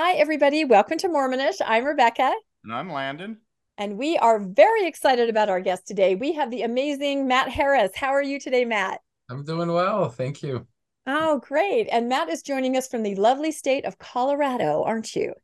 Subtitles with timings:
[0.00, 0.64] Hi, everybody.
[0.64, 1.60] Welcome to Mormonish.
[1.66, 2.32] I'm Rebecca.
[2.62, 3.38] And I'm Landon.
[3.78, 6.14] And we are very excited about our guest today.
[6.14, 7.90] We have the amazing Matt Harris.
[7.96, 9.00] How are you today, Matt?
[9.28, 10.08] I'm doing well.
[10.08, 10.68] Thank you.
[11.08, 11.88] Oh, great.
[11.90, 15.34] And Matt is joining us from the lovely state of Colorado, aren't you?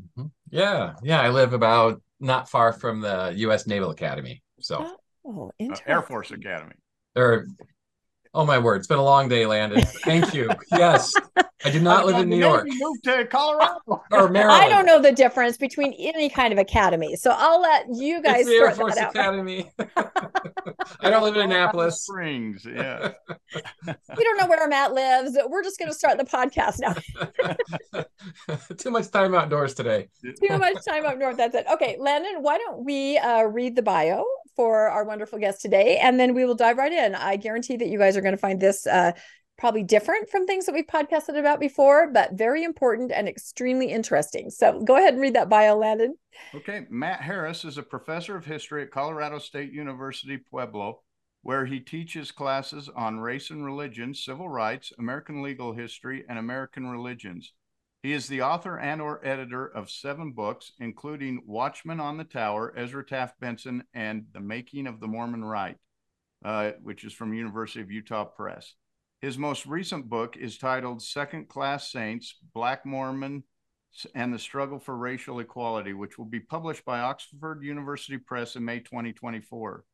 [0.00, 0.28] Mm-hmm.
[0.52, 0.92] Yeah.
[1.02, 1.20] Yeah.
[1.20, 3.66] I live about not far from the U.S.
[3.66, 4.44] Naval Academy.
[4.60, 4.96] So,
[5.26, 6.76] oh, uh, Air Force Academy.
[7.16, 7.48] Or
[8.34, 8.76] Oh my word!
[8.76, 9.82] It's been a long day, Landon.
[10.04, 10.48] Thank you.
[10.70, 11.12] Yes,
[11.64, 12.66] I do not live in New York.
[12.66, 13.78] Moved to Colorado
[14.10, 14.62] or Maryland.
[14.62, 18.46] I don't know the difference between any kind of academy, so I'll let you guys.
[18.46, 19.70] It's the Air Force Academy.
[21.00, 22.02] I don't live in Annapolis.
[22.02, 22.64] Springs.
[22.64, 23.12] Yeah.
[23.86, 25.36] you don't know where Matt lives.
[25.48, 26.94] We're just going to start the podcast now.
[28.78, 30.08] Too much time outdoors today.
[30.22, 31.36] Too much time up north.
[31.36, 31.66] That's it.
[31.70, 32.42] Okay, Landon.
[32.42, 36.44] Why don't we uh, read the bio for our wonderful guest today, and then we
[36.44, 37.14] will dive right in.
[37.14, 39.12] I guarantee that you guys are going to find this uh,
[39.58, 44.50] probably different from things that we've podcasted about before, but very important and extremely interesting.
[44.50, 46.16] So go ahead and read that bio, Landon.
[46.54, 46.86] Okay.
[46.90, 51.02] Matt Harris is a professor of history at Colorado State University, Pueblo,
[51.42, 56.88] where he teaches classes on race and religion, civil rights, American legal history, and American
[56.88, 57.52] religions.
[58.02, 62.74] He is the author and or editor of seven books, including Watchman on the Tower,
[62.76, 65.76] Ezra Taft Benson, and The Making of the Mormon Right,
[66.44, 68.74] uh, which is from University of Utah Press.
[69.20, 73.44] His most recent book is titled Second Class Saints, Black Mormon
[74.14, 78.64] and the Struggle for Racial Equality, which will be published by Oxford University Press in
[78.64, 79.84] May 2024.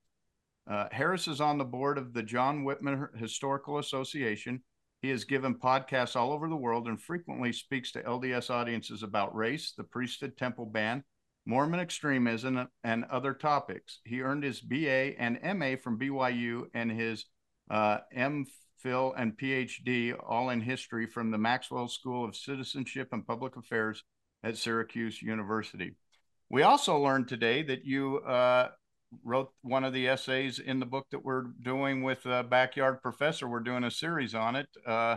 [0.71, 4.63] Uh, Harris is on the board of the John Whitmer Historical Association
[5.01, 9.35] he has given podcasts all over the world and frequently speaks to LDS audiences about
[9.35, 11.05] race, the priesthood temple ban,
[11.47, 14.01] Mormon extremism, and other topics.
[14.05, 17.27] He earned his BA and MA from BYU and his
[17.71, 23.57] uh, MPhil and PhD, all in history, from the Maxwell School of Citizenship and Public
[23.57, 24.03] Affairs
[24.43, 25.95] at Syracuse University.
[26.51, 28.71] We also learned today that you uh,
[29.25, 33.49] wrote one of the essays in the book that we're doing with uh, Backyard Professor.
[33.49, 34.69] We're doing a series on it.
[34.87, 35.17] Uh,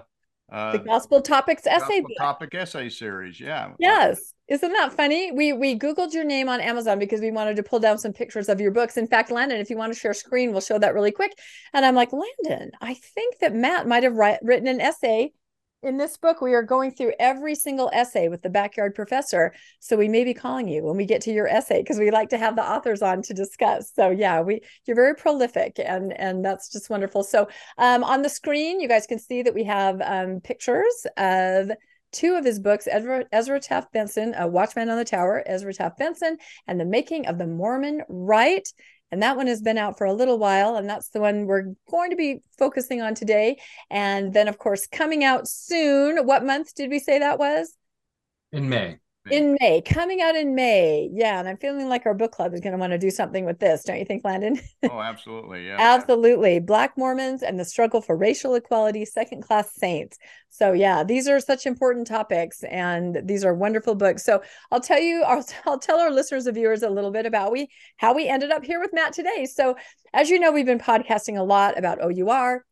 [0.51, 3.39] uh, the Gospel Topics essay Gospel Topic essay series.
[3.39, 3.71] Yeah.
[3.79, 4.33] Yes.
[4.49, 5.31] Isn't that funny?
[5.31, 8.49] We we googled your name on Amazon because we wanted to pull down some pictures
[8.49, 8.97] of your books.
[8.97, 11.31] In fact, Landon, if you want to share screen, we'll show that really quick.
[11.73, 15.31] And I'm like, Landon, I think that Matt might have written an essay
[15.83, 19.53] in this book, we are going through every single essay with the backyard professor.
[19.79, 22.29] So we may be calling you when we get to your essay because we like
[22.29, 23.91] to have the authors on to discuss.
[23.93, 27.23] So yeah, we you're very prolific and and that's just wonderful.
[27.23, 27.47] So
[27.77, 31.71] um, on the screen, you guys can see that we have um, pictures of
[32.11, 35.97] two of his books Ezra, Ezra Taft Benson, A Watchman on the Tower, Ezra Taft
[35.97, 36.37] Benson,
[36.67, 38.67] and The Making of the Mormon Right.
[39.11, 40.75] And that one has been out for a little while.
[40.75, 43.59] And that's the one we're going to be focusing on today.
[43.89, 46.25] And then, of course, coming out soon.
[46.25, 47.75] What month did we say that was?
[48.51, 51.09] In May in May, coming out in May.
[51.13, 51.39] Yeah.
[51.39, 53.59] And I'm feeling like our book club is going to want to do something with
[53.59, 53.83] this.
[53.83, 54.59] Don't you think, Landon?
[54.89, 55.67] Oh, absolutely.
[55.67, 55.77] Yeah.
[55.79, 56.59] absolutely.
[56.59, 60.17] Black Mormons and the struggle for racial equality, second class saints.
[60.49, 64.25] So, yeah, these are such important topics and these are wonderful books.
[64.25, 67.51] So, I'll tell you, I'll, I'll tell our listeners and viewers a little bit about
[67.51, 69.45] we how we ended up here with Matt today.
[69.45, 69.75] So,
[70.13, 72.65] as you know, we've been podcasting a lot about OUR,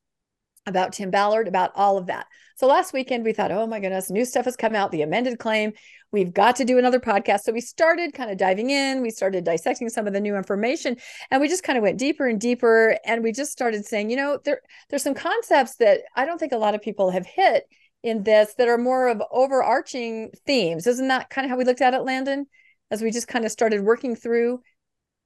[0.65, 2.25] about Tim Ballard, about all of that.
[2.59, 5.39] So last weekend we thought, oh my goodness, new stuff has come out, the amended
[5.39, 5.71] claim.
[6.11, 7.43] We've got to do another podcast.
[7.43, 10.97] So we started kind of diving in, we started dissecting some of the new information,
[11.31, 12.97] and we just kind of went deeper and deeper.
[13.05, 14.59] And we just started saying, you know, there
[14.89, 17.63] there's some concepts that I don't think a lot of people have hit
[18.03, 20.85] in this that are more of overarching themes.
[20.85, 22.45] Isn't that kind of how we looked at it, Landon?
[22.91, 24.59] As we just kind of started working through.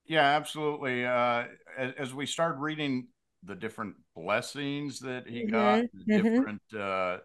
[0.05, 1.03] Yeah, absolutely.
[1.03, 1.45] Uh,
[1.79, 3.07] as, as we started reading
[3.45, 5.51] the different blessings that he mm-hmm.
[5.51, 6.33] got, the mm-hmm.
[6.33, 7.17] different uh,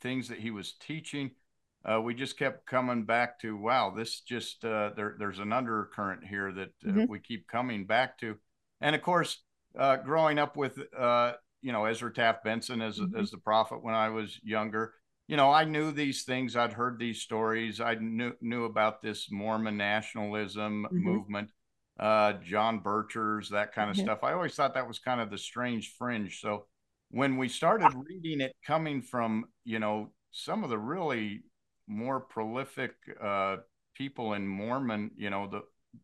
[0.00, 1.30] things that he was teaching.
[1.84, 5.16] Uh, we just kept coming back to wow, this just uh, there.
[5.18, 7.04] There's an undercurrent here that uh, mm-hmm.
[7.10, 8.36] we keep coming back to,
[8.80, 9.42] and of course,
[9.78, 13.18] uh, growing up with uh, you know Ezra Taft Benson as mm-hmm.
[13.18, 14.94] as the prophet when I was younger,
[15.28, 16.56] you know I knew these things.
[16.56, 17.82] I'd heard these stories.
[17.82, 21.04] I knew knew about this Mormon nationalism mm-hmm.
[21.04, 21.50] movement
[21.98, 24.06] uh, John Birchers, that kind of mm-hmm.
[24.06, 24.24] stuff.
[24.24, 26.40] I always thought that was kind of the strange fringe.
[26.40, 26.66] So
[27.10, 31.42] when we started reading it coming from, you know, some of the really
[31.86, 33.58] more prolific uh,
[33.94, 35.62] people in Mormon, you know, the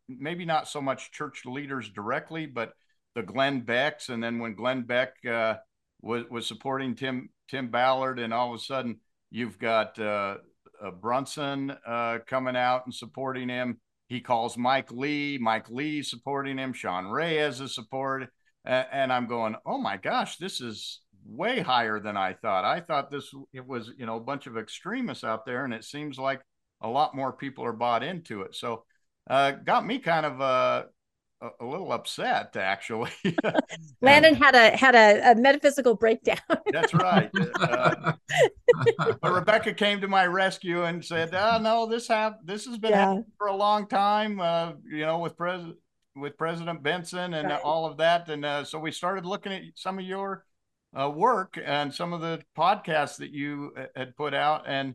[0.09, 2.75] maybe not so much church leaders directly, but
[3.17, 5.57] the Glenn Becks, and then when Glenn Beck uh,
[6.01, 9.01] was was supporting Tim Tim Ballard, and all of a sudden
[9.31, 10.37] you've got uh,
[10.81, 13.81] uh Brunson uh, coming out and supporting him
[14.11, 15.39] he calls Mike Lee.
[15.39, 16.73] Mike Lee supporting him.
[16.73, 18.29] Sean Ray Reyes is support.
[18.65, 22.65] And I'm going, oh my gosh, this is way higher than I thought.
[22.65, 25.85] I thought this it was, you know, a bunch of extremists out there, and it
[25.85, 26.43] seems like
[26.83, 28.57] a lot more people are bought into it.
[28.57, 28.85] So,
[29.31, 30.83] uh, got me kind of uh,
[31.41, 33.11] a, little upset actually.
[34.03, 36.39] Landon had a had a, a metaphysical breakdown.
[36.73, 37.31] that's right.
[37.61, 38.13] Uh,
[39.21, 42.93] but Rebecca came to my rescue and said, "Oh no, this have this has been
[42.93, 43.07] yeah.
[43.07, 44.41] happening for a long time.
[44.41, 45.77] Uh, you know, with President
[46.17, 47.61] with President Benson and right.
[47.63, 50.45] all of that." And uh, so we started looking at some of your
[50.99, 54.95] uh, work and some of the podcasts that you uh, had put out, and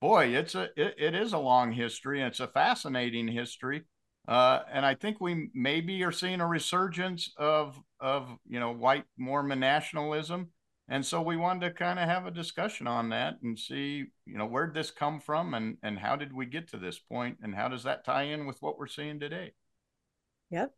[0.00, 3.84] boy, it's a it, it is a long history and it's a fascinating history.
[4.28, 9.04] Uh, and I think we maybe are seeing a resurgence of of you know white
[9.18, 10.50] Mormon nationalism,
[10.88, 14.38] and so we wanted to kind of have a discussion on that and see you
[14.38, 17.38] know where did this come from and and how did we get to this point
[17.42, 19.52] and how does that tie in with what we're seeing today?
[20.50, 20.72] Yep.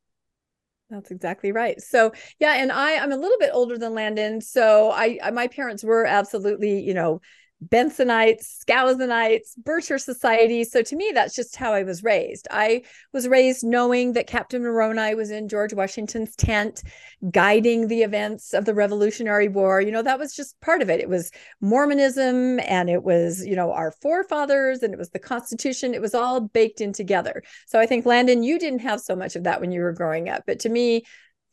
[0.91, 1.81] That's exactly right.
[1.81, 5.49] So yeah, and I I'm a little bit older than Landon, so I, I my
[5.49, 7.21] parents were absolutely you know
[7.63, 10.65] Bensonites, Skousenites, Bircher Society.
[10.65, 12.47] So to me, that's just how I was raised.
[12.51, 16.83] I was raised knowing that Captain Moroni was in George Washington's tent,
[17.31, 19.81] guiding the events of the Revolutionary War.
[19.81, 21.01] You know, that was just part of it.
[21.01, 21.31] It was
[21.61, 25.95] Mormonism and it was, you know, our forefathers and it was the Constitution.
[25.95, 27.43] It was all baked in together.
[27.67, 30.29] So I think, Landon, you didn't have so much of that when you were growing
[30.29, 30.45] up.
[30.47, 31.05] But to me,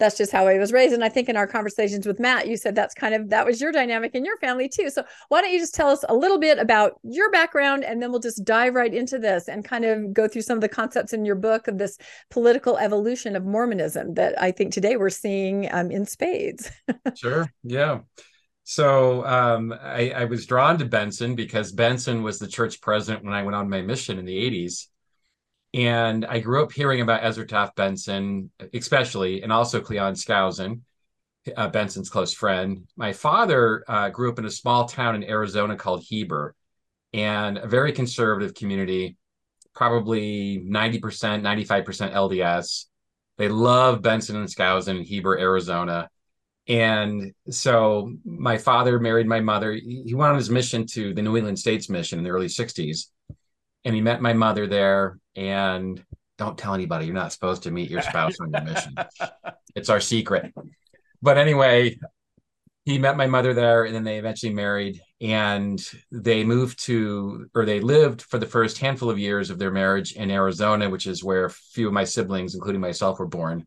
[0.01, 0.93] that's just how I was raised.
[0.93, 3.61] And I think in our conversations with Matt, you said that's kind of that was
[3.61, 4.89] your dynamic in your family too.
[4.89, 8.09] So why don't you just tell us a little bit about your background and then
[8.09, 11.13] we'll just dive right into this and kind of go through some of the concepts
[11.13, 11.99] in your book of this
[12.31, 16.71] political evolution of Mormonism that I think today we're seeing um, in spades.
[17.15, 17.47] sure.
[17.63, 17.99] Yeah.
[18.63, 23.33] So um, I, I was drawn to Benson because Benson was the church president when
[23.33, 24.87] I went on my mission in the 80s.
[25.73, 30.81] And I grew up hearing about Ezra Taft Benson, especially, and also Cleon Skousen,
[31.55, 32.87] uh, Benson's close friend.
[32.97, 36.55] My father uh, grew up in a small town in Arizona called Heber,
[37.13, 39.15] and a very conservative community,
[39.73, 42.85] probably 90%, 95% LDS.
[43.37, 46.09] They love Benson and Skousen in Heber, Arizona.
[46.67, 49.71] And so my father married my mother.
[49.73, 53.07] He went on his mission to the New England States Mission in the early 60s
[53.83, 55.17] and he met my mother there.
[55.35, 56.03] And
[56.37, 58.95] don't tell anybody you're not supposed to meet your spouse on your mission.
[59.73, 60.53] It's our secret.
[61.21, 61.97] But anyway,
[62.85, 65.81] he met my mother there and then they eventually married and
[66.11, 70.13] they moved to or they lived for the first handful of years of their marriage
[70.13, 73.65] in Arizona which is where a few of my siblings including myself were born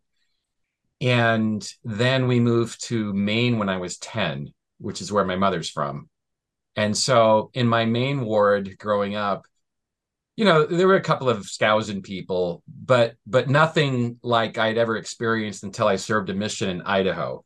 [1.01, 5.71] and then we moved to Maine when I was 10 which is where my mother's
[5.71, 6.09] from
[6.75, 9.47] and so in my Maine ward growing up
[10.37, 14.97] you know there were a couple of Skousen people but but nothing like i'd ever
[14.97, 17.45] experienced until i served a mission in idaho.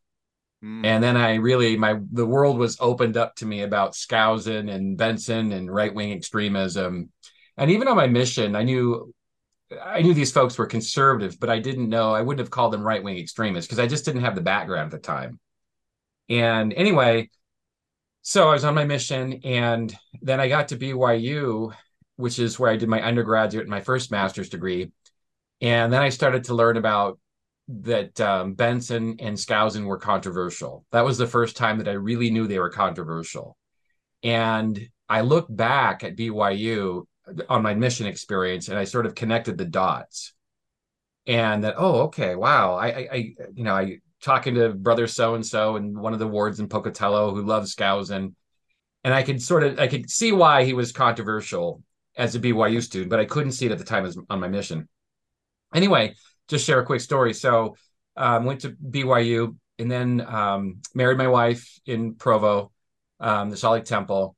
[0.65, 0.85] Mm.
[0.85, 4.97] and then i really my the world was opened up to me about Skousen and
[4.97, 7.11] benson and right-wing extremism.
[7.57, 9.15] And even on my mission i knew
[9.85, 12.83] i knew these folks were conservative but i didn't know i wouldn't have called them
[12.83, 15.39] right-wing extremists because i just didn't have the background at the time.
[16.31, 17.31] And anyway
[18.23, 21.73] so i was on my mission and then i got to byu
[22.19, 24.91] which is where I did my undergraduate and my first master's degree.
[25.61, 27.21] And then I started to learn about
[27.69, 30.85] that um, Benson and Skousen were controversial.
[30.91, 33.57] That was the first time that I really knew they were controversial.
[34.25, 37.05] And I look back at BYU
[37.49, 40.33] on my mission experience and I sort of connected the dots.
[41.29, 42.75] And that, oh, okay, wow.
[42.75, 43.17] I, I, I
[43.55, 46.69] you know, I talking to brother so and so and one of the wards in
[46.69, 48.35] Pocatello who loves Skousen.
[49.05, 51.81] And I could sort of I could see why he was controversial
[52.19, 54.49] as a BYU student, but I couldn't see it at the time as on my
[54.49, 54.89] mission.
[55.73, 56.17] Anyway,
[56.49, 57.33] just share a quick story.
[57.33, 57.77] So
[58.17, 62.73] um, went to BYU and then um, married my wife in Provo,
[63.21, 64.35] um, the Salt Lake Temple.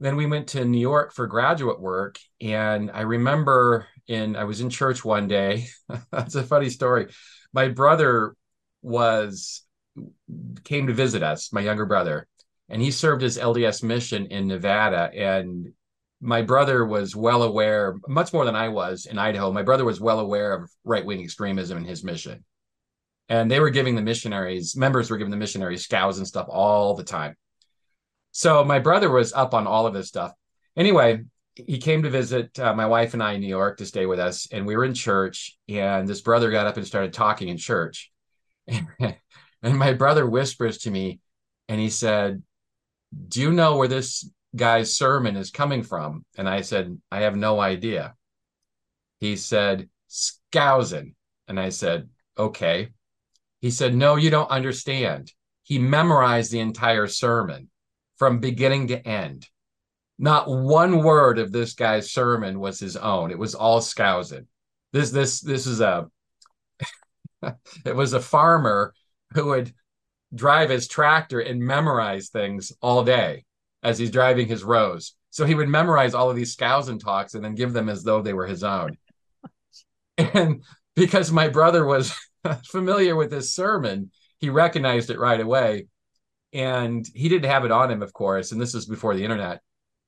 [0.00, 4.60] Then we went to New York for graduate work, and I remember in I was
[4.60, 5.66] in church one day.
[6.12, 7.08] That's a funny story.
[7.52, 8.34] My brother
[8.80, 9.62] was
[10.62, 12.28] came to visit us, my younger brother,
[12.68, 15.10] and he served his LDS mission in Nevada.
[15.12, 15.72] And
[16.20, 19.52] my brother was well aware, much more than I was in Idaho.
[19.52, 22.44] My brother was well aware of right wing extremism in his mission.
[23.28, 26.94] And they were giving the missionaries, members were giving the missionaries scouts and stuff all
[26.94, 27.36] the time.
[28.32, 30.32] So my brother was up on all of this stuff.
[30.76, 34.06] Anyway, he came to visit uh, my wife and I in New York to stay
[34.06, 34.48] with us.
[34.50, 35.56] And we were in church.
[35.68, 38.10] And this brother got up and started talking in church.
[38.68, 39.16] and
[39.62, 41.20] my brother whispers to me
[41.68, 42.42] and he said,
[43.28, 46.24] Do you know where this guy's sermon is coming from?
[46.36, 48.14] And I said, I have no idea.
[49.20, 51.14] He said, Skousen.
[51.48, 52.90] And I said, okay.
[53.60, 55.32] He said, no, you don't understand.
[55.62, 57.70] He memorized the entire sermon
[58.16, 59.48] from beginning to end.
[60.18, 63.30] Not one word of this guy's sermon was his own.
[63.30, 64.46] It was all Skousen.
[64.92, 66.08] This this this is a
[67.84, 68.94] it was a farmer
[69.34, 69.72] who would
[70.34, 73.44] drive his tractor and memorize things all day
[73.82, 75.14] as he's driving his rows.
[75.30, 78.22] So he would memorize all of these Skousen talks and then give them as though
[78.22, 78.96] they were his own.
[80.16, 80.64] And
[80.96, 82.12] because my brother was
[82.64, 85.86] familiar with this sermon, he recognized it right away.
[86.52, 88.52] And he didn't have it on him, of course.
[88.52, 89.60] And this was before the internet.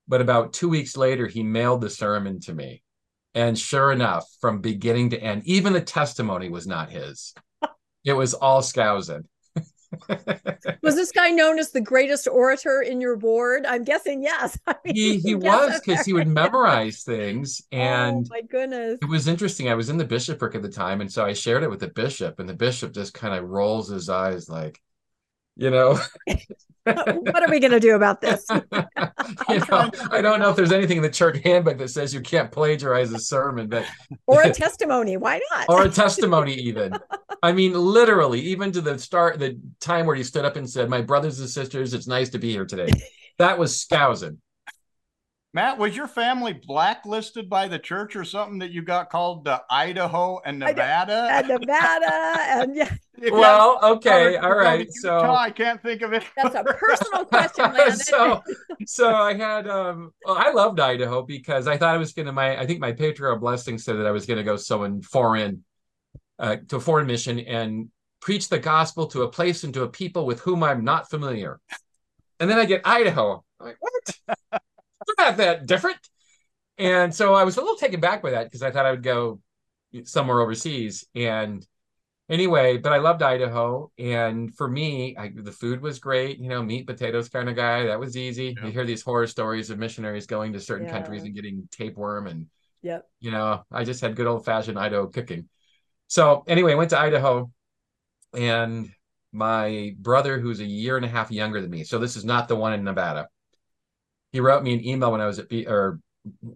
[0.09, 2.83] But about two weeks later, he mailed the sermon to me.
[3.35, 7.35] And sure enough, from beginning to end, even the testimony was not his.
[8.03, 9.25] It was all Skousen.
[10.83, 13.67] Was this guy known as the greatest orator in your ward?
[13.67, 14.59] I'm guessing yes.
[14.67, 18.99] I mean, he he was because he would memorize things, oh, and oh my goodness,
[19.03, 19.69] it was interesting.
[19.69, 21.89] I was in the bishopric at the time, and so I shared it with the
[21.89, 24.81] bishop, and the bishop just kind of rolls his eyes like,
[25.61, 25.99] you know.
[26.85, 28.47] what are we going to do about this?
[28.51, 32.23] you know, I don't know if there's anything in the church handbook that says you
[32.23, 33.85] can't plagiarize a sermon, but
[34.27, 35.19] or a testimony.
[35.19, 35.67] Why not?
[35.69, 36.95] or a testimony, even.
[37.43, 40.89] I mean, literally, even to the start, the time where he stood up and said,
[40.89, 42.91] "My brothers and sisters, it's nice to be here today."
[43.39, 44.39] That was Skousen.
[45.53, 49.61] Matt, was your family blacklisted by the church or something that you got called to
[49.69, 51.29] Idaho and Nevada?
[51.31, 52.95] And Nevada, and yeah.
[53.33, 54.87] well, okay, all right.
[54.93, 56.23] So I can't think of it.
[56.37, 58.43] That's a personal question, so,
[58.87, 62.57] so I had um, well, I loved Idaho because I thought I was gonna my
[62.57, 65.65] I think my patriarchal blessing said that I was gonna go someone foreign,
[66.39, 67.89] uh, to a foreign mission and
[68.21, 71.59] preach the gospel to a place and to a people with whom I'm not familiar.
[72.39, 73.43] And then I get Idaho.
[73.59, 74.39] I'm like, what?
[75.21, 75.99] Not that different.
[76.79, 79.03] And so I was a little taken back by that because I thought I would
[79.03, 79.41] go
[80.05, 81.07] somewhere overseas.
[81.15, 81.67] And
[82.29, 83.91] anyway, but I loved Idaho.
[83.99, 87.87] And for me, I, the food was great, you know, meat, potatoes kind of guy.
[87.87, 88.55] That was easy.
[88.57, 88.67] Yeah.
[88.67, 90.93] You hear these horror stories of missionaries going to certain yeah.
[90.93, 92.27] countries and getting tapeworm.
[92.27, 92.47] And,
[92.83, 93.07] yep.
[93.21, 95.49] you know, I just had good old fashioned Idaho cooking.
[96.07, 97.51] So anyway, I went to Idaho
[98.33, 98.91] and
[99.33, 101.85] my brother, who's a year and a half younger than me.
[101.85, 103.29] So this is not the one in Nevada
[104.33, 106.01] he wrote me an email when I was at B, or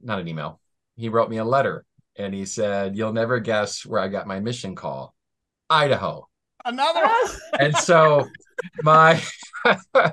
[0.03, 0.61] not an email.
[0.97, 1.85] He wrote me a letter
[2.17, 5.15] and he said, "You'll never guess where I got my mission call,
[5.69, 6.29] Idaho."
[6.65, 7.03] Another.
[7.03, 7.31] one.
[7.61, 8.27] and so
[8.83, 9.23] my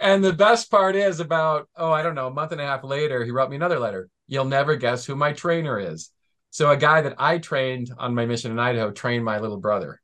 [0.00, 2.84] and the best part is about oh I don't know a month and a half
[2.84, 4.08] later he wrote me another letter.
[4.26, 6.10] You'll never guess who my trainer is.
[6.50, 10.00] So a guy that I trained on my mission in Idaho trained my little brother.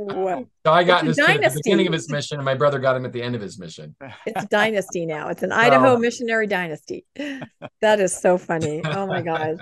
[0.66, 3.06] So I got this at the beginning of his mission, and my brother got him
[3.06, 3.94] at the end of his mission.
[4.26, 5.28] It's dynasty now.
[5.28, 7.04] It's an Idaho missionary dynasty.
[7.80, 8.82] That is so funny.
[8.84, 9.58] Oh my god!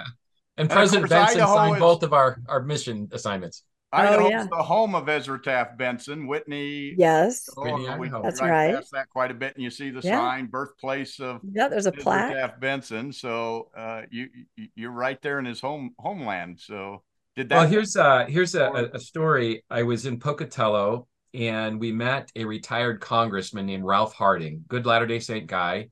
[0.56, 3.62] and, President Benson Idaho signed is, both of our our mission assignments.
[3.92, 4.46] Idaho's oh, yeah.
[4.50, 6.94] the home of Ezra Taft Benson, Whitney.
[6.98, 7.86] Yes, Whitney,
[8.22, 8.74] that's right.
[8.74, 10.18] Past that quite a bit, and you see the yeah.
[10.18, 11.68] sign, birthplace of yeah.
[11.68, 12.32] There's a Ezra plaque.
[12.32, 13.12] Taft Benson.
[13.12, 14.28] So uh, you
[14.74, 16.58] you're right there in his home homeland.
[16.60, 17.02] So
[17.38, 17.56] did that?
[17.56, 19.64] Well, here's uh here's a, a story.
[19.70, 25.06] I was in Pocatello and we met a retired congressman named Ralph Harding, good Latter
[25.06, 25.90] Day Saint guy,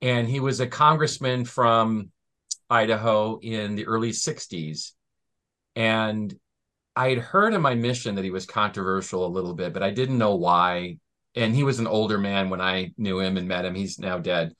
[0.00, 2.10] and he was a congressman from
[2.68, 4.92] Idaho in the early '60s,
[5.76, 6.34] and
[6.96, 9.90] I had heard in my mission that he was controversial a little bit, but I
[9.90, 10.98] didn't know why.
[11.36, 13.76] And he was an older man when I knew him and met him.
[13.76, 14.52] He's now dead.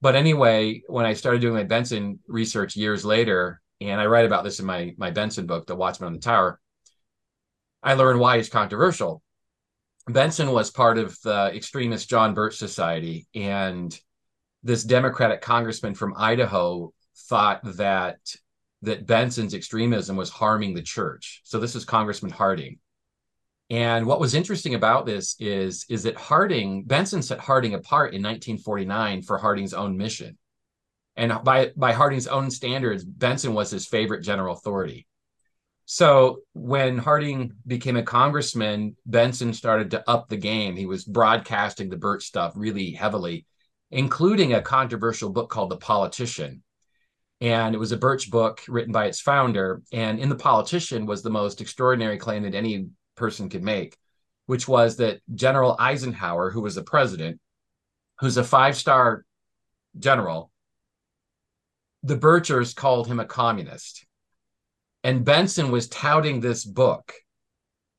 [0.00, 4.44] But anyway, when I started doing my Benson research years later, and I write about
[4.44, 6.60] this in my my Benson book, The Watchman on the Tower.
[7.82, 9.22] I learned why he's controversial.
[10.08, 13.98] Benson was part of the extremist John Birch Society, and
[14.62, 16.92] this Democratic congressman from Idaho
[17.28, 18.18] thought that
[18.82, 21.40] that Benson's extremism was harming the church.
[21.44, 22.78] So this is Congressman Harding.
[23.70, 28.22] And what was interesting about this is, is that Harding, Benson set Harding apart in
[28.22, 30.36] 1949 for Harding's own mission.
[31.16, 35.06] And by, by Harding's own standards, Benson was his favorite general authority.
[35.86, 40.76] So when Harding became a congressman, Benson started to up the game.
[40.76, 43.46] He was broadcasting the Birch stuff really heavily,
[43.90, 46.62] including a controversial book called The Politician.
[47.40, 49.82] And it was a Birch book written by its founder.
[49.92, 53.96] And in The Politician was the most extraordinary claim that any person could make,
[54.46, 57.40] which was that General Eisenhower, who was the president,
[58.20, 59.26] who's a five star
[59.98, 60.50] general,
[62.04, 64.06] the Birchers called him a communist.
[65.02, 67.14] And Benson was touting this book.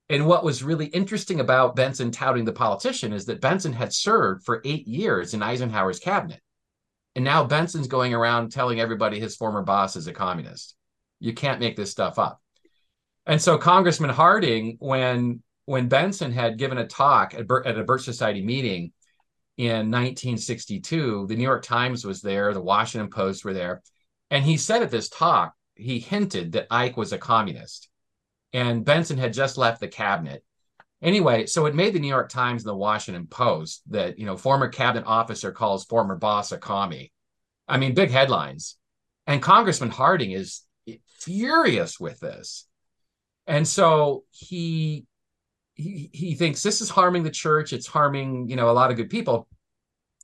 [0.10, 4.46] And what was really interesting about Benson touting the politician is that Benson had served
[4.46, 6.40] for eight years in Eisenhower's cabinet.
[7.16, 10.76] And now Benson's going around telling everybody his former boss is a communist.
[11.20, 12.40] You can't make this stuff up.
[13.26, 18.04] And so Congressman Harding, when when Benson had given a talk at, at a Birch
[18.04, 18.92] Society meeting,
[19.58, 21.28] in 1962.
[21.28, 23.82] The New York Times was there, the Washington Post were there.
[24.29, 27.89] And he said at this talk, he hinted that Ike was a communist.
[28.53, 30.44] And Benson had just left the cabinet.
[31.01, 34.38] Anyway, so it made the New York Times and the Washington Post that, you know,
[34.38, 37.12] former cabinet officer calls former boss a commie.
[37.67, 38.77] I mean, big headlines.
[39.27, 40.62] And Congressman Harding is
[41.20, 42.67] furious with this.
[43.48, 45.05] And so he
[45.74, 48.98] he he thinks this is harming the church, it's harming, you know, a lot of
[48.98, 49.48] good people.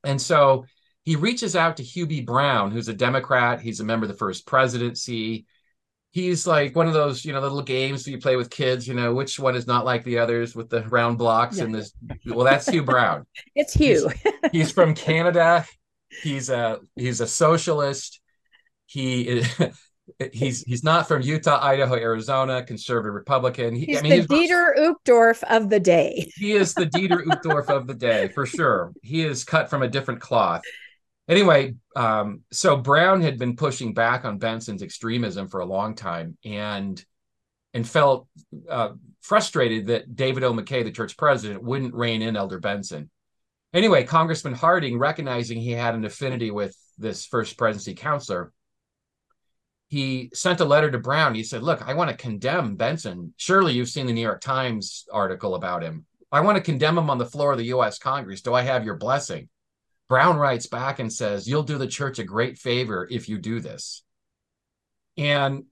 [0.04, 0.66] And so
[1.04, 2.22] he reaches out to B.
[2.22, 5.46] Brown, who's a Democrat, he's a member of the first presidency.
[6.12, 8.94] He's like one of those, you know, little games that you play with kids, you
[8.94, 11.64] know, which one is not like the others with the round blocks yeah.
[11.64, 11.94] and this
[12.26, 13.26] well, that's Hugh Brown.
[13.56, 14.10] It's Hugh.
[14.10, 15.66] he's, he's from Canada.
[16.22, 18.20] He's a he's a socialist.
[18.86, 19.48] He is,
[20.34, 23.74] he's he's not from Utah, Idaho, Arizona, conservative Republican.
[23.74, 26.30] He, he's I mean, the he's, Dieter Uchtdorf of the day.
[26.36, 28.92] he is the Dieter Uchtdorf of the day for sure.
[29.02, 30.62] He is cut from a different cloth.
[31.28, 36.38] Anyway, um, so Brown had been pushing back on Benson's extremism for a long time,
[36.44, 37.04] and
[37.74, 38.28] and felt
[38.70, 38.90] uh,
[39.22, 40.54] frustrated that David O.
[40.54, 43.10] McKay, the church president, wouldn't rein in Elder Benson.
[43.74, 48.52] Anyway, Congressman Harding, recognizing he had an affinity with this first presidency counselor,
[49.88, 51.36] he sent a letter to Brown.
[51.36, 53.34] He said, Look, I want to condemn Benson.
[53.38, 56.06] Surely you've seen the New York Times article about him.
[56.32, 58.42] I want to condemn him on the floor of the US Congress.
[58.42, 59.50] Do I have your blessing?
[60.12, 63.62] Brown writes back and says, You'll do the church a great favor if you do
[63.62, 64.04] this.
[65.16, 65.64] And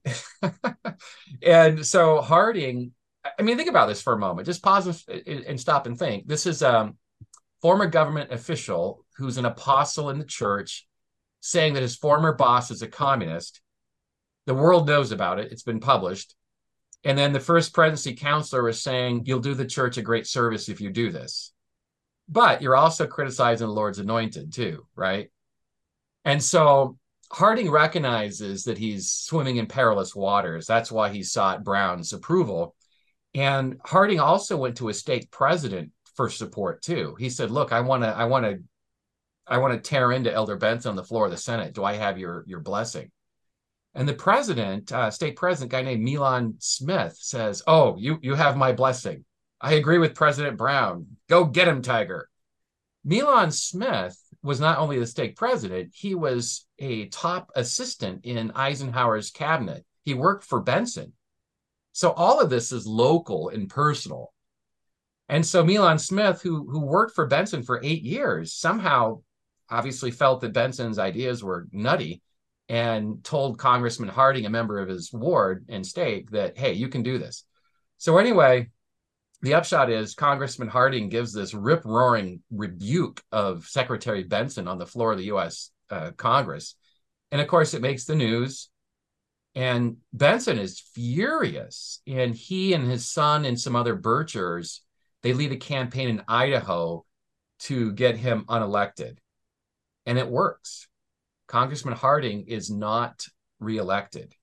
[1.42, 2.92] and so Harding,
[3.38, 4.46] I mean, think about this for a moment.
[4.46, 6.26] Just pause and stop and think.
[6.26, 6.90] This is a
[7.60, 10.88] former government official who's an apostle in the church
[11.40, 13.60] saying that his former boss is a communist
[14.46, 15.52] the world knows about it.
[15.52, 16.34] It's been published.
[17.04, 20.70] And then the first presidency counselor is saying, You'll do the church a great service
[20.70, 21.52] if you do this.
[22.30, 25.30] But you're also criticizing the Lord's anointed too, right?
[26.24, 26.96] And so
[27.32, 30.66] Harding recognizes that he's swimming in perilous waters.
[30.66, 32.74] That's why he sought Brown's approval.
[33.34, 37.14] And Harding also went to a stake president for support too.
[37.18, 38.58] He said, "Look, I want to, I want to,
[39.46, 41.72] I want to tear into Elder Benson on the floor of the Senate.
[41.72, 43.12] Do I have your your blessing?"
[43.94, 48.56] And the president, uh, stake president, guy named Milan Smith, says, "Oh, you you have
[48.56, 49.24] my blessing.
[49.60, 51.16] I agree with President Brown.
[51.28, 52.28] Go get him, Tiger."
[53.04, 59.30] Milan Smith was not only the stake president; he was a top assistant in Eisenhower's
[59.30, 59.84] cabinet.
[60.02, 61.12] He worked for Benson,
[61.92, 64.32] so all of this is local and personal.
[65.28, 69.22] And so Milan Smith, who who worked for Benson for eight years, somehow
[69.70, 72.22] obviously felt that Benson's ideas were nutty
[72.68, 77.02] and told Congressman Harding, a member of his ward and stake, that, hey, you can
[77.02, 77.44] do this.
[77.98, 78.68] So, anyway,
[79.42, 84.86] the upshot is Congressman Harding gives this rip roaring rebuke of Secretary Benson on the
[84.86, 86.74] floor of the US uh, Congress.
[87.30, 88.68] And of course, it makes the news.
[89.54, 92.02] And Benson is furious.
[92.06, 94.80] And he and his son and some other Birchers,
[95.22, 97.04] they lead a campaign in Idaho
[97.60, 99.18] to get him unelected.
[100.06, 100.86] And it works.
[101.46, 103.24] Congressman Harding is not
[103.58, 104.34] reelected.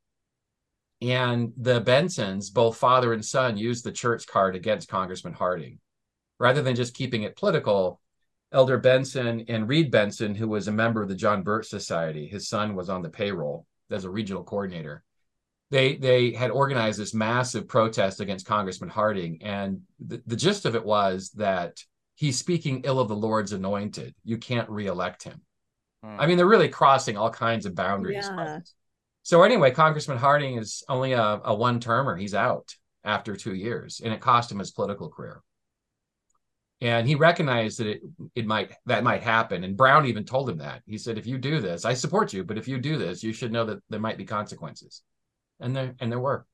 [1.02, 5.80] And the Bensons, both father and son, used the church card against Congressman Harding.
[6.40, 8.02] Rather than just keeping it political,
[8.52, 12.48] Elder Benson and Reed Benson, who was a member of the John Birch Society, his
[12.48, 15.04] son was on the payroll as a regional coordinator.
[15.70, 20.76] They they had organized this massive protest against Congressman Harding, and the, the gist of
[20.76, 21.84] it was that
[22.16, 24.16] he's speaking ill of the Lord's anointed.
[24.24, 25.42] You can't reelect him.
[26.04, 26.20] Hmm.
[26.20, 28.28] I mean, they're really crossing all kinds of boundaries.
[28.30, 28.60] Yeah.
[29.28, 32.16] So anyway, Congressman Harding is only a, a one termer.
[32.16, 35.44] He's out after two years, and it cost him his political career.
[36.80, 38.02] And he recognized that it
[38.36, 39.66] it might that might happen.
[39.66, 40.82] And Brown even told him that.
[40.86, 43.34] He said, "If you do this, I support you, but if you do this, you
[43.34, 45.04] should know that there might be consequences."
[45.60, 46.46] And there and there were.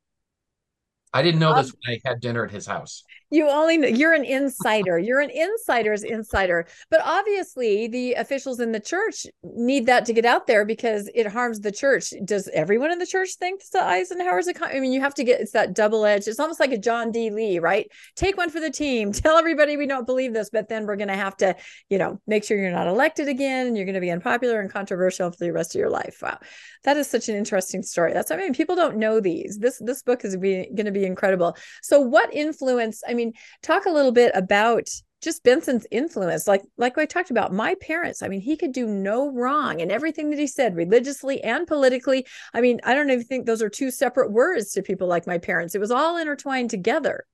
[1.13, 3.03] I didn't know this um, when I had dinner at his house.
[3.33, 4.99] You only you're an insider.
[4.99, 6.67] You're an insider's insider.
[6.91, 11.25] But obviously, the officials in the church need that to get out there because it
[11.25, 12.13] harms the church.
[12.23, 14.53] Does everyone in the church think that Eisenhower's a?
[14.53, 16.27] Con- I mean, you have to get it's that double edged.
[16.27, 17.31] It's almost like a John D.
[17.31, 17.91] Lee, right?
[18.15, 19.11] Take one for the team.
[19.23, 21.55] Tell everybody we don't believe this, but then we're going to have to,
[21.89, 24.71] you know, make sure you're not elected again, and you're going to be unpopular and
[24.71, 26.19] controversial for the rest of your life.
[26.21, 26.37] Wow,
[26.83, 28.13] that is such an interesting story.
[28.13, 29.57] That's I mean, people don't know these.
[29.57, 31.57] This this book is going to be incredible.
[31.81, 33.01] So, what influence?
[33.07, 34.87] I mean mean, talk a little bit about
[35.21, 36.47] just Benson's influence.
[36.47, 38.21] Like like I talked about, my parents.
[38.21, 42.25] I mean, he could do no wrong in everything that he said, religiously and politically.
[42.53, 45.37] I mean, I don't even think those are two separate words to people like my
[45.37, 45.75] parents.
[45.75, 47.25] It was all intertwined together.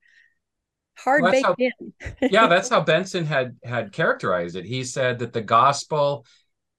[0.97, 1.93] hard Well, baked in.
[2.29, 4.65] yeah, that's how Benson had had characterized it.
[4.65, 6.25] He said that the gospel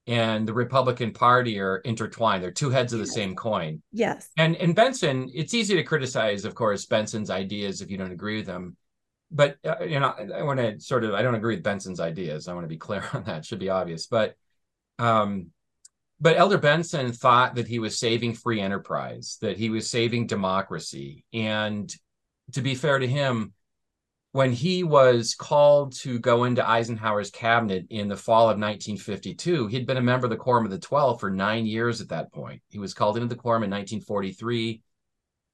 [0.07, 2.43] and the Republican Party are intertwined.
[2.43, 3.83] They're two heads of the same coin.
[3.93, 4.29] yes.
[4.37, 8.37] And and Benson, it's easy to criticize, of course, Benson's ideas if you don't agree
[8.37, 8.77] with them.
[9.31, 12.49] But uh, you know, I want to sort of I don't agree with Benson's ideas.
[12.49, 13.45] I want to be clear on that.
[13.45, 14.07] Should be obvious.
[14.07, 14.35] But
[14.99, 15.49] um,
[16.21, 21.25] but Elder Benson thought that he was saving free enterprise, that he was saving democracy.
[21.33, 21.93] And
[22.53, 23.55] to be fair to him,
[24.33, 29.87] when he was called to go into Eisenhower's cabinet in the fall of 1952, he'd
[29.87, 32.63] been a member of the Quorum of the Twelve for nine years at that point.
[32.69, 34.83] He was called into the Quorum in 1943.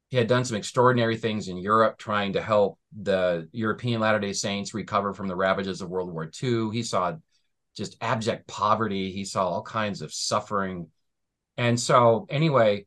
[0.09, 4.33] He had done some extraordinary things in Europe, trying to help the European Latter day
[4.33, 6.71] Saints recover from the ravages of World War II.
[6.71, 7.17] He saw
[7.77, 10.89] just abject poverty, he saw all kinds of suffering.
[11.57, 12.87] And so, anyway,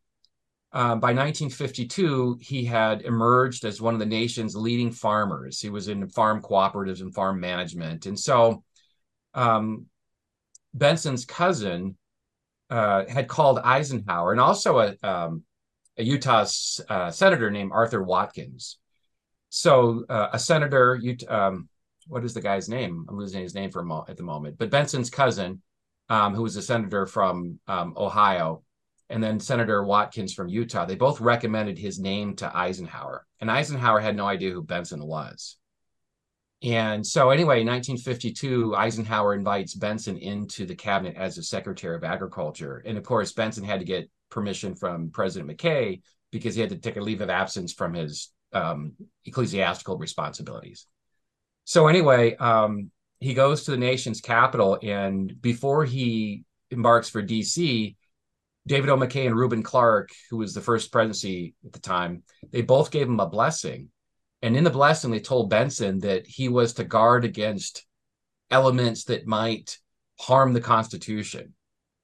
[0.72, 5.60] um, by 1952, he had emerged as one of the nation's leading farmers.
[5.60, 8.06] He was in farm cooperatives and farm management.
[8.06, 8.64] And so
[9.34, 9.88] um,
[10.74, 11.98] Benson's cousin
[12.70, 15.44] uh, had called Eisenhower and also a, um,
[16.00, 16.46] a Utah
[16.88, 18.78] uh, senator named Arthur Watkins.
[19.50, 21.68] So uh, a senator, um,
[22.08, 23.06] what is the guy's name?
[23.10, 25.62] I'm losing his name for a mo- at the moment, but Benson's cousin,
[26.08, 28.64] um, who was a senator from um, Ohio,
[29.10, 33.26] and then Senator Watkins from Utah, they both recommended his name to Eisenhower.
[33.42, 35.58] And Eisenhower had no idea who Benson was.
[36.62, 42.04] And so, anyway, in 1952, Eisenhower invites Benson into the cabinet as a Secretary of
[42.04, 42.84] Agriculture.
[42.86, 46.78] And of course, Benson had to get permission from President McKay because he had to
[46.78, 48.94] take a leave of absence from his um,
[49.26, 50.86] ecclesiastical responsibilities.
[51.66, 54.80] So, anyway, um, he goes to the nation's capital.
[54.82, 57.96] And before he embarks for DC,
[58.68, 58.98] David O.
[58.98, 63.08] McKay and Reuben Clark, who was the first presidency at the time, they both gave
[63.08, 63.90] him a blessing.
[64.42, 67.86] And in the blessing, they told Benson that he was to guard against
[68.50, 69.78] elements that might
[70.20, 71.54] harm the Constitution.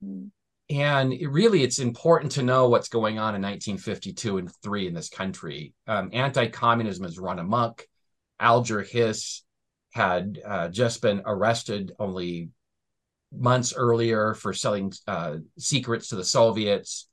[0.03, 0.31] Mm.
[0.69, 4.93] And it really, it's important to know what's going on in 1952 and 3 in
[4.93, 5.73] this country.
[5.87, 7.85] Um, Anti communism has run amok.
[8.39, 9.43] Alger Hiss
[9.93, 12.49] had uh, just been arrested only
[13.31, 17.07] months earlier for selling uh, secrets to the Soviets.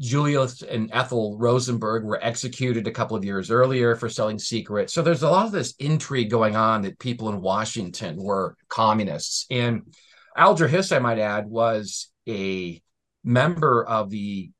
[0.00, 4.94] Julius and Ethel Rosenberg were executed a couple of years earlier for selling secrets.
[4.94, 9.44] So there's a lot of this intrigue going on that people in Washington were communists.
[9.50, 9.94] And
[10.34, 12.82] Alger Hiss, I might add, was a
[13.24, 14.50] member of the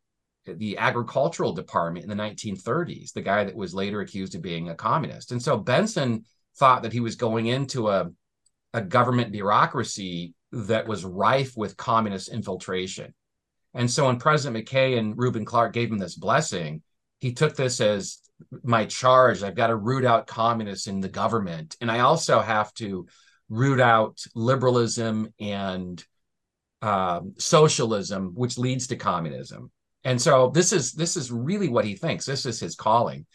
[0.46, 4.74] the agricultural department in the 1930s, the guy that was later accused of being a
[4.74, 5.32] communist.
[5.32, 6.24] And so Benson
[6.56, 8.10] thought that he was going into a,
[8.72, 13.14] a government bureaucracy that was rife with communist infiltration.
[13.74, 16.82] And so when President McKay and Reuben Clark gave him this blessing,
[17.20, 18.18] he took this as
[18.62, 19.42] my charge.
[19.42, 21.76] I've got to root out communists in the government.
[21.80, 23.06] And I also have to
[23.48, 26.02] root out liberalism and
[26.82, 29.70] um, socialism, which leads to communism.
[30.04, 32.24] And so this is this is really what he thinks.
[32.24, 33.26] This is his calling.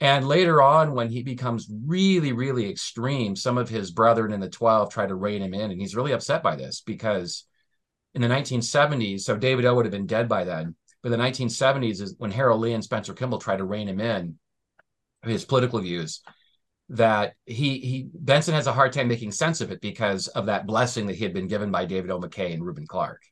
[0.00, 4.50] And later on, when he becomes really, really extreme, some of his brethren in the
[4.50, 5.70] 12 try to rein him in.
[5.70, 7.46] And he's really upset by this because
[8.14, 12.02] in the 1970s, so David O would have been dead by then, but the 1970s
[12.02, 14.38] is when Harold Lee and Spencer Kimball tried to rein him in,
[15.22, 16.20] his political views,
[16.88, 20.66] that he he Benson has a hard time making sense of it because of that
[20.66, 22.20] blessing that he had been given by David O.
[22.20, 23.22] McKay and Reuben Clark.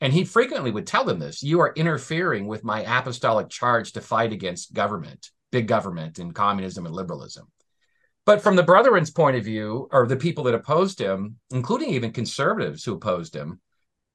[0.00, 4.00] And he frequently would tell them this you are interfering with my apostolic charge to
[4.00, 7.46] fight against government, big government, and communism and liberalism.
[8.26, 12.10] But from the Brethren's point of view, or the people that opposed him, including even
[12.10, 13.60] conservatives who opposed him,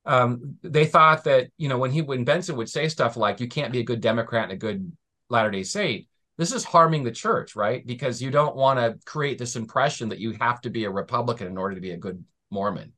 [0.05, 3.47] um, they thought that, you know, when he when Benson would say stuff like, you
[3.47, 4.91] can't be a good Democrat and a good
[5.29, 6.08] Latter day Saint,
[6.39, 7.86] this is harming the church, right?
[7.86, 11.47] Because you don't want to create this impression that you have to be a Republican
[11.47, 12.93] in order to be a good Mormon.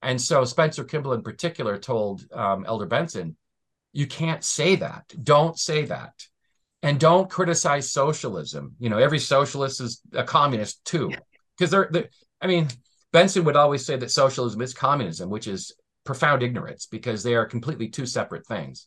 [0.00, 3.36] And so Spencer Kimball, in particular, told um, Elder Benson,
[3.92, 5.12] you can't say that.
[5.20, 6.12] Don't say that.
[6.84, 8.76] And don't criticize socialism.
[8.78, 11.10] You know, every socialist is a communist too.
[11.56, 12.08] Because they're, they're,
[12.40, 12.68] I mean,
[13.12, 17.44] Benson would always say that socialism is communism, which is profound ignorance because they are
[17.44, 18.86] completely two separate things.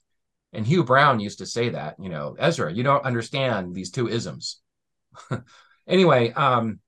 [0.54, 4.10] And Hugh Brown used to say that, you know, Ezra, you don't understand these two
[4.10, 4.60] isms.
[5.88, 6.80] anyway, um,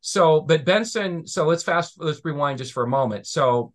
[0.00, 3.26] so but Benson, so let's fast let's rewind just for a moment.
[3.26, 3.72] So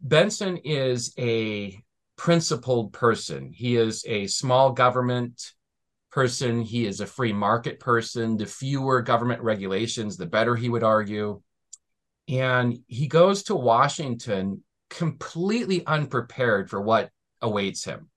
[0.00, 1.78] Benson is a
[2.16, 3.52] principled person.
[3.52, 5.52] He is a small government
[6.10, 6.62] person.
[6.62, 8.36] He is a free market person.
[8.36, 11.42] The fewer government regulations, the better, he would argue.
[12.28, 18.07] And he goes to Washington completely unprepared for what awaits him.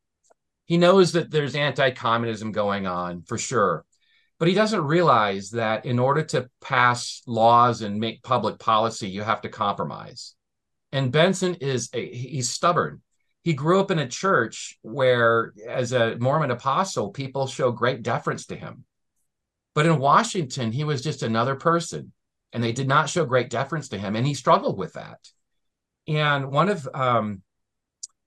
[0.72, 3.84] He knows that there's anti communism going on for sure.
[4.40, 9.22] But he doesn't realize that in order to pass laws and make public policy, you
[9.22, 10.34] have to compromise.
[10.94, 13.02] And Benson is a, he's stubborn.
[13.44, 18.46] He grew up in a church where, as a Mormon apostle, people show great deference
[18.46, 18.86] to him.
[19.76, 22.14] But in Washington, he was just another person,
[22.54, 25.20] and they did not show great deference to him, and he struggled with that.
[26.08, 27.42] And one of um,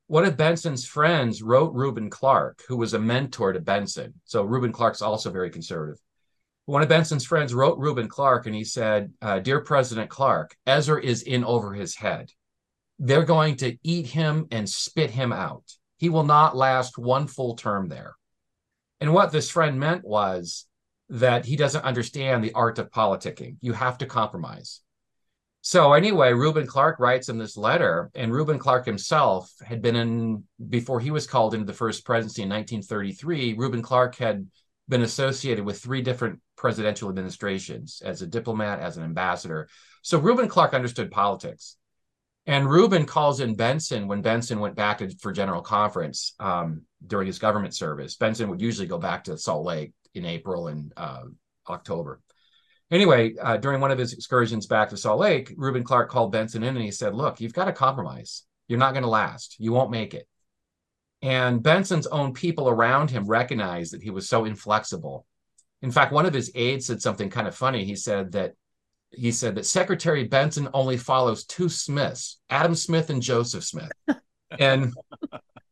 [0.06, 4.14] one of Benson's friends wrote Reuben Clark, who was a mentor to Benson.
[4.24, 5.98] So Reuben Clark's also very conservative.
[6.66, 11.02] One of Benson's friends wrote Reuben Clark, and he said, uh, "Dear President Clark, Ezra
[11.02, 12.30] is in over his head.
[12.98, 15.64] They're going to eat him and spit him out.
[15.98, 18.14] He will not last one full term there."
[19.00, 20.66] And what this friend meant was
[21.10, 23.56] that he doesn't understand the art of politicking.
[23.60, 24.80] You have to compromise.
[25.66, 30.44] So anyway, Reuben Clark writes him this letter, and Reuben Clark himself had been in
[30.68, 33.54] before he was called into the first presidency in 1933.
[33.54, 34.46] Reuben Clark had
[34.90, 39.66] been associated with three different presidential administrations as a diplomat, as an ambassador.
[40.02, 41.78] So Reuben Clark understood politics.
[42.44, 47.26] And Reuben calls in Benson when Benson went back to, for General Conference um, during
[47.26, 48.16] his government service.
[48.16, 51.22] Benson would usually go back to Salt Lake in April and uh,
[51.70, 52.20] October.
[52.90, 56.62] Anyway, uh, during one of his excursions back to Salt Lake, Reuben Clark called Benson
[56.62, 58.44] in and he said, Look, you've got to compromise.
[58.68, 59.56] You're not going to last.
[59.58, 60.28] You won't make it.
[61.22, 65.26] And Benson's own people around him recognized that he was so inflexible.
[65.80, 67.84] In fact, one of his aides said something kind of funny.
[67.84, 68.52] He said that
[69.10, 73.90] he said that Secretary Benson only follows two Smiths, Adam Smith and Joseph Smith.
[74.58, 74.92] and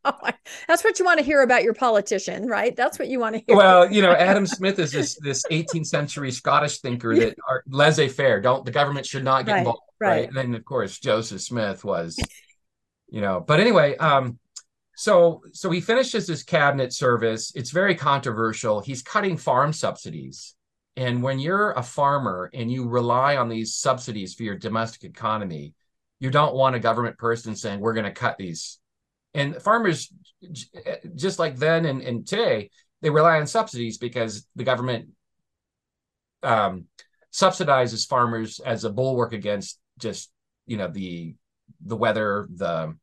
[0.69, 2.75] that's what you want to hear about your politician, right?
[2.75, 3.57] That's what you want to hear.
[3.57, 8.41] Well, you know, Adam Smith is this this 18th century Scottish thinker that are laissez-faire.
[8.41, 10.09] Don't the government should not get Right, involved, right.
[10.09, 10.29] right?
[10.29, 12.19] And then of course Joseph Smith was,
[13.09, 13.41] you know.
[13.41, 14.39] But anyway, um,
[14.97, 17.53] so so he finishes his cabinet service.
[17.55, 18.81] It's very controversial.
[18.81, 20.55] He's cutting farm subsidies,
[20.97, 25.75] and when you're a farmer and you rely on these subsidies for your domestic economy,
[26.19, 28.79] you don't want a government person saying we're going to cut these
[29.35, 30.13] and farmers
[31.15, 35.09] just like then and, and today they rely on subsidies because the government
[36.43, 36.87] um,
[37.33, 40.31] subsidizes farmers as a bulwark against just
[40.67, 41.35] you know the
[41.85, 42.95] the weather the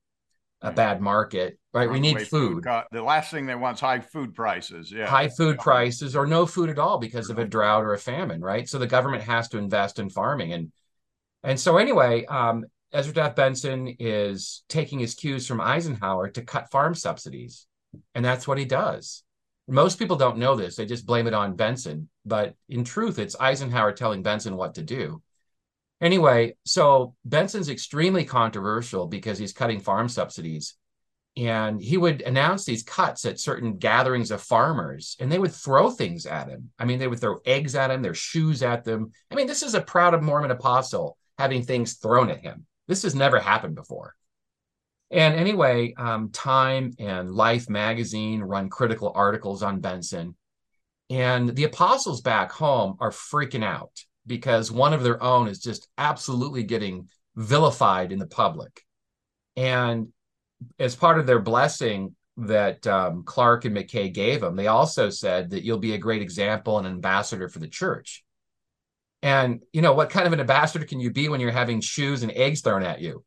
[0.62, 1.90] a bad market right?
[1.90, 4.92] We need food the last thing they want is high food prices.
[4.92, 5.08] Yeah.
[5.08, 8.42] high food prices or no food at all because of a drought or a famine
[8.42, 8.68] right?
[8.68, 10.52] So the government has to invest in farming.
[10.52, 10.72] And
[11.44, 16.72] and so anyway um, ezra taft benson is taking his cues from eisenhower to cut
[16.72, 17.68] farm subsidies
[18.16, 19.24] and that's what he does.
[19.68, 23.40] Most people don't know this they just blame it on benson but in truth it's
[23.40, 25.22] eisenhower telling benson what to do.
[26.02, 30.76] Anyway so benson's extremely controversial because he's cutting farm subsidies
[31.38, 35.92] and he would announce these cuts at certain gatherings of farmers and they would throw
[35.92, 36.72] things at him.
[36.80, 39.12] I mean they would throw eggs at him their shoes at them.
[39.30, 43.16] I mean this is a proud mormon apostle having things thrown at him this has
[43.16, 44.14] never happened before
[45.10, 50.36] and anyway um, time and life magazine run critical articles on benson
[51.10, 55.88] and the apostles back home are freaking out because one of their own is just
[55.98, 58.84] absolutely getting vilified in the public
[59.56, 60.10] and
[60.78, 65.50] as part of their blessing that um, Clark and McKay gave him, they also said
[65.52, 68.24] that you'll be a great example and ambassador for the church.
[69.22, 72.24] And you know what kind of an ambassador can you be when you're having shoes
[72.24, 73.24] and eggs thrown at you,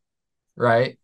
[0.57, 0.99] right?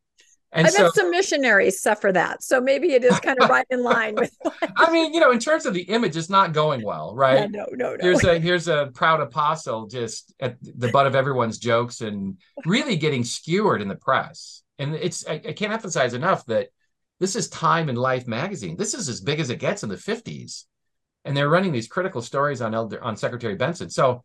[0.51, 2.43] And I so, bet some missionaries suffer that.
[2.43, 4.35] So maybe it is kind of right in line with.
[4.77, 7.41] I mean, you know, in terms of the image, it's not going well, right?
[7.41, 7.99] Yeah, no, no, no.
[8.01, 12.97] here's a here's a proud apostle just at the butt of everyone's jokes and really
[12.97, 16.69] getting skewered in the press and it's I, I can't emphasize enough that
[17.21, 19.97] this is time and life magazine this is as big as it gets in the
[19.97, 20.65] 50s
[21.25, 24.25] and they're running these critical stories on elder on secretary benson so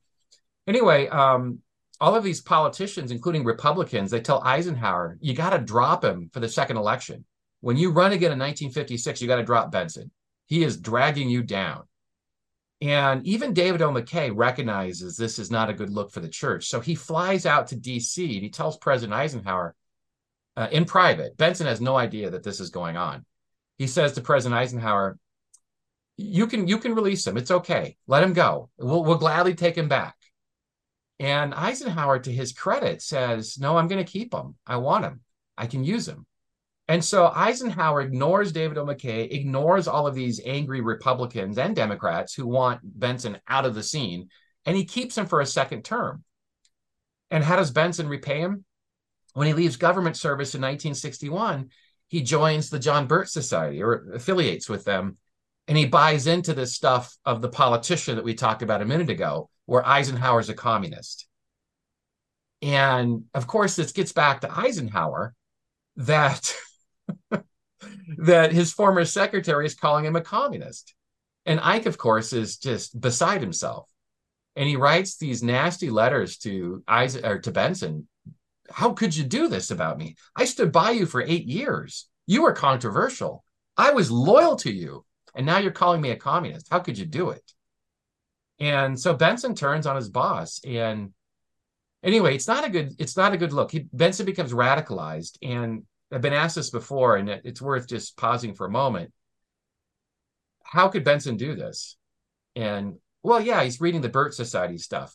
[0.67, 1.59] anyway um
[1.99, 6.39] all of these politicians including republicans they tell eisenhower you got to drop him for
[6.39, 7.25] the second election
[7.61, 10.11] when you run again in 1956 you got to drop benson
[10.45, 11.83] he is dragging you down
[12.81, 13.89] and even David O.
[13.89, 16.65] McKay recognizes this is not a good look for the church.
[16.65, 19.73] So he flies out to DC and he tells President Eisenhower
[20.55, 23.25] uh, in private, Benson has no idea that this is going on.
[23.77, 25.17] He says to President Eisenhower,
[26.17, 27.37] you can you can release him.
[27.37, 27.97] It's okay.
[28.05, 28.69] Let him go.
[28.77, 30.15] We'll we'll gladly take him back.
[31.19, 34.55] And Eisenhower, to his credit, says, No, I'm going to keep him.
[34.65, 35.21] I want him.
[35.57, 36.25] I can use him.
[36.87, 38.85] And so Eisenhower ignores David O.
[38.85, 43.83] McKay, ignores all of these angry Republicans and Democrats who want Benson out of the
[43.83, 44.29] scene,
[44.65, 46.23] and he keeps him for a second term.
[47.31, 48.65] And how does Benson repay him?
[49.33, 51.69] When he leaves government service in 1961,
[52.07, 55.17] he joins the John Birch Society or affiliates with them.
[55.67, 59.09] And he buys into this stuff of the politician that we talked about a minute
[59.09, 61.27] ago, where Eisenhower's a communist.
[62.61, 65.33] And of course, this gets back to Eisenhower
[65.97, 66.55] that
[68.17, 70.93] that his former secretary is calling him a communist.
[71.45, 73.89] And Ike, of course, is just beside himself.
[74.55, 78.07] And he writes these nasty letters to Isaac or to Benson.
[78.69, 80.15] How could you do this about me?
[80.35, 82.07] I stood by you for eight years.
[82.27, 83.43] You were controversial.
[83.75, 85.05] I was loyal to you.
[85.35, 86.67] And now you're calling me a communist.
[86.69, 87.43] How could you do it?
[88.63, 90.61] And so Benson turns on his boss.
[90.65, 91.11] And
[92.01, 93.71] anyway, it's not a good, it's not a good look.
[93.71, 95.37] He, Benson becomes radicalized.
[95.41, 99.11] And I've been asked this before, and it, it's worth just pausing for a moment.
[100.63, 101.97] How could Benson do this?
[102.55, 105.13] And well, yeah, he's reading the Birch Society stuff.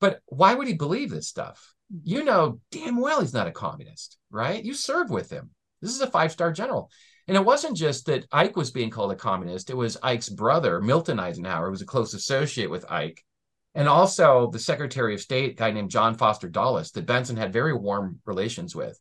[0.00, 1.74] But why would he believe this stuff?
[2.04, 4.64] You know damn well he's not a communist, right?
[4.64, 5.50] You serve with him.
[5.82, 6.88] This is a five star general.
[7.26, 10.80] And it wasn't just that Ike was being called a communist, it was Ike's brother,
[10.80, 13.24] Milton Eisenhower, who was a close associate with Ike.
[13.74, 17.72] And also the Secretary of State, guy named John Foster Dulles, that Benson had very
[17.72, 18.98] warm relations with.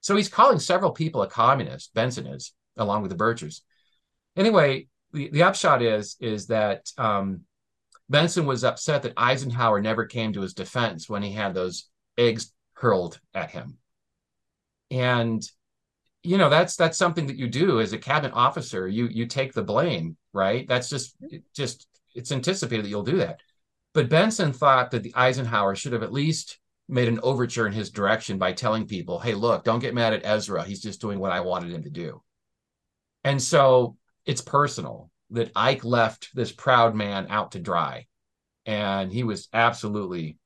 [0.00, 3.60] So he's calling several people a communist, Benson is, along with the Birchers.
[4.36, 7.42] Anyway, the, the upshot is, is that um,
[8.08, 12.52] Benson was upset that Eisenhower never came to his defense when he had those eggs
[12.74, 13.76] hurled at him.
[14.90, 15.42] And
[16.22, 19.52] you know that's that's something that you do as a cabinet officer you you take
[19.52, 21.38] the blame right that's just mm-hmm.
[21.54, 23.40] just it's anticipated that you'll do that
[23.94, 27.90] but benson thought that the eisenhower should have at least made an overture in his
[27.90, 30.64] direction by telling people, hey, look, don't get mad at Ezra.
[30.64, 32.22] He's just doing what I wanted him to do.
[33.24, 38.06] And so it's personal that Ike left this proud man out to dry.
[38.64, 40.38] And he was absolutely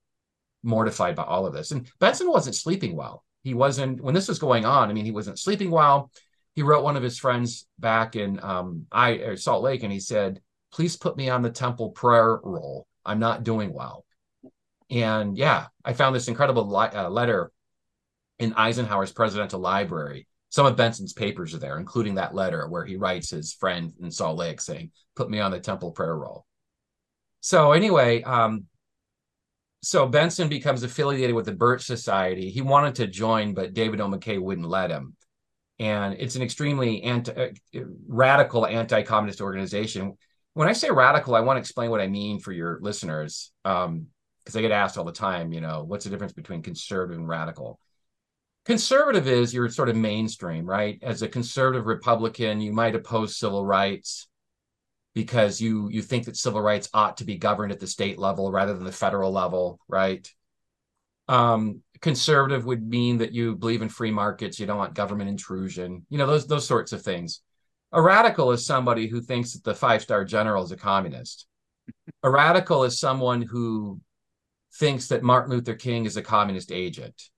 [0.64, 1.70] mortified by all of this.
[1.70, 3.24] And Benson wasn't sleeping well.
[3.42, 6.10] He wasn't, when this was going on, I mean, he wasn't sleeping well.
[6.54, 10.40] He wrote one of his friends back in um, I, Salt Lake and he said,
[10.72, 12.86] please put me on the temple prayer roll.
[13.04, 14.04] I'm not doing well.
[14.90, 17.50] And yeah, I found this incredible li- uh, letter
[18.38, 20.26] in Eisenhower's presidential library.
[20.50, 24.10] Some of Benson's papers are there, including that letter where he writes his friend in
[24.10, 26.44] Salt Lake saying, "Put me on the temple prayer roll."
[27.40, 28.66] So anyway, um,
[29.82, 32.50] so Benson becomes affiliated with the Birch Society.
[32.50, 34.08] He wanted to join, but David O.
[34.08, 35.16] McKay wouldn't let him.
[35.78, 40.16] And it's an extremely anti, uh, radical anti-communist organization.
[40.54, 43.52] When I say radical, I want to explain what I mean for your listeners.
[43.64, 44.06] Um,
[44.44, 47.28] because I get asked all the time, you know, what's the difference between conservative and
[47.28, 47.78] radical?
[48.64, 50.98] Conservative is you're sort of mainstream, right?
[51.00, 54.26] As a conservative Republican, you might oppose civil rights
[55.14, 58.50] because you you think that civil rights ought to be governed at the state level
[58.50, 60.26] rather than the federal level, right?
[61.28, 66.06] Um, conservative would mean that you believe in free markets, you don't want government intrusion,
[66.08, 67.42] you know, those those sorts of things.
[67.92, 71.46] A radical is somebody who thinks that the five star general is a communist.
[72.22, 74.00] A radical is someone who
[74.74, 77.30] thinks that Martin Luther King is a communist agent.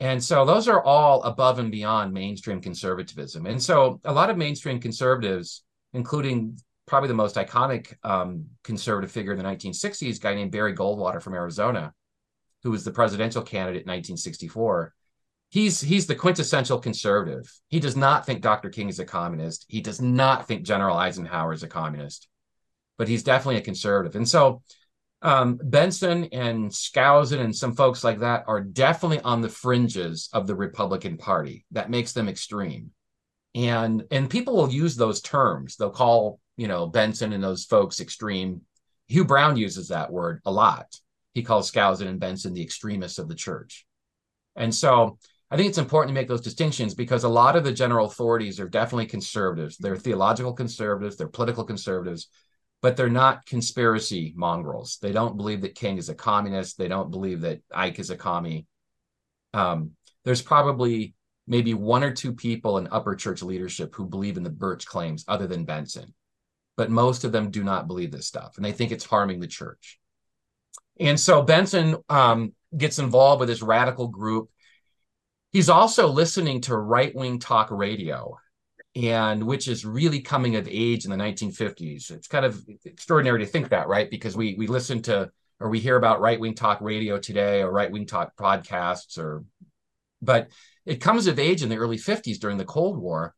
[0.00, 3.46] And so those are all above and beyond mainstream conservatism.
[3.46, 5.64] And so a lot of mainstream conservatives,
[5.96, 11.20] including probably the most iconic um, conservative figure in the 1960s, guy named Barry Goldwater
[11.20, 11.92] from Arizona,
[12.62, 14.94] who was the presidential candidate in 1964.
[15.48, 17.50] He's he's the quintessential conservative.
[17.68, 18.68] He does not think Dr.
[18.68, 19.64] King is a communist.
[19.68, 22.28] He does not think General Eisenhower is a communist,
[22.98, 24.16] but he's definitely a conservative.
[24.16, 24.62] And so
[25.22, 30.46] um, Benson and Skousen and some folks like that are definitely on the fringes of
[30.46, 31.64] the Republican Party.
[31.70, 32.90] That makes them extreme,
[33.56, 35.76] and and people will use those terms.
[35.76, 38.60] They'll call you know Benson and those folks extreme.
[39.08, 40.94] Hugh Brown uses that word a lot.
[41.34, 43.84] He calls Skousen and Benson the extremists of the church,
[44.54, 45.18] and so
[45.50, 48.60] I think it's important to make those distinctions because a lot of the general authorities
[48.60, 49.76] are definitely conservatives.
[49.76, 51.16] They're theological conservatives.
[51.16, 52.28] They're political conservatives
[52.82, 54.98] but they're not conspiracy mongrels.
[55.02, 56.78] They don't believe that King is a communist.
[56.78, 58.66] They don't believe that Ike is a commie.
[59.52, 61.15] Um, there's probably
[61.46, 65.24] maybe one or two people in upper church leadership who believe in the Birch claims
[65.28, 66.12] other than Benson.
[66.76, 69.46] But most of them do not believe this stuff and they think it's harming the
[69.46, 69.98] church.
[70.98, 74.50] And so Benson um, gets involved with this radical group.
[75.52, 78.36] He's also listening to right wing talk radio
[78.96, 82.10] and which is really coming of age in the 1950s.
[82.10, 84.10] It's kind of extraordinary to think that, right?
[84.10, 85.30] Because we we listen to
[85.60, 89.44] or we hear about right wing talk radio today or right wing talk podcasts, or
[90.22, 90.48] but
[90.86, 93.34] it comes of age in the early 50s during the Cold War.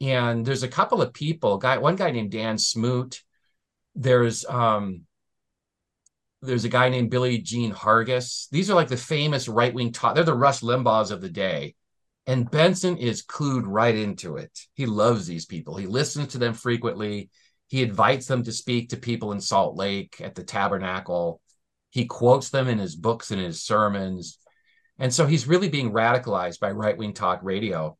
[0.00, 3.22] And there's a couple of people, guy, one guy named Dan Smoot.
[3.94, 5.06] There's um,
[6.40, 8.48] there's a guy named Billy James Hargis.
[8.50, 10.14] These are like the famous right wing talk.
[10.14, 11.74] They're the Rush Limbaughs of the day
[12.26, 14.56] And Benson is clued right into it.
[14.74, 15.76] He loves these people.
[15.76, 17.30] He listens to them frequently.
[17.66, 21.40] He invites them to speak to people in Salt Lake at the tabernacle.
[21.90, 24.38] He quotes them in his books and his sermons.
[24.98, 27.96] And so he's really being radicalized by right wing talk radio.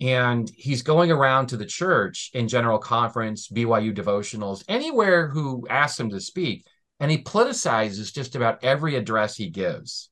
[0.00, 5.98] And he's going around to the church in general conference, BYU devotionals, anywhere who asks
[5.98, 6.66] him to speak.
[7.00, 10.10] And he politicizes just about every address he gives.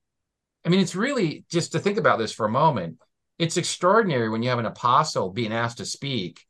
[0.65, 2.99] I mean, it's really just to think about this for a moment.
[3.39, 6.41] It's extraordinary when you have an apostle being asked to speak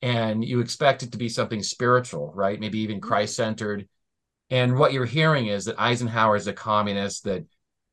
[0.00, 2.60] and you expect it to be something spiritual, right?
[2.60, 3.08] Maybe even mm-hmm.
[3.08, 3.88] Christ centered.
[4.50, 7.44] And what you're hearing is that Eisenhower is a communist, that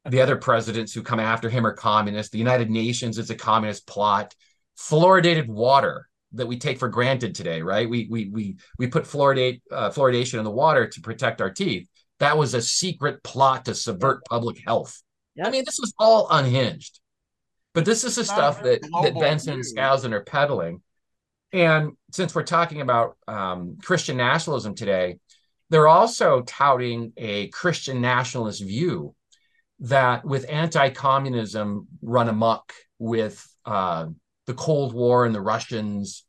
[0.06, 3.88] the other presidents who come after him are communists, the United Nations is a communist
[3.88, 4.36] plot,
[4.78, 7.90] fluoridated water that we take for granted today, right?
[7.90, 11.88] We we we we put fluoridate uh, fluoridation in the water to protect our teeth.
[12.20, 15.02] That was a secret plot to subvert public health.
[15.36, 15.48] Yep.
[15.48, 17.00] I mean, this was all unhinged.
[17.74, 20.82] But this is the stuff that, that Benson and Skousen are peddling.
[21.52, 25.18] And since we're talking about um, Christian nationalism today,
[25.70, 29.15] they're also touting a Christian nationalist view
[29.80, 34.08] that with anti communism run amok with uh,
[34.46, 36.26] the Cold War and the Russians,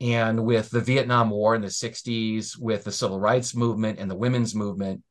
[0.00, 4.16] and with the Vietnam War in the 60s, with the civil rights movement and the
[4.16, 5.02] women's movement,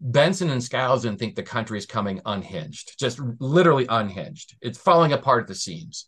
[0.00, 4.56] Benson and Skousen think the country is coming unhinged, just literally unhinged.
[4.60, 6.06] It's falling apart at the seams.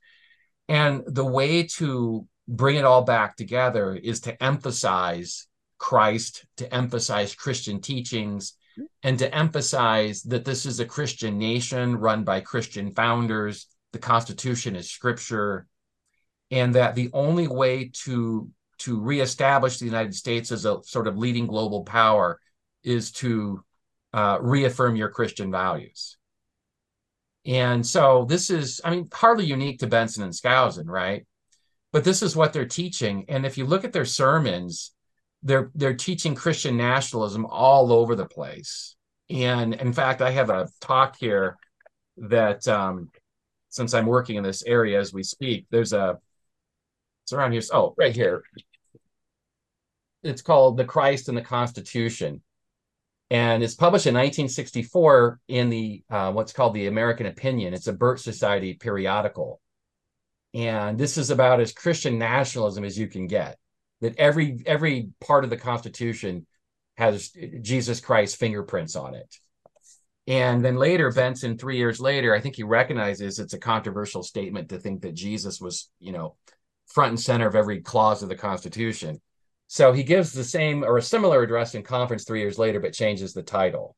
[0.69, 5.47] And the way to bring it all back together is to emphasize
[5.79, 8.55] Christ, to emphasize Christian teachings,
[9.03, 13.67] and to emphasize that this is a Christian nation run by Christian founders.
[13.93, 15.67] The Constitution is scripture,
[16.51, 21.17] and that the only way to to reestablish the United States as a sort of
[21.17, 22.41] leading global power
[22.83, 23.65] is to
[24.13, 26.17] uh, reaffirm your Christian values.
[27.47, 31.27] And so this is, I mean, hardly unique to Benson and Skousen, right?
[31.93, 33.25] But this is what they're teaching.
[33.29, 34.93] And if you look at their sermons,
[35.47, 38.97] they're they're teaching Christian nationalism all over the place.
[39.31, 41.57] And in fact, I have a talk here
[42.19, 43.11] that um,
[43.71, 46.19] since I'm working in this area as we speak, there's a
[47.25, 47.63] it's around here.
[47.73, 48.43] Oh, right here.
[50.23, 52.43] It's called The Christ and the Constitution
[53.31, 57.75] and it's published in 1964 in the uh, what's called the American Opinion.
[57.75, 59.61] It's a Birch Society periodical,
[60.55, 63.59] and this is about as Christian nationalism as you can get.
[64.01, 66.47] That every every part of the Constitution
[66.97, 67.31] has
[67.63, 69.35] Jesus Christ fingerprints on it.
[70.27, 74.71] And then later, Benson, three years later, I think he recognizes it's a controversial statement
[74.71, 76.35] to think that Jesus was, you know,
[76.87, 79.21] front and center of every clause of the Constitution.
[79.69, 82.93] So he gives the same or a similar address in conference three years later, but
[82.93, 83.97] changes the title.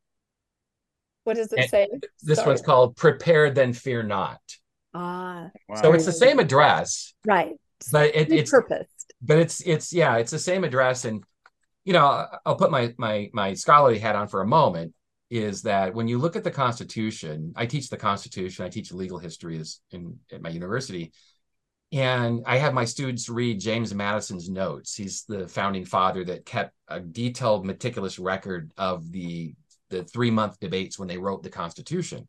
[1.25, 1.89] What does it and say?
[2.23, 2.49] This Sorry.
[2.49, 4.41] one's called Prepare Then Fear Not.
[4.95, 5.51] Ah.
[5.69, 5.83] Wow.
[5.83, 7.15] So it's the same address.
[7.27, 7.55] Right.
[7.93, 8.98] But it, it's purposed.
[9.21, 11.05] But it's it's yeah, it's the same address.
[11.05, 11.25] And
[11.85, 14.95] you know, I'll put my my my scholarly hat on for a moment,
[15.31, 19.19] is that when you look at the Constitution, I teach the Constitution, I teach legal
[19.19, 21.13] history is in at my university
[21.93, 24.95] and I have my students read James Madison's notes.
[24.95, 29.55] He's the founding father that kept a detailed, meticulous record of the
[29.91, 32.29] the three month debates when they wrote the Constitution.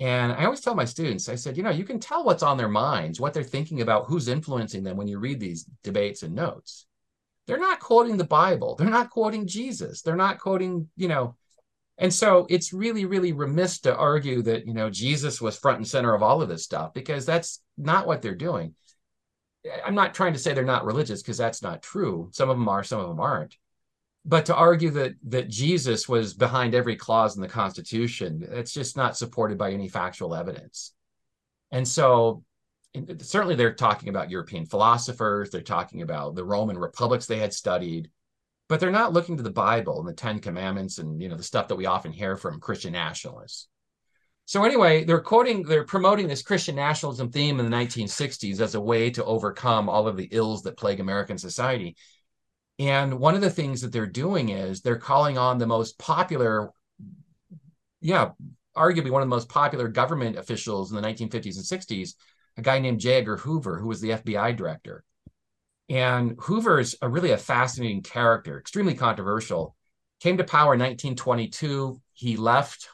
[0.00, 2.56] And I always tell my students, I said, you know, you can tell what's on
[2.56, 6.34] their minds, what they're thinking about, who's influencing them when you read these debates and
[6.34, 6.86] notes.
[7.46, 8.74] They're not quoting the Bible.
[8.74, 10.02] They're not quoting Jesus.
[10.02, 11.36] They're not quoting, you know,
[11.98, 15.86] and so it's really, really remiss to argue that, you know, Jesus was front and
[15.86, 18.74] center of all of this stuff because that's not what they're doing.
[19.64, 22.30] Eh, I'm not trying to say they're not religious because that's not true.
[22.32, 23.56] Some of them are, some of them aren't.
[24.26, 28.96] But to argue that that Jesus was behind every clause in the Constitution, that's just
[28.96, 30.92] not supported by any factual evidence.
[31.70, 32.42] And so
[33.18, 38.10] certainly they're talking about European philosophers, they're talking about the Roman republics they had studied
[38.68, 41.42] but they're not looking to the Bible and the Ten Commandments and you know the
[41.42, 43.68] stuff that we often hear from Christian nationalists.
[44.46, 48.80] So anyway, they're quoting, they're promoting this Christian nationalism theme in the 1960s as a
[48.80, 51.96] way to overcome all of the ills that plague American society.
[52.78, 56.72] And one of the things that they're doing is they're calling on the most popular,
[58.00, 58.30] yeah,
[58.76, 62.14] arguably one of the most popular government officials in the 1950s and 60s,
[62.56, 63.14] a guy named J.
[63.14, 65.04] Edgar Hoover, who was the FBI director.
[65.88, 69.76] And Hoover is a really a fascinating character, extremely controversial.
[70.20, 72.00] Came to power in 1922.
[72.12, 72.88] He left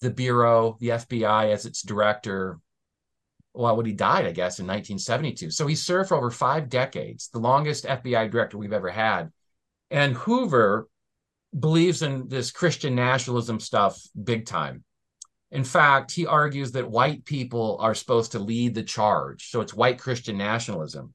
[0.00, 2.58] the Bureau, the FBI, as its director.
[3.54, 5.50] Well, he died, I guess, in 1972.
[5.50, 9.30] So he served for over five decades, the longest FBI director we've ever had.
[9.90, 10.88] And Hoover
[11.58, 14.82] believes in this Christian nationalism stuff big time.
[15.52, 19.50] In fact, he argues that white people are supposed to lead the charge.
[19.50, 21.14] So it's white Christian nationalism.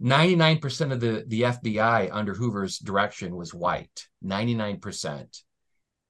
[0.00, 5.42] 99% of the, the FBI under Hoover's direction was white, 99%.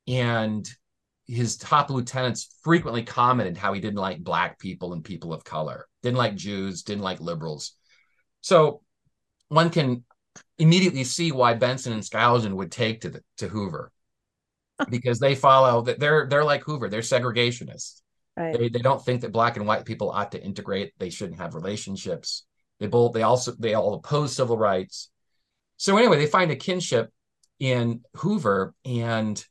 [0.07, 0.68] And
[1.31, 5.87] his top lieutenants frequently commented how he didn't like black people and people of color,
[6.03, 7.76] didn't like Jews, didn't like liberals.
[8.41, 8.83] So
[9.49, 10.05] one can
[10.59, 13.93] immediately see why Benson and Skousen would take to the, to Hoover
[14.91, 18.01] because they follow that they're they're like Hoover, they're segregationists.
[18.37, 18.57] Right.
[18.57, 20.93] They, they don't think that black and white people ought to integrate.
[20.99, 22.45] They shouldn't have relationships.
[22.81, 25.11] They both they also they all oppose civil rights.
[25.76, 27.11] So anyway, they find a kinship
[27.59, 29.45] in Hoover and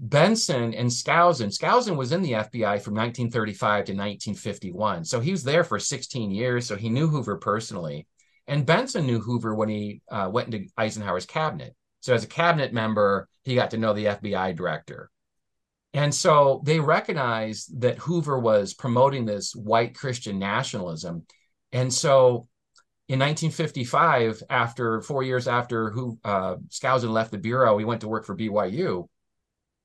[0.00, 1.56] Benson and Skousen.
[1.56, 5.04] Skousen was in the FBI from 1935 to 1951.
[5.04, 6.66] So he was there for 16 years.
[6.66, 8.06] So he knew Hoover personally.
[8.46, 11.74] And Benson knew Hoover when he uh, went into Eisenhower's cabinet.
[12.00, 15.10] So as a cabinet member, he got to know the FBI director.
[15.94, 21.24] And so they recognized that Hoover was promoting this white Christian nationalism.
[21.72, 22.48] And so
[23.08, 28.08] in 1955, after four years after who uh, Skousen left the bureau, he went to
[28.08, 29.08] work for BYU.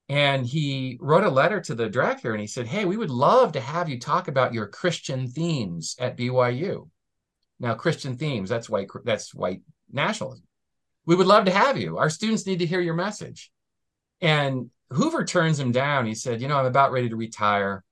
[0.10, 3.51] And he wrote a letter to the director and he said, Hey, we would love
[3.51, 6.89] to have you talk about your Christian themes at BYU.
[7.60, 10.45] Now, Christian themes, that's white, that's white nationalism.
[11.05, 11.97] We would love to have you.
[11.97, 13.51] Our students need to hear your message.
[14.22, 16.07] And Hoover turns him down.
[16.07, 17.84] He said, You know, I'm about ready to retire.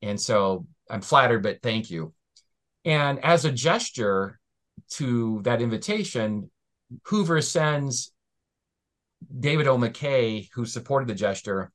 [0.00, 2.14] And so I'm flattered, but thank you.
[2.84, 4.38] And as a gesture
[4.90, 6.50] to that invitation,
[7.06, 8.12] Hoover sends
[9.40, 9.76] David O.
[9.76, 11.72] McKay, who supported the gesture,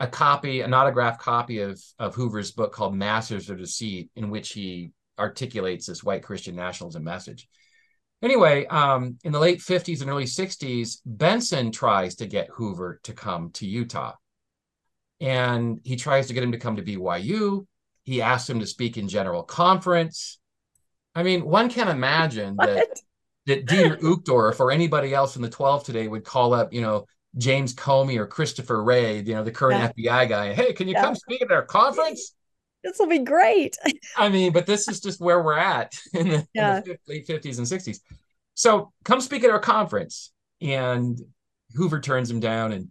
[0.00, 4.50] a copy, an autographed copy of, of Hoover's book called Masters of Deceit, in which
[4.50, 7.48] he articulates this white Christian nationalism message.
[8.22, 13.12] Anyway, um, in the late 50s and early 60s, Benson tries to get Hoover to
[13.12, 14.14] come to Utah.
[15.20, 17.66] And he tries to get him to come to BYU.
[18.04, 20.38] He asks him to speak in general conference.
[21.14, 22.88] I mean, one can imagine that
[23.48, 27.06] that Dieter Uchtdorf or anybody else in the 12 today would call up, you know,
[27.36, 30.12] James Comey or Christopher Wray, you know, the current yeah.
[30.12, 30.52] FBI guy.
[30.52, 31.02] Hey, can you yeah.
[31.02, 32.34] come speak at our conference?
[32.84, 33.76] this will be great.
[34.16, 36.78] I mean, but this is just where we're at in the, yeah.
[36.78, 38.00] in the late 50s and 60s.
[38.54, 40.32] So come speak at our conference.
[40.60, 41.20] And
[41.74, 42.72] Hoover turns him down.
[42.72, 42.88] And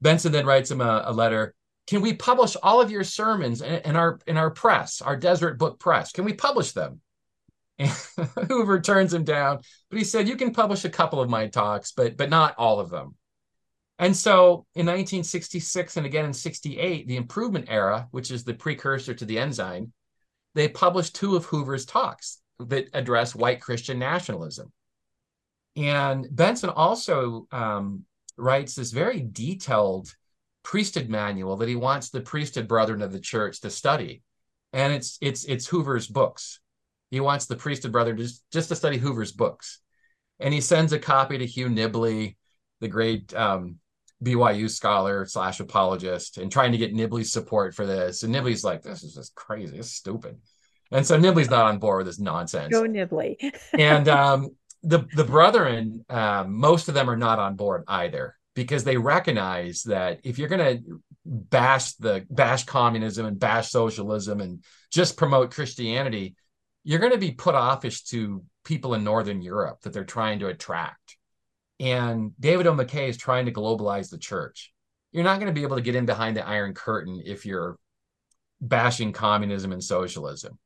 [0.00, 1.54] Benson then writes him a, a letter.
[1.86, 5.58] Can we publish all of your sermons in, in, our in our press, our Deseret
[5.58, 6.12] Book Press?
[6.12, 7.00] Can we publish them?
[7.78, 7.90] And
[8.48, 9.60] Hoover turns him down,
[9.90, 12.80] but he said, "You can publish a couple of my talks, but but not all
[12.80, 13.16] of them."
[13.98, 19.14] And so in 1966 and again in 68, the improvement era, which is the precursor
[19.14, 19.92] to the Ensign,
[20.54, 24.72] they published two of Hoover's talks that address white Christian nationalism.
[25.76, 28.04] And Benson also um,
[28.36, 30.14] writes this very detailed
[30.62, 34.22] priesthood manual that he wants the priesthood brethren of the church to study.
[34.72, 36.60] And it's it's it's Hoover's books.
[37.14, 39.80] He wants the priesthood brethren just, just to study Hoover's books.
[40.40, 42.36] And he sends a copy to Hugh Nibley,
[42.80, 43.76] the great um,
[44.22, 48.24] BYU scholar slash apologist and trying to get Nibley's support for this.
[48.24, 49.78] And Nibley's like, this is just crazy.
[49.78, 50.38] It's stupid.
[50.90, 52.72] And so Nibley's not on board with this nonsense.
[52.72, 53.36] Go Nibley.
[53.78, 54.50] and um,
[54.82, 59.82] the the brethren, um, most of them are not on board either because they recognize
[59.84, 65.50] that if you're going to bash the bash communism and bash socialism and just promote
[65.50, 66.36] Christianity,
[66.84, 70.48] you're going to be put offish to people in Northern Europe that they're trying to
[70.48, 71.16] attract.
[71.80, 72.74] And David O.
[72.74, 74.72] McKay is trying to globalize the church.
[75.10, 77.78] You're not going to be able to get in behind the Iron Curtain if you're
[78.60, 80.58] bashing communism and socialism.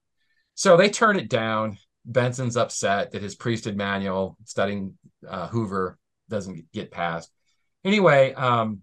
[0.54, 1.78] So they turn it down.
[2.04, 4.94] Benson's upset that his priesthood manual studying
[5.26, 5.98] uh, Hoover
[6.28, 7.30] doesn't get passed.
[7.84, 8.82] Anyway, um,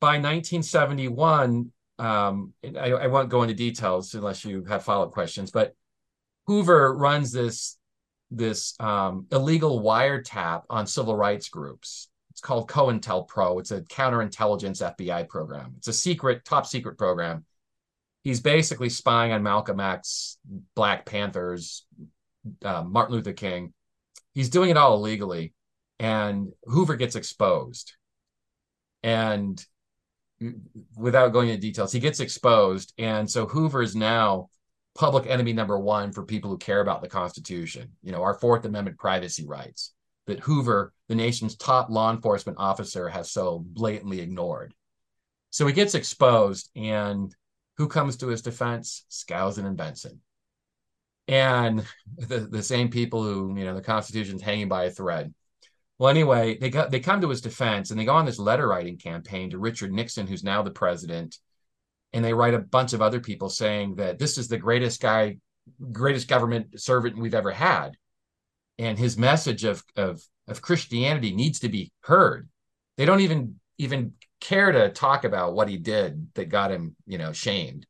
[0.00, 5.50] by 1971, um, I, I, won't go into details unless you have follow up questions,
[5.50, 5.74] but
[6.46, 7.78] Hoover runs this
[8.30, 12.08] this um, illegal wiretap on civil rights groups.
[12.30, 13.60] It's called COINTELPRO.
[13.60, 15.74] It's a counterintelligence FBI program.
[15.76, 17.44] It's a secret, top secret program.
[18.24, 20.38] He's basically spying on Malcolm X,
[20.74, 21.84] Black Panthers,
[22.64, 23.74] uh, Martin Luther King.
[24.32, 25.52] He's doing it all illegally,
[25.98, 27.92] and Hoover gets exposed.
[29.02, 29.62] And
[30.96, 34.48] without going into details, he gets exposed, and so Hoover is now
[34.94, 37.92] public enemy number one for people who care about the Constitution.
[38.02, 39.92] You know, our Fourth Amendment privacy rights
[40.26, 44.74] that Hoover, the nation's top law enforcement officer, has so blatantly ignored.
[45.50, 47.34] So he gets exposed, and
[47.76, 49.04] who comes to his defense?
[49.10, 50.20] Skousen and Benson.
[51.28, 51.84] And
[52.16, 55.32] the, the same people who, you know, the Constitution's hanging by a thread.
[55.98, 58.66] Well, anyway, they got they come to his defense and they go on this letter
[58.66, 61.38] writing campaign to Richard Nixon, who's now the president,
[62.12, 65.38] and they write a bunch of other people saying that this is the greatest guy,
[65.92, 67.96] greatest government servant we've ever had,
[68.78, 72.48] and his message of of of Christianity needs to be heard.
[72.96, 77.18] They don't even even care to talk about what he did that got him, you
[77.18, 77.86] know, shamed.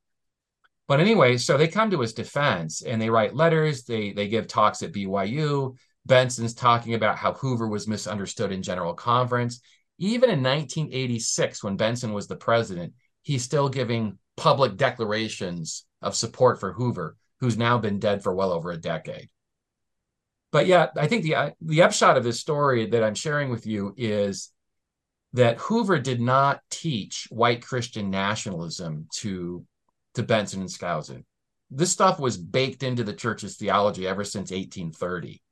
[0.89, 3.85] But anyway, so they come to his defense and they write letters.
[3.85, 5.77] They they give talks at BYU.
[6.05, 9.61] Benson's talking about how Hoover was misunderstood in General Conference.
[9.99, 12.93] Even in 1986, when Benson was the president,
[13.23, 18.53] he's still giving public declarations of support for Hoover, who's now been dead for well
[18.53, 19.29] over a decade.
[20.51, 23.66] But yeah, I think the uh, the upshot of this story that I'm sharing with
[23.66, 24.51] you is
[25.33, 29.64] that Hoover did not teach white Christian nationalism to
[30.14, 31.25] to Benson and Skousen.
[31.70, 35.43] This stuff was baked into the church's theology ever since 1830.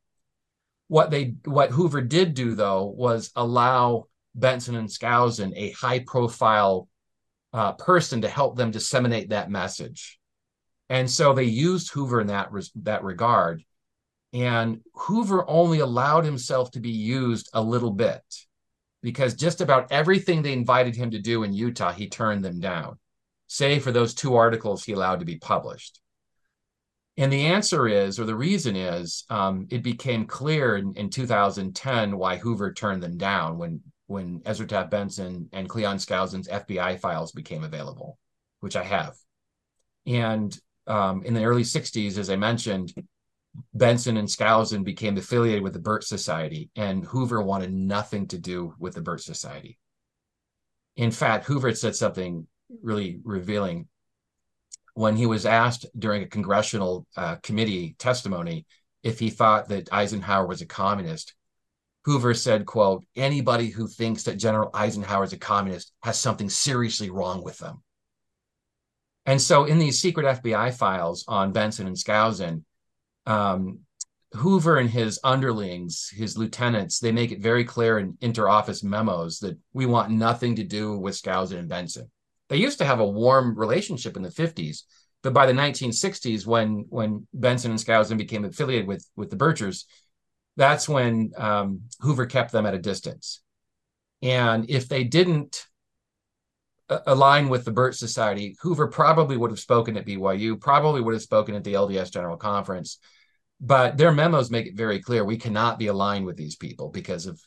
[0.88, 4.04] What they what Hoover did do though was allow
[4.34, 6.88] Benson and Skousen a high profile
[7.52, 10.18] uh, person to help them disseminate that message.
[10.88, 13.62] And so they used Hoover in that that regard.
[14.32, 18.22] And Hoover only allowed himself to be used a little bit
[19.02, 22.98] because just about everything they invited him to do in Utah, he turned them down,
[23.46, 26.00] save for those two articles he allowed to be published.
[27.16, 32.16] And the answer is, or the reason is, um, it became clear in, in 2010
[32.16, 33.80] why Hoover turned them down when
[34.10, 38.18] when Ezra Taft Benson and Cleon Skousen's FBI files became available,
[38.58, 39.14] which I have.
[40.04, 40.58] And
[40.88, 42.92] um, in the early 60s, as I mentioned,
[43.72, 48.74] Benson and Skousen became affiliated with the Birch Society, and Hoover wanted nothing to do
[48.80, 49.78] with the Birch Society.
[50.96, 52.48] In fact, Hoover said something
[52.82, 53.86] really revealing
[54.94, 58.66] when he was asked during a congressional uh, committee testimony
[59.04, 61.34] if he thought that Eisenhower was a communist.
[62.04, 67.10] Hoover said, quote, anybody who thinks that General Eisenhower is a communist has something seriously
[67.10, 67.82] wrong with them.
[69.26, 72.64] And so in these secret FBI files on Benson and Skousen,
[73.26, 73.80] um,
[74.34, 79.58] Hoover and his underlings, his lieutenants, they make it very clear in interoffice memos that
[79.72, 82.10] we want nothing to do with Skousen and Benson.
[82.48, 84.82] They used to have a warm relationship in the 50s,
[85.22, 89.84] but by the 1960s, when when Benson and Skousen became affiliated with with the Birchers,
[90.56, 93.40] that's when um, Hoover kept them at a distance.
[94.22, 95.66] And if they didn't
[97.06, 101.22] align with the Birch Society, Hoover probably would have spoken at BYU, probably would have
[101.22, 102.98] spoken at the LDS General Conference.
[103.60, 107.26] But their memos make it very clear we cannot be aligned with these people because
[107.26, 107.40] of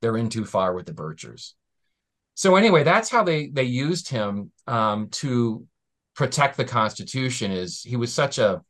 [0.00, 1.52] they're in too far with the Birchers.
[2.34, 5.66] So anyway, that's how they they used him um, to
[6.14, 7.50] protect the Constitution.
[7.50, 8.62] Is he was such a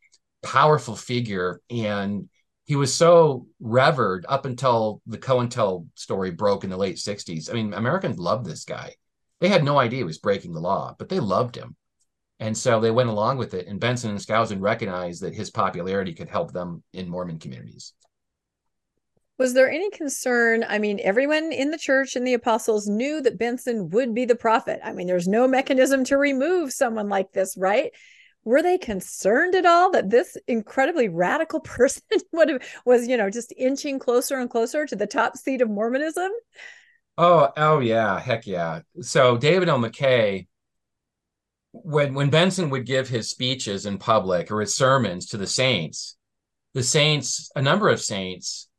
[0.43, 2.29] powerful figure and
[2.69, 7.51] he was so revered up until the COINTEL story broke in the late 60s.
[7.51, 8.95] I mean, Americans loved this guy
[9.41, 11.77] they had no idea he was breaking the law, but they loved him.
[12.41, 13.67] And so they went along with it.
[13.67, 17.93] And Benson and Skousen recognized that his popularity could help them in Mormon communities.
[19.39, 20.65] Was there any concern?
[20.69, 24.35] I mean, everyone in the church and the apostles knew that Benson would be the
[24.35, 24.81] prophet.
[24.83, 27.93] I mean, there's no mechanism to remove someone like this, right?
[28.49, 33.29] Were they concerned at all that this incredibly radical person would have was, you know,
[33.29, 36.31] just inching closer and closer to the top seat of Mormonism?
[37.19, 38.81] Oh, oh yeah, heck yeah.
[39.03, 39.79] So David L.
[39.79, 40.47] McKay,
[41.73, 46.17] when when Benson would give his speeches in public or his sermons to the saints,
[46.73, 48.71] the saints, a number of saints,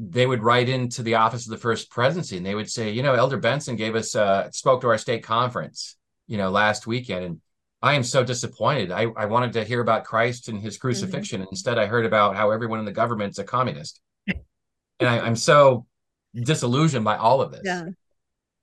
[0.00, 3.02] they would write into the office of the first presidency and they would say, you
[3.02, 5.98] know, Elder Benson gave us uh spoke to our stake conference,
[6.28, 7.24] you know, last weekend.
[7.26, 7.40] And
[7.82, 8.92] I am so disappointed.
[8.92, 11.40] I, I wanted to hear about Christ and his crucifixion.
[11.40, 11.50] Mm-hmm.
[11.50, 14.00] Instead, I heard about how everyone in the government's a communist.
[14.28, 15.86] and I, I'm so
[16.34, 17.62] disillusioned by all of this.
[17.64, 17.86] Yeah.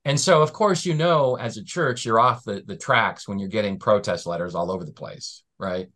[0.06, 3.38] And so, of course, you know, as a church, you're off the, the tracks when
[3.38, 5.90] you're getting protest letters all over the place, right?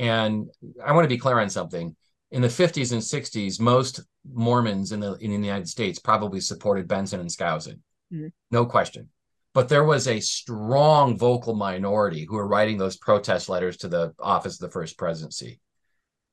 [0.00, 0.48] And
[0.84, 1.94] I want to be clear on something.
[2.30, 4.00] In the 50s and 60s, most
[4.30, 7.80] Mormons in the in the United States probably supported Benson and Skousen,
[8.12, 8.26] mm-hmm.
[8.50, 9.08] no question.
[9.54, 14.14] But there was a strong vocal minority who were writing those protest letters to the
[14.20, 15.60] office of the first presidency.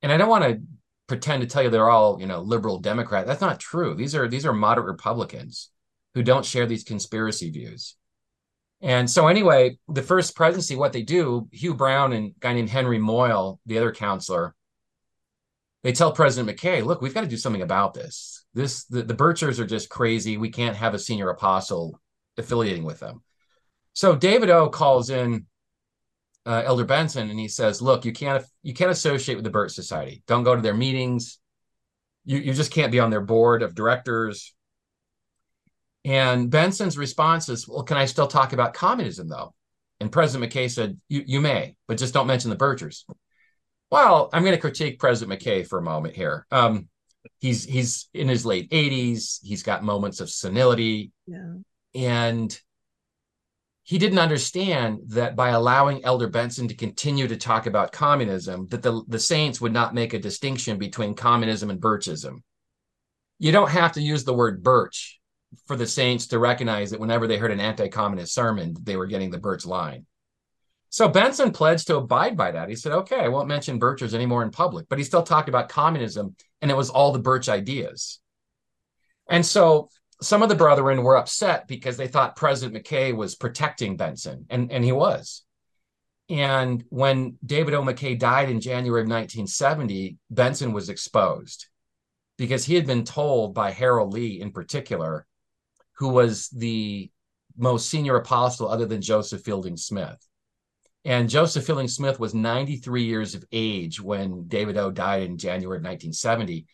[0.02, 0.60] And I don't want to
[1.06, 3.26] pretend to tell you they're all you know liberal democrat.
[3.26, 3.94] That's not true.
[3.94, 5.70] These are these are moderate republicans
[6.14, 7.96] who don't share these conspiracy views.
[8.82, 12.98] And so anyway the first presidency what they do hugh brown and guy named henry
[12.98, 14.54] moyle the other counselor
[15.82, 18.44] they tell president mckay look we've got to do something about this.
[18.52, 20.36] This the, the birchers are just crazy.
[20.36, 22.00] We can't have a senior apostle
[22.38, 23.22] affiliating with them
[23.92, 25.46] so david o calls in
[26.46, 29.72] uh, Elder Benson, and he says, "Look, you can't you can't associate with the Birch
[29.72, 30.22] Society.
[30.28, 31.40] Don't go to their meetings.
[32.24, 34.54] You you just can't be on their board of directors."
[36.04, 39.56] And Benson's response is, "Well, can I still talk about communism though?"
[40.00, 43.04] And President McKay said, you, you may, but just don't mention the Birchers.
[43.90, 46.46] Well, I'm going to critique President McKay for a moment here.
[46.50, 46.88] Um,
[47.38, 49.38] he's he's in his late 80s.
[49.42, 51.12] He's got moments of senility.
[51.26, 51.54] Yeah.
[51.96, 52.56] And
[53.84, 58.82] he didn't understand that by allowing Elder Benson to continue to talk about communism, that
[58.82, 62.42] the, the saints would not make a distinction between communism and Birchism.
[63.38, 65.20] You don't have to use the word Birch
[65.66, 69.30] for the saints to recognize that whenever they heard an anti-communist sermon, they were getting
[69.30, 70.04] the Birch line.
[70.90, 72.68] So Benson pledged to abide by that.
[72.68, 75.68] He said, okay, I won't mention Birchers anymore in public, but he still talked about
[75.68, 78.20] communism and it was all the Birch ideas.
[79.28, 79.90] And so
[80.22, 84.72] some of the brethren were upset because they thought President McKay was protecting Benson, and,
[84.72, 85.42] and he was.
[86.28, 87.82] And when David O.
[87.82, 91.66] McKay died in January of 1970, Benson was exposed
[92.36, 95.26] because he had been told by Harold Lee, in particular,
[95.98, 97.10] who was the
[97.56, 100.18] most senior apostle other than Joseph Fielding Smith.
[101.04, 105.78] And Joseph Fielding Smith was 93 years of age when David O died in January
[105.78, 106.66] of 1970.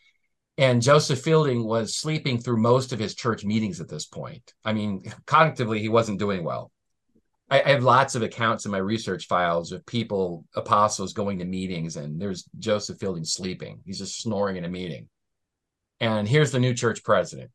[0.58, 4.52] And Joseph Fielding was sleeping through most of his church meetings at this point.
[4.64, 6.70] I mean, cognitively, he wasn't doing well.
[7.50, 11.44] I, I, have lots of accounts in my research files of people, apostles going to
[11.44, 13.80] meetings, and there's Joseph Fielding sleeping.
[13.84, 15.08] He's just snoring in a meeting.
[16.00, 17.50] And here's the new church president.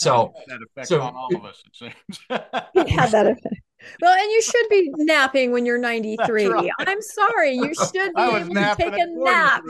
[0.00, 2.18] So that effect so- on all of us, it seems.
[2.86, 3.54] He had that effect.
[4.02, 6.46] Well, and you should be napping when you're 93.
[6.46, 6.70] right.
[6.80, 7.52] I'm sorry.
[7.54, 9.62] You should be able to take a nap.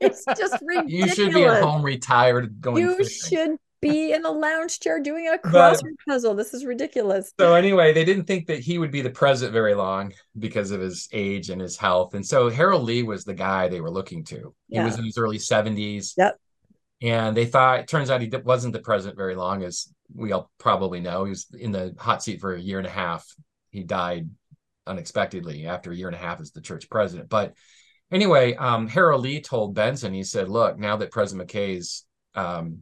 [0.00, 0.92] It's just ridiculous.
[0.92, 3.28] you should be at home retired going You fishing.
[3.38, 6.34] should be in a lounge chair doing a But- crossword puzzle.
[6.34, 7.32] This is ridiculous.
[7.38, 10.80] So anyway, they didn't think that he would be the president very long because of
[10.80, 12.14] his age and his health.
[12.14, 14.54] And so Harold Lee was the guy they were looking to.
[14.68, 14.84] He Yeah.
[14.84, 16.14] was in his early 70s.
[16.16, 16.38] Yep.
[17.00, 20.50] And they thought, it turns out he wasn't the president very long, as we all
[20.58, 21.24] probably know.
[21.24, 23.26] He was in the hot seat for a year and a half.
[23.70, 24.28] He died
[24.86, 27.28] unexpectedly after a year and a half as the church president.
[27.28, 27.54] But
[28.10, 32.80] anyway, um, Harold Lee told Benson, he said, look, now that President McKay's um,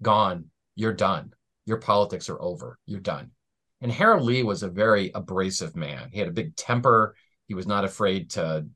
[0.00, 0.46] gone,
[0.76, 1.32] you're done.
[1.66, 2.78] Your politics are over.
[2.86, 3.32] You're done.
[3.80, 6.10] And Harold Lee was a very abrasive man.
[6.12, 7.16] He had a big temper.
[7.48, 8.66] He was not afraid to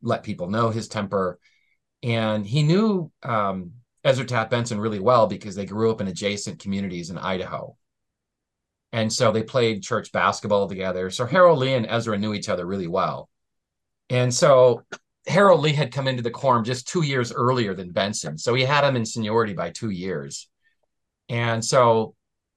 [0.00, 1.38] let people know his temper.
[2.02, 3.72] And he knew um,
[4.04, 7.76] Ezra Taft Benson really well because they grew up in adjacent communities in Idaho.
[8.92, 11.10] And so they played church basketball together.
[11.10, 13.30] So Harold Lee and Ezra knew each other really well.
[14.10, 14.84] And so
[15.26, 18.36] Harold Lee had come into the quorum just two years earlier than Benson.
[18.36, 20.48] So he had him in seniority by two years.
[21.28, 22.14] And so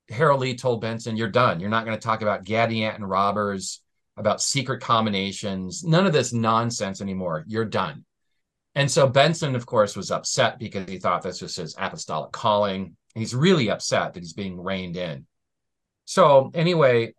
[0.09, 1.59] Harold Lee told Benson, You're done.
[1.59, 3.81] You're not going to talk about Gadianton robbers,
[4.17, 7.45] about secret combinations, none of this nonsense anymore.
[7.47, 8.05] You're done.
[8.75, 12.97] And so Benson, of course, was upset because he thought this was his apostolic calling.
[13.13, 15.25] He's really upset that he's being reined in.
[16.03, 17.15] So, anyway,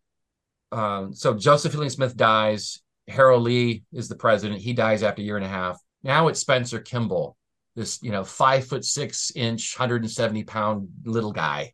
[0.70, 2.82] um, so Joseph Fielding Smith dies.
[3.08, 4.60] Harold Lee is the president.
[4.60, 5.80] He dies after a year and a half.
[6.02, 7.36] Now it's Spencer Kimball,
[7.74, 11.72] this, you know, five foot six inch, 170 pound little guy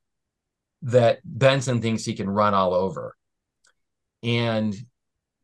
[0.83, 3.17] that Benson thinks he can run all over.
[4.23, 4.75] And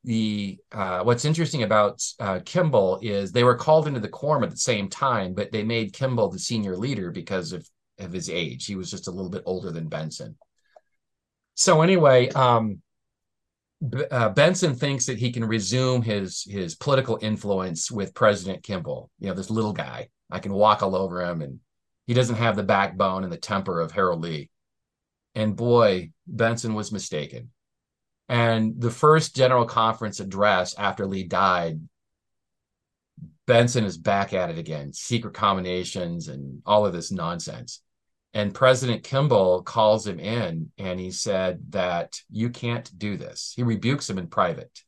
[0.05, 4.51] the uh, what's interesting about uh, Kimball is they were called into the quorum at
[4.51, 7.69] the same time, but they made Kimball the senior leader because of,
[7.99, 8.67] of his age.
[8.67, 10.37] He was just a little bit older than Benson.
[11.55, 12.81] So anyway, um,
[13.87, 19.11] B- uh, Benson thinks that he can resume his his political influence with President Kimball.
[19.19, 20.09] You know, this little guy.
[20.31, 21.61] I can walk all over him, and
[22.07, 24.51] he doesn't have the backbone and the temper of Harold Lee.
[25.35, 27.51] And boy, Benson was mistaken.
[28.29, 31.81] And the first general conference address after Lee died,
[33.47, 37.81] Benson is back at it again, secret combinations and all of this nonsense.
[38.35, 43.55] And President Kimball calls him in and he said that you can't do this.
[43.57, 44.83] He rebukes him in private.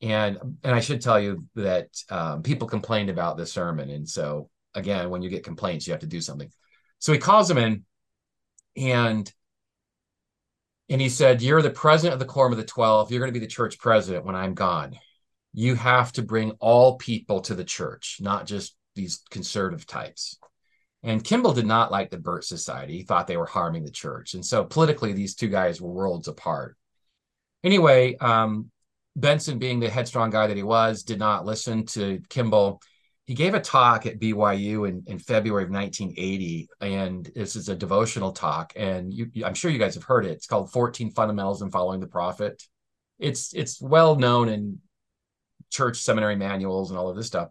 [0.00, 3.90] And and I should tell you that um, people complained about the sermon.
[3.90, 6.50] And so again, when you get complaints, you have to do something.
[6.98, 7.84] So he calls him in
[8.76, 9.30] and
[10.88, 13.10] and he said, You're the president of the Quorum of the Twelve.
[13.10, 14.98] You're going to be the church president when I'm gone.
[15.52, 20.38] You have to bring all people to the church, not just these conservative types.
[21.02, 22.98] And Kimball did not like the Birch Society.
[22.98, 24.34] He thought they were harming the church.
[24.34, 26.76] And so politically, these two guys were worlds apart.
[27.62, 28.70] Anyway, um,
[29.14, 32.80] Benson, being the headstrong guy that he was, did not listen to Kimball.
[33.26, 37.74] He gave a talk at BYU in, in February of 1980, and this is a
[37.74, 38.72] devotional talk.
[38.76, 40.30] And you, I'm sure you guys have heard it.
[40.30, 42.62] It's called 14 Fundamentals in Following the Prophet.
[43.18, 44.78] It's it's well known in
[45.70, 47.48] church seminary manuals and all of this stuff.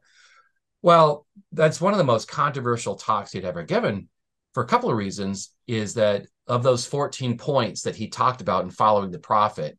[0.81, 4.07] Well, that's one of the most controversial talks he'd ever given
[4.53, 5.51] for a couple of reasons.
[5.67, 9.77] Is that of those 14 points that he talked about in following the prophet,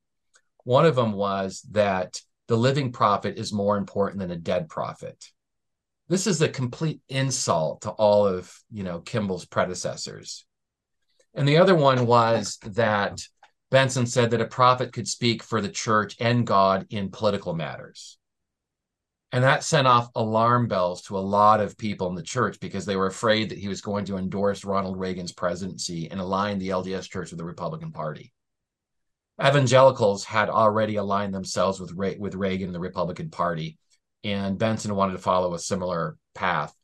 [0.64, 5.24] One of them was that the living prophet is more important than a dead prophet.
[6.08, 10.46] This is a complete insult to all of you know Kimball's predecessors.
[11.34, 13.20] And the other one was that
[13.70, 18.18] Benson said that a prophet could speak for the church and God in political matters.
[19.32, 22.86] And that sent off alarm bells to a lot of people in the church because
[22.86, 26.68] they were afraid that he was going to endorse Ronald Reagan's presidency and align the
[26.68, 28.32] LDS church with the Republican Party.
[29.44, 33.76] Evangelicals had already aligned themselves with, Re- with Reagan and the Republican Party,
[34.24, 36.74] and Benson wanted to follow a similar path.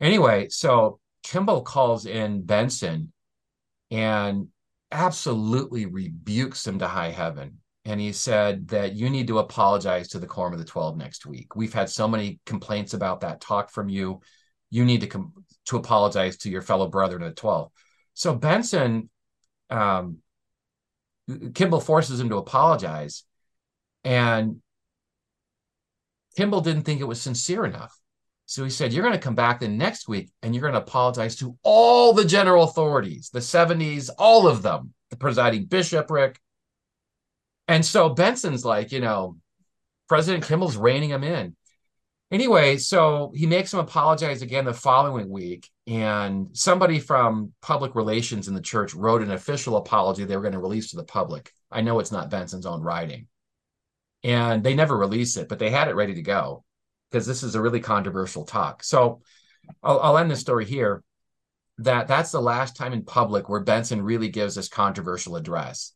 [0.00, 3.12] Anyway, so Kimball calls in Benson
[3.90, 4.48] and
[4.90, 7.58] absolutely rebukes him to high heaven.
[7.84, 11.26] And he said that you need to apologize to the Quorum of the 12 next
[11.26, 11.56] week.
[11.56, 14.20] We've had so many complaints about that talk from you.
[14.70, 15.32] You need to com-
[15.66, 17.70] to apologize to your fellow brethren at 12.
[18.14, 19.08] So Benson,
[19.70, 20.18] um,
[21.54, 23.24] Kimball forces him to apologize.
[24.04, 24.60] And
[26.36, 27.96] Kimball didn't think it was sincere enough.
[28.46, 30.80] So he said, You're going to come back the next week and you're going to
[30.80, 36.40] apologize to all the general authorities, the 70s, all of them, the presiding bishopric.
[37.68, 39.36] And so Benson's like, you know,
[40.08, 41.54] President Kimball's reining him in.
[42.32, 45.68] Anyway, so he makes him apologize again the following week.
[45.86, 50.52] And somebody from public relations in the church wrote an official apology they were going
[50.54, 51.52] to release to the public.
[51.70, 53.28] I know it's not Benson's own writing.
[54.22, 56.64] And they never released it, but they had it ready to go
[57.10, 58.82] because this is a really controversial talk.
[58.82, 59.22] So
[59.82, 61.02] I'll, I'll end this story here.
[61.78, 65.94] That that's the last time in public where Benson really gives this controversial address.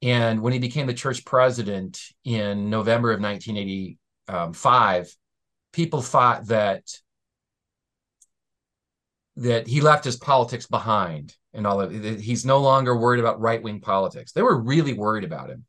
[0.00, 5.16] And when he became the church president in November of 1985,
[5.72, 6.82] people thought that
[9.36, 11.92] that he left his politics behind and all of.
[11.92, 14.32] He's no longer worried about right wing politics.
[14.32, 15.64] They were really worried about him.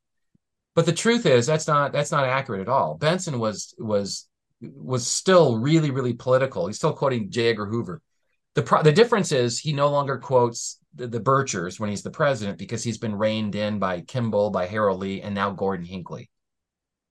[0.80, 2.96] But the truth is that's not that's not accurate at all.
[2.96, 4.30] Benson was was
[4.62, 6.68] was still really, really political.
[6.68, 7.50] He's still quoting J.
[7.50, 8.02] Edgar Hoover.
[8.56, 12.12] The, pro- the difference is he no longer quotes the, the Birchers when he's the
[12.12, 16.30] president because he's been reined in by Kimball, by Harold Lee, and now Gordon Hinckley.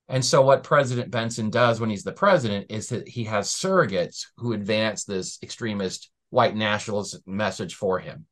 [0.08, 4.28] And so, what President Benson does when he's the president is that he has surrogates
[4.38, 8.24] who advance this extremist white nationalist message for him.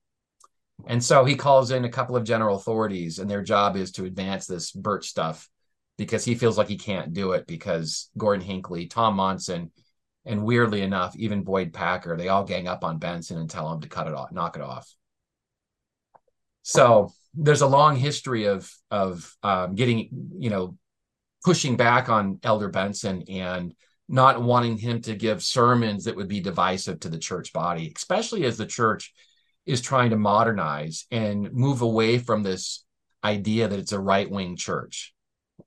[0.85, 4.05] And so he calls in a couple of general authorities, and their job is to
[4.05, 5.49] advance this Birch stuff
[5.97, 9.73] because he feels like he can't do it because Gordon Hinckley, Tom Monson,
[10.27, 13.81] and weirdly enough, even Boyd Packer, they all gang up on Benson and tell him
[13.81, 14.93] to cut it off, knock it off.
[16.63, 20.09] So there's a long history of of um, getting,
[20.39, 20.77] you know,
[21.45, 23.73] pushing back on Elder Benson and
[24.09, 28.45] not wanting him to give sermons that would be divisive to the church body, especially
[28.45, 29.13] as the church
[29.67, 32.85] is trying to modernize and move away from this
[33.25, 35.13] idea that it's a right wing church.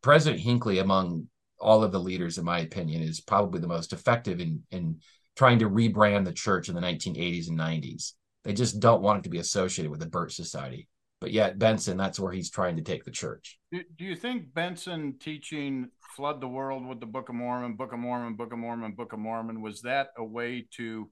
[0.01, 1.27] President Hinckley, among
[1.59, 4.99] all of the leaders, in my opinion, is probably the most effective in in
[5.35, 8.13] trying to rebrand the church in the 1980s and 90s.
[8.43, 10.87] They just don't want it to be associated with the Birch Society.
[11.21, 13.57] But yet Benson, that's where he's trying to take the church.
[13.71, 17.93] Do, do you think Benson teaching flood the world with the Book of Mormon, Book
[17.93, 21.09] of Mormon, Book of Mormon, Book of Mormon was that a way to,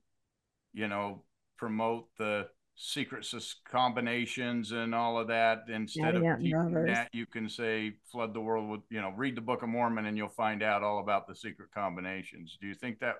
[0.74, 1.24] you know,
[1.58, 2.48] promote the
[2.80, 3.26] secret
[3.70, 8.40] combinations and all of that instead yeah, of teaching that you can say flood the
[8.40, 11.28] world with you know read the book of mormon and you'll find out all about
[11.28, 12.56] the secret combinations.
[12.62, 13.16] Do you think that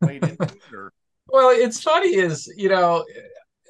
[0.00, 0.92] played into it or?
[1.26, 3.04] well it's funny is you know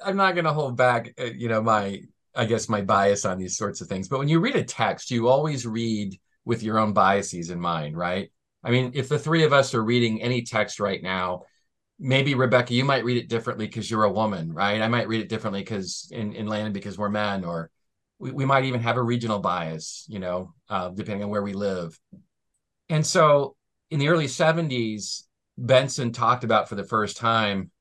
[0.03, 1.99] i'm not going to hold back uh, you know my
[2.35, 5.11] i guess my bias on these sorts of things but when you read a text
[5.11, 8.31] you always read with your own biases in mind right?
[8.63, 11.43] I mean if the three of us are reading any text right now
[12.03, 14.81] maybe Rebecca, you might read it differently because you're a woman, right?
[14.81, 17.71] I might read it differently because in, in Landon because we're men, or
[18.19, 21.53] we, we might even have a regional bias, you know, uh, depending on where we
[21.53, 21.97] live.
[22.89, 23.55] And so
[23.89, 25.23] in the early 70s,
[25.57, 27.71] Benson talked about for the first time,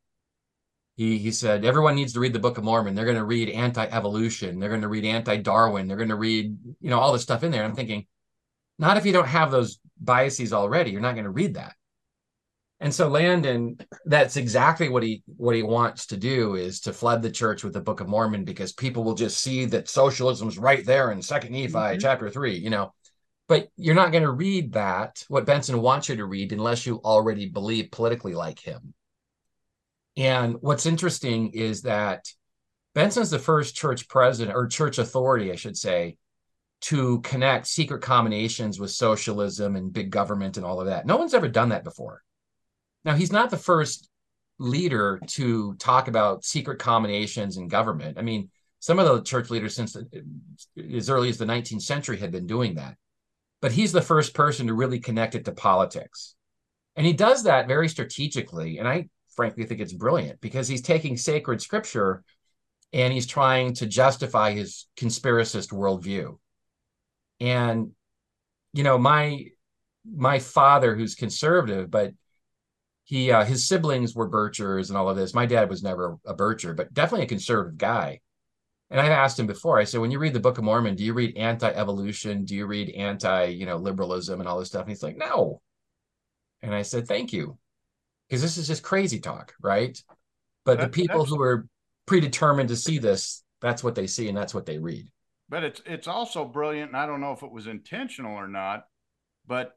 [0.94, 2.94] he, he said, everyone needs to read the Book of Mormon.
[2.94, 4.60] They're going to read anti-evolution.
[4.60, 5.88] They're going to read anti-Darwin.
[5.88, 7.64] They're going to read, you know, all this stuff in there.
[7.64, 8.06] I'm thinking,
[8.78, 10.92] not if you don't have those biases already.
[10.92, 11.74] You're not going to read that.
[12.82, 17.22] And so Landon, that's exactly what he what he wants to do is to flood
[17.22, 20.84] the church with the Book of Mormon because people will just see that socialism's right
[20.84, 22.00] there in Second Nephi mm-hmm.
[22.00, 22.92] chapter three, you know.
[23.46, 27.00] But you're not going to read that what Benson wants you to read unless you
[27.04, 28.94] already believe politically like him.
[30.16, 32.26] And what's interesting is that
[32.96, 36.16] Benson's the first church president or church authority, I should say,
[36.82, 41.06] to connect secret combinations with socialism and big government and all of that.
[41.06, 42.24] No one's ever done that before.
[43.05, 44.09] Now, he's not the first
[44.59, 48.18] leader to talk about secret combinations in government.
[48.18, 48.50] I mean,
[48.80, 50.24] some of the church leaders since the,
[50.94, 52.96] as early as the 19th century had been doing that.
[53.61, 56.34] but he's the first person to really connect it to politics.
[56.96, 58.78] And he does that very strategically.
[58.78, 62.24] And I frankly think it's brilliant because he's taking sacred scripture
[62.92, 66.38] and he's trying to justify his conspiracist worldview.
[67.40, 67.92] And,
[68.72, 69.46] you know, my
[70.05, 72.12] my father, who's conservative, but
[73.12, 75.34] he uh, his siblings were Birchers and all of this.
[75.34, 78.20] My dad was never a Bircher, but definitely a conservative guy.
[78.88, 79.78] And I've asked him before.
[79.78, 82.46] I said, when you read the Book of Mormon, do you read anti-evolution?
[82.46, 84.84] Do you read anti, you know, liberalism and all this stuff?
[84.84, 85.60] And he's like, no.
[86.62, 87.58] And I said, thank you,
[88.30, 90.02] because this is just crazy talk, right?
[90.64, 91.66] But that, the people who are
[92.06, 95.06] predetermined to see this, that's what they see and that's what they read.
[95.50, 98.84] But it's it's also brilliant, and I don't know if it was intentional or not,
[99.46, 99.76] but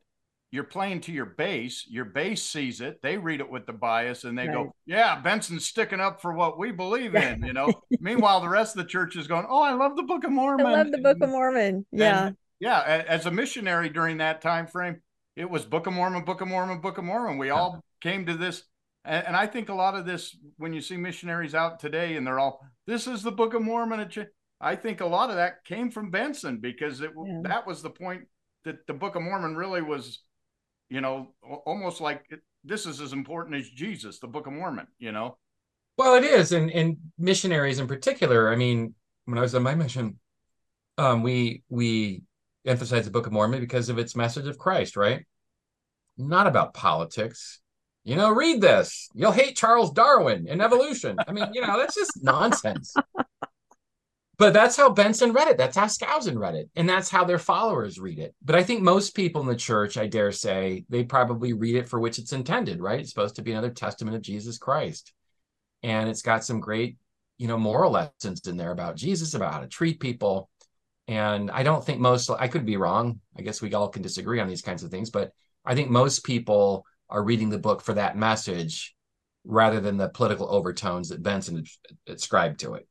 [0.56, 1.86] you're playing to your base.
[1.88, 3.02] Your base sees it.
[3.04, 4.54] They read it with the bias and they right.
[4.54, 7.74] go, Yeah, Benson's sticking up for what we believe in, you know.
[8.00, 10.66] Meanwhile, the rest of the church is going, Oh, I love the Book of Mormon.
[10.66, 11.86] I love the Book of Mormon.
[11.92, 12.28] Yeah.
[12.28, 13.04] And, yeah.
[13.08, 15.02] As a missionary during that time frame,
[15.36, 17.38] it was Book of Mormon, Book of Mormon, Book of Mormon.
[17.38, 18.64] We all came to this.
[19.04, 22.26] And, and I think a lot of this, when you see missionaries out today and
[22.26, 24.10] they're all, This is the Book of Mormon.
[24.62, 27.42] I think a lot of that came from Benson because it yeah.
[27.44, 28.22] that was the point
[28.66, 30.22] that the Book of Mormon really was
[30.90, 31.34] you know,
[31.66, 32.26] almost like
[32.64, 35.38] this is as important as Jesus, the Book of Mormon, you know?
[35.98, 36.52] Well, it is.
[36.52, 40.20] And, and missionaries in particular, I mean, when I was on my mission,
[40.98, 42.24] um, we, we
[42.66, 45.26] emphasize the Book of Mormon because of its message of Christ, right?
[46.18, 47.62] Not about politics.
[48.04, 49.10] You know, read this.
[49.14, 51.18] You'll hate Charles Darwin and evolution.
[51.28, 52.94] I mean, you know, that's just nonsense
[54.38, 55.58] but that's how Benson read it.
[55.58, 56.70] That's how Skousen read it.
[56.76, 58.36] And that's how their followers read it.
[58.44, 61.88] But I think most people in the church, I dare say, they probably read it
[61.88, 63.00] for which it's intended, right?
[63.00, 65.14] It's supposed to be another testament of Jesus Christ.
[65.84, 66.98] And it's got some great,
[67.38, 70.50] you know, moral lessons in there about Jesus, about how to treat people.
[71.08, 73.22] And I don't think most, I could be wrong.
[73.38, 75.32] I guess we all can disagree on these kinds of things, but
[75.64, 78.96] I think most people are reading the book for that message
[79.46, 81.64] rather than the political overtones that Benson
[82.08, 82.88] ascribed to it.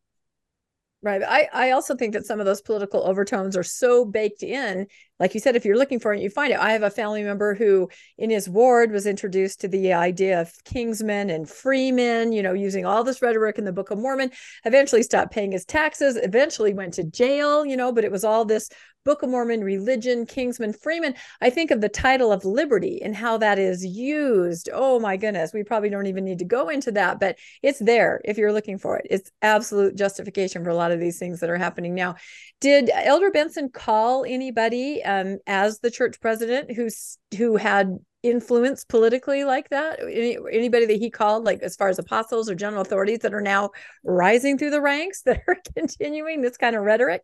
[1.04, 1.20] Right.
[1.22, 4.86] I, I also think that some of those political overtones are so baked in.
[5.20, 6.58] Like you said, if you're looking for it, you find it.
[6.58, 7.88] I have a family member who,
[8.18, 12.84] in his ward, was introduced to the idea of kingsmen and freemen, you know, using
[12.84, 14.32] all this rhetoric in the Book of Mormon,
[14.64, 18.44] eventually stopped paying his taxes, eventually went to jail, you know, but it was all
[18.44, 18.68] this
[19.04, 21.14] Book of Mormon, religion, Kingsman, Freeman.
[21.42, 24.70] I think of the title of liberty and how that is used.
[24.72, 28.22] Oh my goodness, we probably don't even need to go into that, but it's there
[28.24, 29.06] if you're looking for it.
[29.10, 32.14] It's absolute justification for a lot of these things that are happening now.
[32.62, 39.44] Did Elder Benson call anybody um, as the church president who's who had influence politically
[39.44, 40.00] like that?
[40.00, 43.40] Any, anybody that he called, like as far as apostles or general authorities that are
[43.40, 43.70] now
[44.02, 47.22] rising through the ranks that are continuing this kind of rhetoric?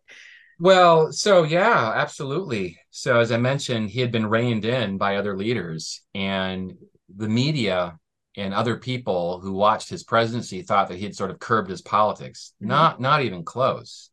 [0.59, 2.77] Well, so yeah, absolutely.
[2.91, 6.73] So as I mentioned, he had been reined in by other leaders, and
[7.13, 7.97] the media
[8.37, 11.81] and other people who watched his presidency thought that he had sort of curbed his
[11.81, 12.53] politics.
[12.57, 12.69] Mm-hmm.
[12.69, 14.11] Not not even close.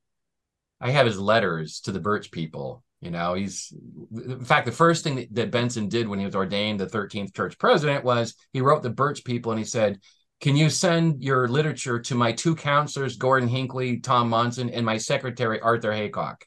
[0.80, 2.82] I have his letters to the Birch people.
[3.01, 3.72] You know, he's
[4.12, 7.57] in fact the first thing that, Benson did when he was ordained the 13th church
[7.59, 10.01] president was he wrote the Birch people and he said,
[10.40, 14.96] can you send your literature to my two counselors, Gordon Hinckley, Tom Monson, and my
[14.96, 16.44] secretary, Arthur Haycock?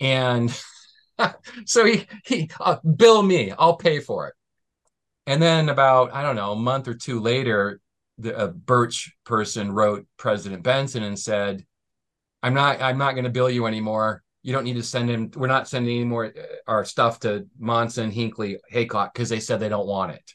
[0.00, 0.50] And
[1.64, 4.34] so he, he uh, bill me, I'll pay for it.
[5.26, 7.80] And then about, I don't know, a month or two later,
[8.18, 11.64] the a Birch person wrote President Benson and said,
[12.42, 14.22] I'm not, I'm not going to bill you anymore.
[14.46, 15.32] You don't need to send him.
[15.34, 16.30] We're not sending any more uh,
[16.68, 20.34] our stuff to Monson, Hinckley, Haycock because they said they don't want it.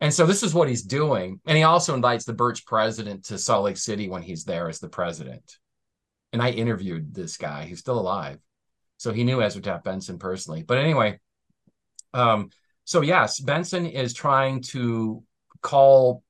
[0.00, 1.38] And so this is what he's doing.
[1.44, 4.80] And he also invites the Birch president to Salt Lake City when he's there as
[4.80, 5.58] the president.
[6.32, 7.66] And I interviewed this guy.
[7.66, 8.38] He's still alive.
[8.96, 10.62] So he knew Ezra Taft Benson personally.
[10.62, 11.20] But anyway,
[12.14, 12.48] um,
[12.84, 15.22] so yes, Benson is trying to
[15.60, 16.22] call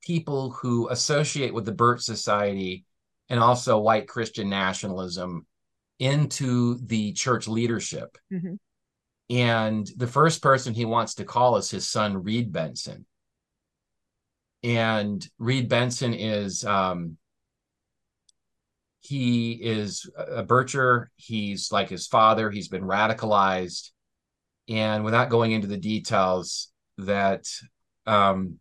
[0.00, 2.86] people who associate with the Birch Society
[3.28, 5.46] and also white Christian nationalism
[5.98, 8.16] into the church leadership.
[8.32, 8.54] Mm-hmm.
[9.30, 13.06] And the first person he wants to call is his son, Reed Benson.
[14.62, 17.16] And Reed Benson is um,
[19.00, 21.06] he is a Bircher.
[21.16, 22.50] He's like his father.
[22.50, 23.90] He's been radicalized.
[24.68, 27.46] And without going into the details, that
[28.06, 28.58] um,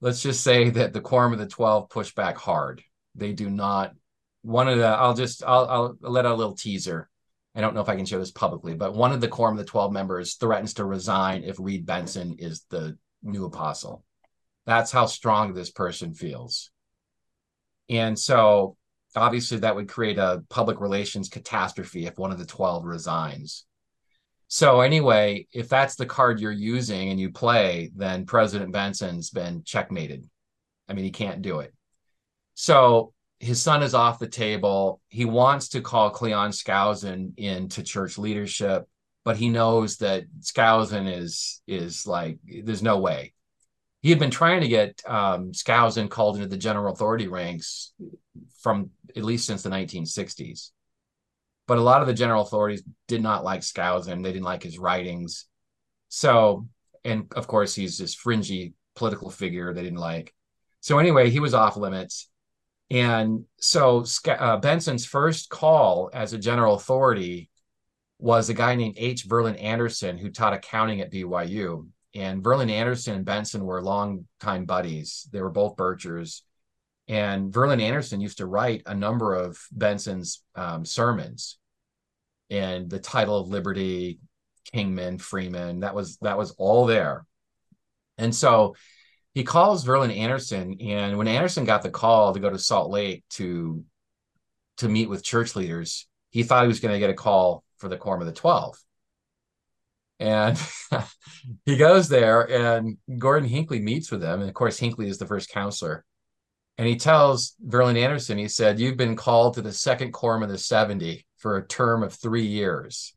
[0.00, 2.82] let's just say that the quorum of the 12 push back hard.
[3.14, 3.92] They do not.
[4.44, 7.08] One of the, I'll just, I'll, I'll let a little teaser.
[7.54, 9.64] I don't know if I can share this publicly, but one of the quorum of
[9.64, 14.04] the 12 members threatens to resign if Reed Benson is the new apostle.
[14.66, 16.70] That's how strong this person feels.
[17.88, 18.76] And so
[19.16, 23.64] obviously that would create a public relations catastrophe if one of the 12 resigns.
[24.48, 29.62] So anyway, if that's the card you're using and you play, then President Benson's been
[29.64, 30.28] checkmated.
[30.88, 31.72] I mean, he can't do it.
[32.54, 33.12] So
[33.44, 35.02] his son is off the table.
[35.08, 38.88] He wants to call Cleon Skousen into church leadership,
[39.22, 43.34] but he knows that Skousen is is like there's no way.
[44.00, 47.92] He had been trying to get um, Skousen called into the general authority ranks
[48.60, 50.70] from at least since the 1960s.
[51.66, 54.22] But a lot of the general authorities did not like Skousen.
[54.22, 55.46] They didn't like his writings.
[56.08, 56.66] So,
[57.04, 60.34] and of course, he's this fringy political figure they didn't like.
[60.80, 62.28] So anyway, he was off limits.
[62.94, 67.50] And so uh, Benson's first call as a general authority
[68.20, 69.28] was a guy named H.
[69.28, 71.88] Verlan Andersen who taught accounting at BYU.
[72.14, 75.28] And Verlan Andersen and Benson were longtime buddies.
[75.32, 76.42] They were both Birchers.
[77.08, 81.58] And Verlan Andersen used to write a number of Benson's um, sermons.
[82.48, 84.20] And the title of Liberty,
[84.72, 87.26] Kingman, Freeman, that was that was all there.
[88.18, 88.76] And so
[89.34, 93.24] he calls Verlan Andersen, and when Andersen got the call to go to Salt Lake
[93.30, 93.84] to
[94.78, 97.88] to meet with church leaders, he thought he was going to get a call for
[97.88, 98.76] the Quorum of the Twelve.
[100.20, 100.56] And
[101.66, 105.26] he goes there, and Gordon Hinckley meets with him, and of course Hinckley is the
[105.26, 106.04] first counselor.
[106.78, 110.48] And he tells Verlan Andersen, he said, "You've been called to the second Quorum of
[110.48, 113.14] the Seventy for a term of three years."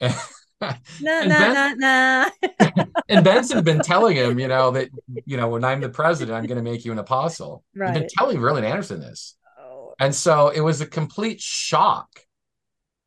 [1.00, 2.30] nah, nah, nah.
[3.08, 4.88] and Benson's been telling him, you know, that
[5.24, 7.64] you know, when I'm the president, I'm going to make you an apostle.
[7.74, 7.90] Right.
[7.90, 9.94] He's been telling Verlan Andersen this, oh.
[9.98, 12.08] and so it was a complete shock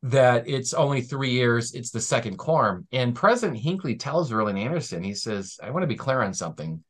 [0.02, 1.74] that it's only three years.
[1.74, 5.88] It's the second quorum, and President Hinckley tells Verlan Andersen, he says, "I want to
[5.88, 6.82] be clear on something.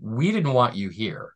[0.00, 1.34] We didn't want you here."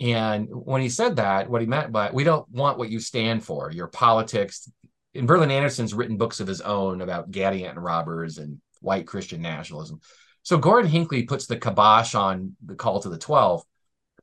[0.00, 3.44] And when he said that, what he meant by we don't want what you stand
[3.44, 4.70] for, your politics,
[5.18, 10.00] and Verlan Andersen's written books of his own about Gadianton robbers and white Christian nationalism.
[10.42, 13.62] So Gordon Hinckley puts the kibosh on the call to the 12,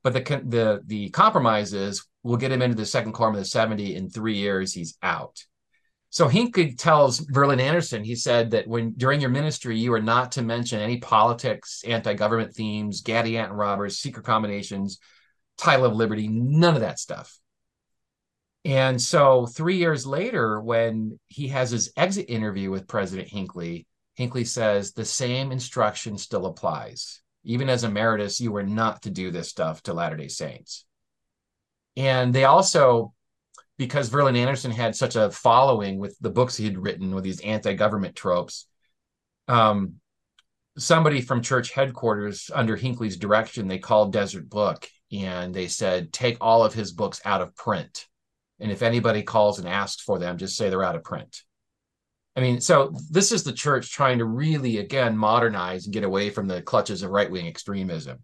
[0.02, 3.44] but the the the compromise is we'll get him into the second quorum of the
[3.44, 5.44] 70 in three years, he's out.
[6.10, 10.32] So Hinckley tells Verlan Andersen, he said that when during your ministry, you are not
[10.32, 14.98] to mention any politics, anti-government themes, Gadianton robbers, secret combinations,
[15.58, 17.38] title of liberty, none of that stuff.
[18.66, 24.42] And so three years later, when he has his exit interview with President Hinckley, Hinckley
[24.42, 27.22] says the same instruction still applies.
[27.44, 30.84] Even as emeritus, you were not to do this stuff to Latter day Saints.
[31.96, 33.14] And they also,
[33.78, 37.40] because Verlan Andersen had such a following with the books he had written with these
[37.42, 38.66] anti government tropes,
[39.46, 40.00] um,
[40.76, 46.36] somebody from church headquarters under Hinckley's direction, they called Deseret Book and they said, take
[46.40, 48.08] all of his books out of print
[48.60, 51.42] and if anybody calls and asks for them, just say they're out of print.
[52.34, 56.30] I mean, so this is the church trying to really, again, modernize and get away
[56.30, 58.18] from the clutches of right wing extremism.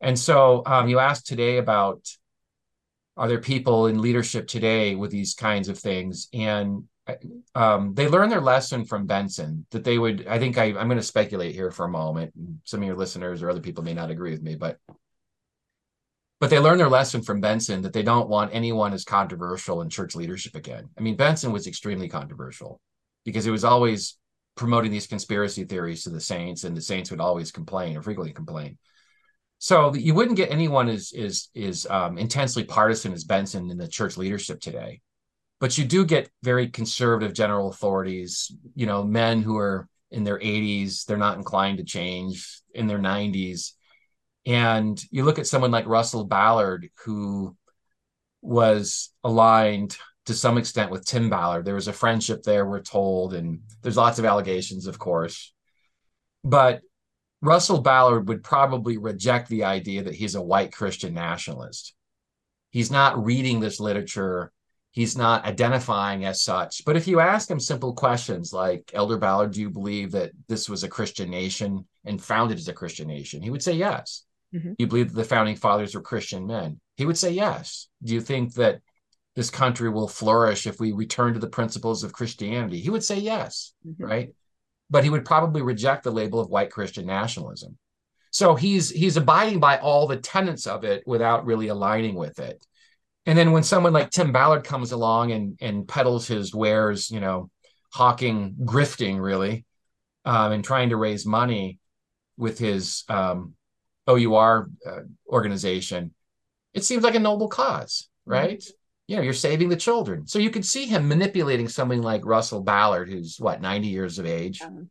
[0.00, 2.08] And so um, you asked today about
[3.16, 6.28] are there people in leadership today with these kinds of things?
[6.32, 6.84] And
[7.56, 10.98] um, they learned their lesson from Benson that they would, I think I, I'm going
[10.98, 12.32] to speculate here for a moment.
[12.62, 14.78] Some of your listeners or other people may not agree with me, but
[16.40, 19.90] but they learned their lesson from Benson that they don't want anyone as controversial in
[19.90, 20.88] church leadership again.
[20.96, 22.80] I mean, Benson was extremely controversial
[23.24, 24.16] because he was always
[24.56, 28.32] promoting these conspiracy theories to the saints, and the saints would always complain or frequently
[28.32, 28.78] complain.
[29.58, 33.88] So you wouldn't get anyone as is is um, intensely partisan as Benson in the
[33.88, 35.00] church leadership today,
[35.58, 38.52] but you do get very conservative general authorities.
[38.76, 42.60] You know, men who are in their 80s, they're not inclined to change.
[42.74, 43.72] In their 90s,
[44.48, 47.54] and you look at someone like Russell Ballard, who
[48.40, 51.66] was aligned to some extent with Tim Ballard.
[51.66, 55.52] There was a friendship there, we're told, and there's lots of allegations, of course.
[56.44, 56.80] But
[57.42, 61.94] Russell Ballard would probably reject the idea that he's a white Christian nationalist.
[62.70, 64.50] He's not reading this literature.
[64.92, 66.86] He's not identifying as such.
[66.86, 70.70] But if you ask him simple questions like, Elder Ballard, do you believe that this
[70.70, 73.42] was a Christian nation and founded as a Christian nation?
[73.42, 74.24] He would say yes.
[74.54, 74.72] Mm-hmm.
[74.78, 76.80] You believe that the founding fathers were Christian men?
[76.96, 77.88] He would say yes.
[78.02, 78.80] Do you think that
[79.36, 82.80] this country will flourish if we return to the principles of Christianity?
[82.80, 84.04] He would say yes, mm-hmm.
[84.04, 84.34] right?
[84.90, 87.76] But he would probably reject the label of white Christian nationalism.
[88.30, 92.64] So he's he's abiding by all the tenets of it without really aligning with it.
[93.26, 97.20] And then when someone like Tim Ballard comes along and and peddles his wares, you
[97.20, 97.50] know,
[97.92, 99.64] hawking, grifting really,
[100.24, 101.78] um, and trying to raise money
[102.36, 103.54] with his um,
[104.08, 106.14] OUR uh, organization,
[106.74, 108.58] it seems like a noble cause, right?
[108.58, 108.72] Mm-hmm.
[109.08, 110.26] You know, you're saving the children.
[110.26, 114.26] So you could see him manipulating someone like Russell Ballard, who's what, 90 years of
[114.26, 114.60] age.
[114.60, 114.90] Um,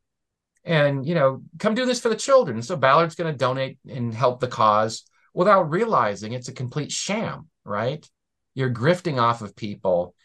[0.64, 2.62] and, you know, come do this for the children.
[2.62, 5.04] So Ballard's going to donate and help the cause
[5.34, 8.08] without realizing it's a complete sham, right?
[8.56, 10.16] You're grifting off of people.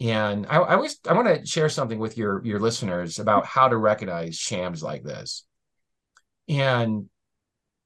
[0.00, 3.68] And I, I always I want to share something with your your listeners about how
[3.68, 5.44] to recognize shams like this.
[6.48, 7.10] And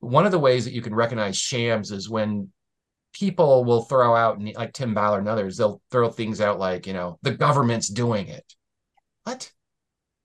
[0.05, 2.51] one of the ways that you can recognize shams is when
[3.13, 6.93] people will throw out like Tim Ballard and others, they'll throw things out like, you
[6.93, 8.45] know, the government's doing it.
[9.25, 9.51] What?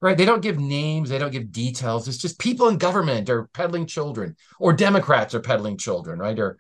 [0.02, 0.18] Right?
[0.18, 2.08] They don't give names, they don't give details.
[2.08, 6.40] It's just people in government are peddling children, or Democrats are peddling children, right?
[6.40, 6.58] Or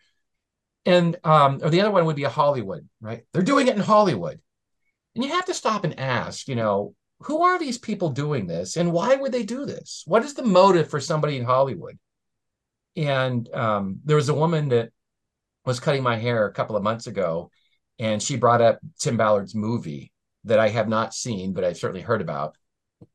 [0.85, 3.23] and um, or the other one would be a Hollywood, right?
[3.33, 4.39] They're doing it in Hollywood.
[5.15, 8.77] And you have to stop and ask, you know, who are these people doing this
[8.77, 10.03] and why would they do this?
[10.05, 11.97] What is the motive for somebody in Hollywood?
[12.95, 14.91] And um, there was a woman that
[15.65, 17.51] was cutting my hair a couple of months ago,
[17.99, 20.11] and she brought up Tim Ballard's movie
[20.45, 22.55] that I have not seen, but I've certainly heard about.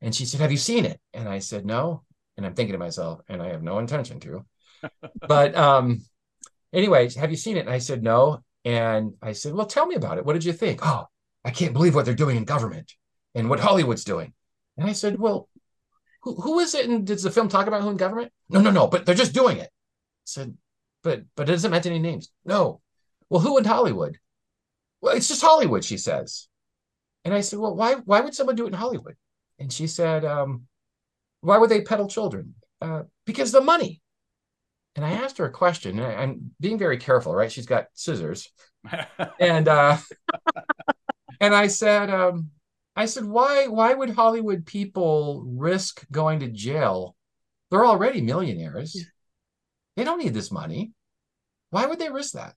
[0.00, 1.00] And she said, Have you seen it?
[1.12, 2.02] And I said, No.
[2.36, 4.44] And I'm thinking to myself, and I have no intention to.
[5.28, 6.04] but um,
[6.72, 7.60] anyways, have you seen it?
[7.60, 8.42] And I said, No.
[8.64, 10.24] And I said, Well, tell me about it.
[10.24, 10.80] What did you think?
[10.82, 11.06] Oh,
[11.44, 12.92] I can't believe what they're doing in government
[13.34, 14.32] and what Hollywood's doing.
[14.76, 15.48] And I said, Well,
[16.22, 16.88] who, who is it?
[16.88, 18.32] And does the film talk about who in government?
[18.50, 19.70] No, no, no, but they're just doing it.
[19.70, 20.56] I said,
[21.02, 22.30] but but it doesn't mention any names.
[22.44, 22.80] No.
[23.28, 24.18] Well, who in Hollywood?
[25.00, 26.48] Well, it's just Hollywood, she says.
[27.24, 29.16] And I said, Well, why why would someone do it in Hollywood?
[29.58, 30.66] And she said, um,
[31.40, 32.54] why would they peddle children?
[32.80, 34.00] Uh, because the money.
[34.96, 37.50] And I asked her a question, and I, am being very careful, right?
[37.50, 38.50] She's got scissors.
[39.40, 39.96] and uh
[41.40, 42.50] and I said, um,
[42.94, 47.13] I said, why why would Hollywood people risk going to jail?
[47.74, 48.94] They're already millionaires.
[48.94, 49.02] Yeah.
[49.96, 50.92] They don't need this money.
[51.70, 52.54] Why would they risk that?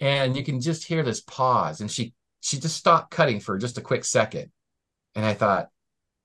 [0.00, 1.80] And you can just hear this pause.
[1.80, 2.12] And she
[2.42, 4.50] she just stopped cutting for just a quick second.
[5.14, 5.70] And I thought,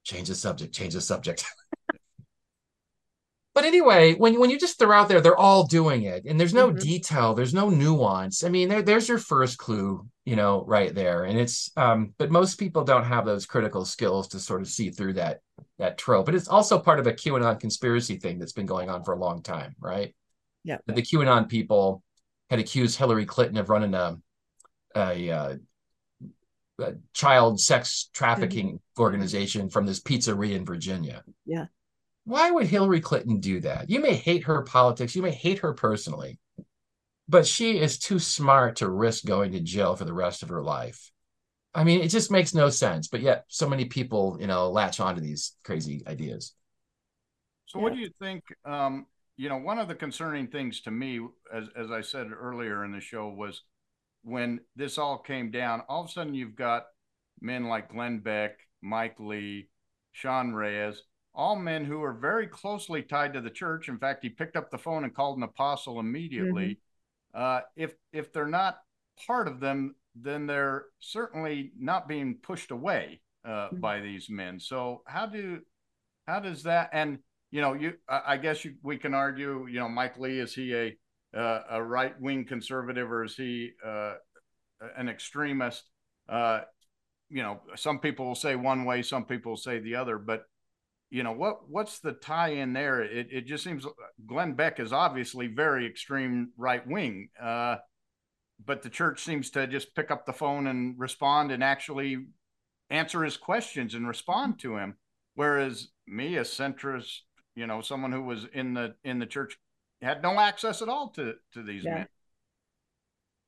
[0.03, 1.45] change the subject, change the subject.
[3.56, 6.53] but anyway, when, when you just throw out there, they're all doing it, and there's
[6.53, 6.77] no mm-hmm.
[6.77, 8.44] detail, there's no nuance.
[8.44, 11.23] I mean, there, there's your first clue, you know, right there.
[11.23, 14.90] And it's um, but most people don't have those critical skills to sort of see
[14.90, 15.40] through that
[15.80, 16.26] that trope.
[16.26, 19.19] But it's also part of a QAnon conspiracy thing that's been going on for a
[19.19, 20.14] long time, right?
[20.65, 20.77] Yeah.
[20.86, 22.03] The QAnon people
[22.49, 24.18] had accused Hillary Clinton of running a,
[24.95, 25.56] a, uh,
[26.80, 29.02] a child sex trafficking mm-hmm.
[29.02, 31.23] organization from this pizzeria in Virginia.
[31.45, 31.65] Yeah.
[32.26, 33.89] Why would Hillary Clinton do that?
[33.89, 36.39] You may hate her politics, you may hate her personally,
[37.30, 40.61] but she is too smart to risk going to jail for the rest of her
[40.61, 41.11] life.
[41.73, 43.07] I mean, it just makes no sense.
[43.10, 46.53] But yet, so many people, you know, latch onto these crazy ideas.
[47.68, 48.43] So, what do you think?
[48.64, 49.06] Um,
[49.38, 51.19] you know, one of the concerning things to me,
[51.53, 53.61] as as I said earlier in the show, was
[54.23, 55.81] when this all came down.
[55.89, 56.85] All of a sudden, you've got
[57.41, 59.68] men like Glenn Beck, Mike Lee,
[60.14, 61.03] Sean Reyes,
[61.36, 63.90] all men who are very closely tied to the church.
[63.90, 66.80] In fact, he picked up the phone and called an apostle immediately.
[67.36, 67.41] Mm-hmm.
[67.41, 68.80] Uh, if if they're not
[69.28, 73.80] part of them, then they're certainly not being pushed away uh, mm-hmm.
[73.80, 74.60] by these men.
[74.60, 75.60] So how do
[76.26, 77.20] how does that and
[77.52, 80.74] you know you I guess you, we can argue you know Mike Lee is he
[80.74, 80.98] a
[81.38, 84.14] uh, a right wing conservative or is he uh,
[84.95, 85.84] an extremist?
[86.30, 86.62] Uh,
[87.30, 90.44] you know, some people will say one way, some people will say the other, but
[91.10, 93.02] you know what what's the tie in there?
[93.02, 93.86] It, it just seems
[94.26, 97.77] glenn beck is obviously very extreme right wing uh,
[98.64, 102.26] but the church seems to just pick up the phone and respond and actually
[102.90, 104.95] answer his questions and respond to him.
[105.34, 107.19] Whereas me a centrist
[107.56, 109.57] you know someone who was in the in the church
[110.02, 111.95] had no access at all to to these yeah.
[111.95, 112.07] men.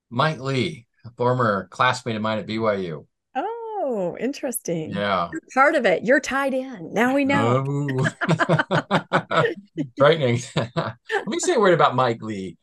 [0.09, 3.05] Mike lee a former classmate of mine at byu
[3.97, 4.91] oh interesting.
[4.91, 5.29] Yeah.
[5.31, 6.03] You're part of it.
[6.03, 6.93] You're tied in.
[6.93, 7.63] Now we know.
[9.97, 10.39] Frightening.
[10.55, 12.57] Let me say a word about mike lee.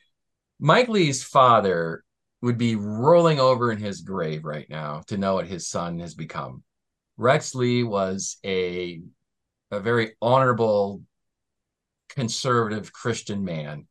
[0.61, 2.05] Mike lee's father
[2.41, 6.15] would be rolling over in his grave right now to know what his son has
[6.15, 6.63] become.
[7.17, 9.01] Rex Lee was a
[9.71, 11.03] a very honorable
[12.11, 13.87] conservative Christian man,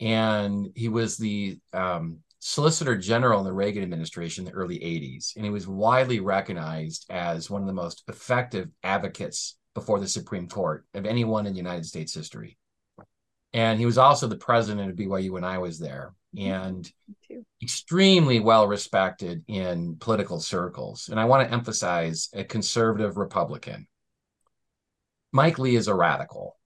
[0.00, 5.34] and he was the um, Solicitor General in the Reagan administration in the early 80s,
[5.34, 10.48] and he was widely recognized as one of the most effective advocates before the Supreme
[10.48, 12.58] Court of anyone in United States history.
[13.52, 16.14] And he was also the president of BYU when I was there.
[16.36, 16.50] Mm-hmm.
[16.50, 16.92] and
[17.62, 21.08] extremely well respected in political circles.
[21.08, 23.86] And I want to emphasize a conservative Republican.
[25.32, 26.56] Mike Lee is a radical,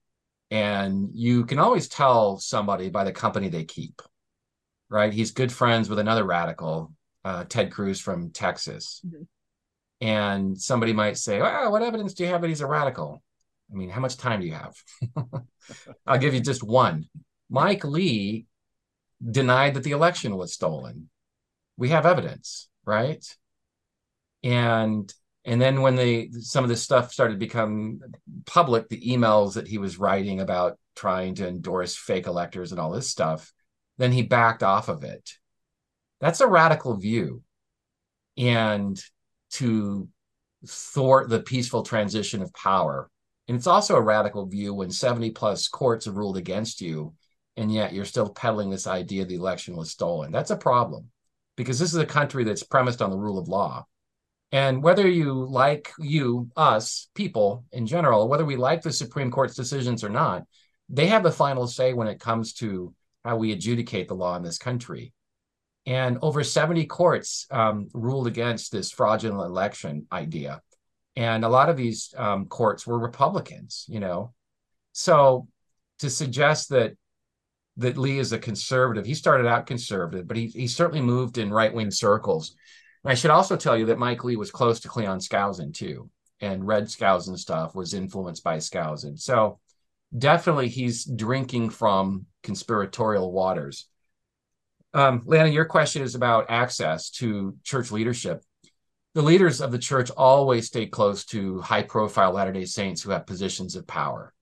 [0.49, 4.01] and you can always tell somebody by the company they keep,
[4.89, 5.13] right?
[5.13, 6.93] He's good friends with another radical,
[7.23, 9.01] uh, Ted Cruz from Texas.
[9.05, 9.23] Mm-hmm.
[10.01, 13.21] And somebody might say, well, what evidence do you have that he's a radical?
[13.71, 14.75] I mean, how much time do you have?
[16.07, 17.05] I'll give you just one.
[17.49, 18.45] Mike Lee
[19.23, 21.09] denied that the election was stolen.
[21.77, 23.23] We have evidence, right?
[24.43, 25.13] And
[25.45, 28.01] and then when they some of this stuff started to become
[28.45, 32.91] public, the emails that he was writing about trying to endorse fake electors and all
[32.91, 33.51] this stuff,
[33.99, 35.33] then he backed off of it.
[36.19, 37.43] That's a radical view.
[38.37, 38.99] And
[39.51, 40.07] to
[40.65, 43.09] thwart the peaceful transition of power.
[43.47, 47.13] And it's also a radical view when 70 plus courts have ruled against you,
[47.57, 50.31] and yet you're still peddling this idea the election was stolen.
[50.31, 51.09] That's a problem
[51.57, 53.85] because this is a country that's premised on the rule of law.
[54.51, 59.55] And whether you like you, us, people in general, whether we like the Supreme Court's
[59.55, 60.43] decisions or not,
[60.87, 62.93] they have the final say when it comes to
[63.23, 65.13] how we adjudicate the law in this country.
[65.85, 70.61] And over 70 courts um, ruled against this fraudulent election idea.
[71.15, 74.33] And a lot of these um, courts were Republicans, you know.
[74.93, 75.47] So
[75.99, 76.93] to suggest that
[77.77, 81.51] that Lee is a conservative, he started out conservative, but he, he certainly moved in
[81.51, 82.55] right wing circles.
[83.03, 86.09] And I should also tell you that Mike Lee was close to Cleon Skousen too,
[86.41, 89.17] and read Skousen stuff, was influenced by Skousen.
[89.17, 89.59] So
[90.17, 93.87] definitely he's drinking from conspiratorial waters.
[94.93, 98.43] Um, Lana, your question is about access to church leadership.
[99.15, 103.11] The leaders of the church always stay close to high profile Latter day Saints who
[103.11, 104.33] have positions of power.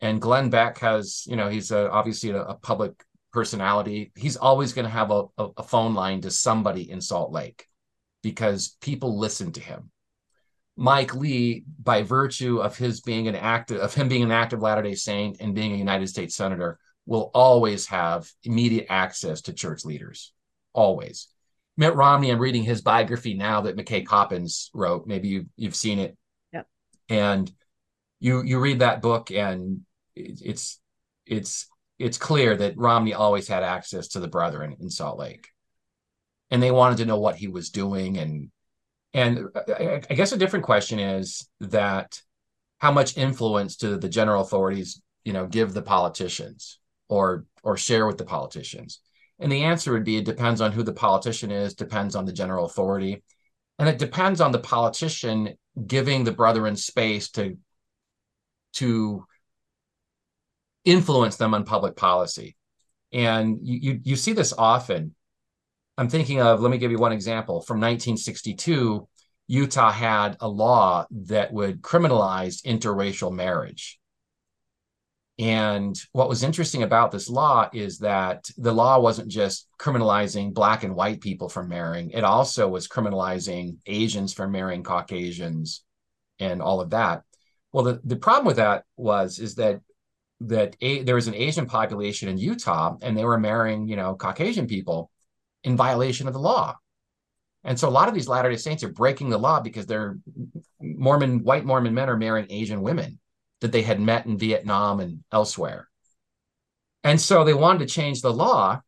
[0.00, 3.02] And Glenn Beck has, you know, he's a, obviously a, a, public
[3.32, 4.12] personality.
[4.14, 7.66] He's always going to have a, a phone line to somebody in Salt Lake
[8.22, 9.90] because people listen to him.
[10.76, 14.82] Mike Lee, by virtue of his being an active, of him being an active Latter
[14.82, 19.84] Day Saint and being a United States senator, will always have immediate access to church
[19.84, 20.32] leaders.
[20.72, 21.28] Always.
[21.78, 25.06] Mitt Romney, I'm reading his biography now that McKay Coppins wrote.
[25.06, 26.16] Maybe you, you've seen it.
[26.52, 26.62] Yeah.
[27.08, 27.50] And
[28.20, 29.82] you you read that book, and
[30.14, 30.80] it's
[31.26, 35.48] it's it's clear that Romney always had access to the brethren in Salt Lake,
[36.50, 38.16] and they wanted to know what he was doing.
[38.16, 38.50] And
[39.16, 42.20] and I, I guess a different question is that
[42.78, 46.78] how much influence do the general authorities, you know, give the politicians?
[47.08, 49.00] or or share with the politicians?
[49.38, 52.32] And the answer would be it depends on who the politician is, depends on the
[52.32, 53.22] general authority,
[53.78, 55.54] and it depends on the politician
[55.86, 57.58] giving the brethren space to
[58.74, 59.24] to
[60.84, 62.56] influence them on public policy.
[63.12, 65.14] And you, you, you see this often.
[65.98, 67.62] I'm thinking of, let me give you one example.
[67.62, 69.08] From 1962,
[69.48, 73.98] Utah had a law that would criminalize interracial marriage.
[75.38, 80.82] And what was interesting about this law is that the law wasn't just criminalizing black
[80.82, 85.84] and white people from marrying, it also was criminalizing Asians from marrying Caucasians
[86.38, 87.22] and all of that.
[87.72, 89.80] Well, the, the problem with that was is that
[90.40, 94.14] that a, there was an Asian population in Utah and they were marrying, you know,
[94.14, 95.10] Caucasian people
[95.66, 96.76] in violation of the law.
[97.64, 100.16] And so a lot of these Latter-day Saints are breaking the law because they're
[100.80, 103.18] Mormon, white Mormon men are marrying Asian women
[103.60, 105.88] that they had met in Vietnam and elsewhere.
[107.02, 108.80] And so they wanted to change the law.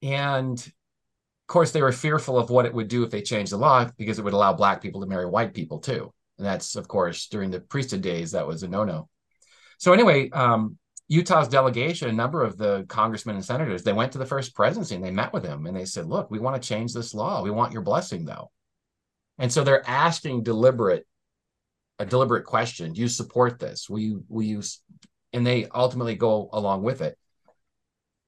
[0.00, 3.58] And of course, they were fearful of what it would do if they changed the
[3.58, 6.10] law because it would allow Black people to marry white people too.
[6.38, 9.10] And that's, of course, during the priesthood days, that was a no no.
[9.78, 10.78] So, anyway, um,
[11.14, 14.96] Utah's delegation, a number of the congressmen and senators, they went to the first presidency
[14.96, 17.42] and they met with him and they said, Look, we want to change this law.
[17.42, 18.50] We want your blessing, though.
[19.38, 21.06] And so they're asking deliberate
[22.00, 24.60] a deliberate question do you support this will you will you
[25.32, 27.16] and they ultimately go along with it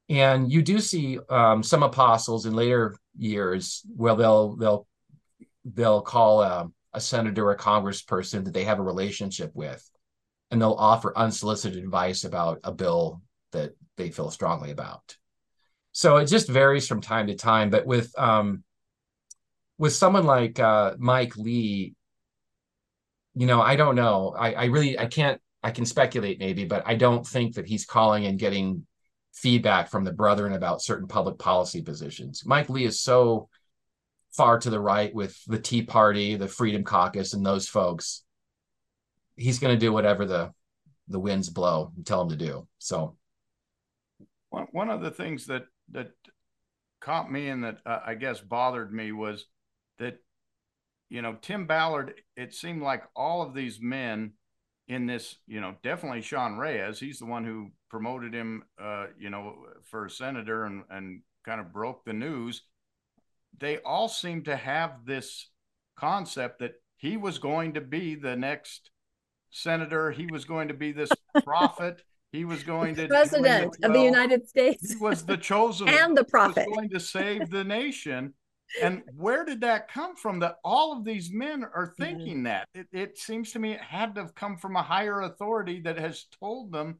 [0.09, 4.87] and you do see um, some apostles in later years where they'll they'll
[5.65, 9.85] they'll call a, a senator or a congressperson that they have a relationship with
[10.51, 15.16] and they'll offer unsolicited advice about a bill that they feel strongly about
[15.93, 18.62] so it just varies from time to time but with um,
[19.78, 21.94] with someone like uh, mike lee
[23.36, 24.35] you know, I don't know.
[24.36, 27.85] I, I really I can't I can speculate maybe, but I don't think that he's
[27.85, 28.86] calling and getting
[29.35, 32.44] feedback from the brethren about certain public policy positions.
[32.47, 33.51] Mike Lee is so
[34.32, 38.24] far to the right with the Tea Party, the Freedom Caucus, and those folks.
[39.37, 40.53] He's going to do whatever the
[41.09, 42.67] the winds blow and tell him to do.
[42.79, 43.17] So,
[44.51, 46.11] one one of the things that that
[47.01, 49.47] caught me and that uh, I guess bothered me was
[49.99, 50.19] that
[51.09, 54.33] you know, Tim Ballard, it seemed like all of these men
[54.89, 59.31] in this, you know, definitely Sean Reyes, he's the one who promoted him, uh, you
[59.31, 59.55] know,
[59.85, 62.63] for senator and, and kind of broke the news.
[63.59, 65.49] they all seem to have this
[65.97, 68.91] concept that he was going to be the next
[69.51, 70.10] senator.
[70.10, 71.10] He was going to be this
[71.44, 72.02] prophet.
[72.32, 74.93] He was going to president of the United States.
[74.93, 78.35] He was the chosen and the prophet going to save the nation.
[78.82, 80.40] And where did that come from?
[80.40, 82.44] That all of these men are thinking mm-hmm.
[82.44, 82.68] that.
[82.74, 85.98] It, it, seems to me it had to have come from a higher authority that
[85.98, 86.98] has told them.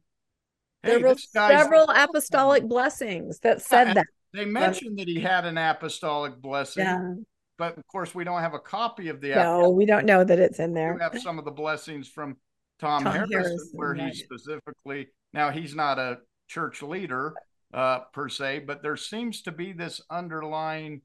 [0.81, 4.05] Hey, there were several apostolic blessings that said yeah, that.
[4.33, 6.85] They mentioned that he had an apostolic blessing.
[6.85, 7.13] Yeah.
[7.57, 9.29] But of course, we don't have a copy of the.
[9.29, 10.93] No, we don't know that it's in there.
[10.93, 12.37] We have some of the blessings from
[12.79, 14.13] Tom, Tom Harrison, Harrison, where right.
[14.13, 17.33] he specifically now he's not a church leader
[17.73, 21.01] uh, per se, but there seems to be this underlying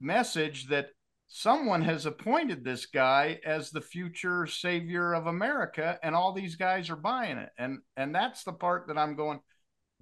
[0.00, 0.88] message that
[1.28, 6.88] someone has appointed this guy as the future savior of America, and all these guys
[6.88, 9.40] are buying it, and and that's the part that I'm going.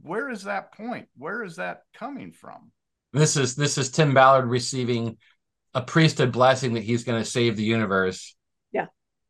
[0.03, 1.09] Where is that point?
[1.17, 2.73] Where is that coming from?
[3.15, 5.17] This is this is Tim Ballard receiving
[5.73, 8.37] a priesthood blessing that he's going to save the universe.
[8.73, 8.87] Yeah.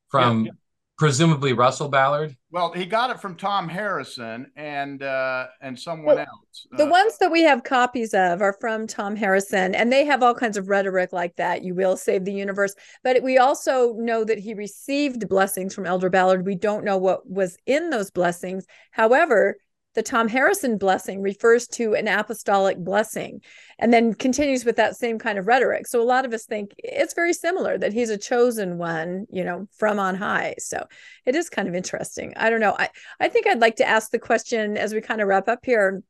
[0.09, 0.59] From yeah, yeah
[0.97, 2.37] presumably Russell Ballard.
[2.51, 6.67] Well, he got it from Tom Harrison and uh, and someone well, else.
[6.73, 10.23] The uh, ones that we have copies of are from Tom Harrison, and they have
[10.23, 11.65] all kinds of rhetoric like that.
[11.65, 16.11] You will save the universe, but we also know that he received blessings from Elder
[16.11, 16.47] Ballard.
[16.47, 18.67] We don't know what was in those blessings.
[18.93, 19.57] However,
[19.95, 23.41] the Tom Harrison blessing refers to an apostolic blessing
[23.79, 25.87] and then continues with that same kind of rhetoric.
[25.87, 29.45] So a lot of us think it's very similar that he's a chosen one, you
[29.45, 30.55] know, from on high.
[30.59, 30.87] So
[31.25, 32.33] it is kind of interesting.
[32.37, 32.75] I don't know.
[32.79, 32.91] I,
[33.21, 36.03] I think I'd like to ask the question as we kind of wrap up here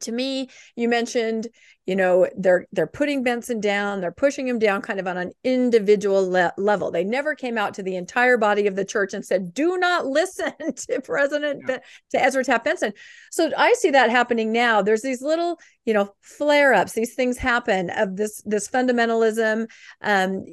[0.00, 1.48] to me you mentioned
[1.86, 5.32] you know they're they're putting benson down they're pushing him down kind of on an
[5.44, 6.90] individual le- level.
[6.90, 10.06] They never came out to the entire body of the church and said do not
[10.06, 11.78] listen to president yeah.
[12.10, 12.92] to ezra taft benson.
[13.30, 14.82] So i see that happening now.
[14.82, 19.68] There's these little you know flare ups these things happen of this this fundamentalism.
[20.02, 20.44] Um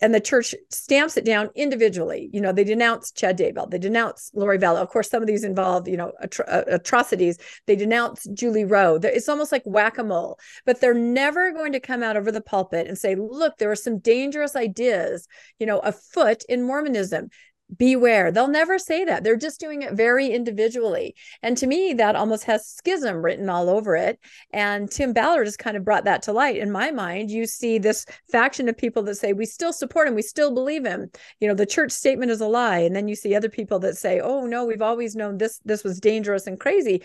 [0.00, 2.30] and the church stamps it down individually.
[2.32, 4.82] You know, they denounce Chad Daybell, they denounce Lori Vallow.
[4.82, 7.38] Of course, some of these involve, you know, atro- uh, atrocities.
[7.66, 8.98] They denounce Julie Rowe.
[9.02, 12.40] It's almost like whack a mole, but they're never going to come out over the
[12.40, 15.26] pulpit and say, look, there are some dangerous ideas,
[15.58, 17.28] you know, afoot in Mormonism
[17.76, 18.30] beware.
[18.32, 19.24] They'll never say that.
[19.24, 21.14] They're just doing it very individually.
[21.42, 24.18] And to me, that almost has schism written all over it.
[24.52, 26.56] And Tim Ballard has kind of brought that to light.
[26.56, 30.14] In my mind, you see this faction of people that say, we still support him,
[30.14, 31.10] we still believe him.
[31.40, 32.80] You know, the church statement is a lie.
[32.80, 35.84] And then you see other people that say, oh no, we've always known this this
[35.84, 37.02] was dangerous and crazy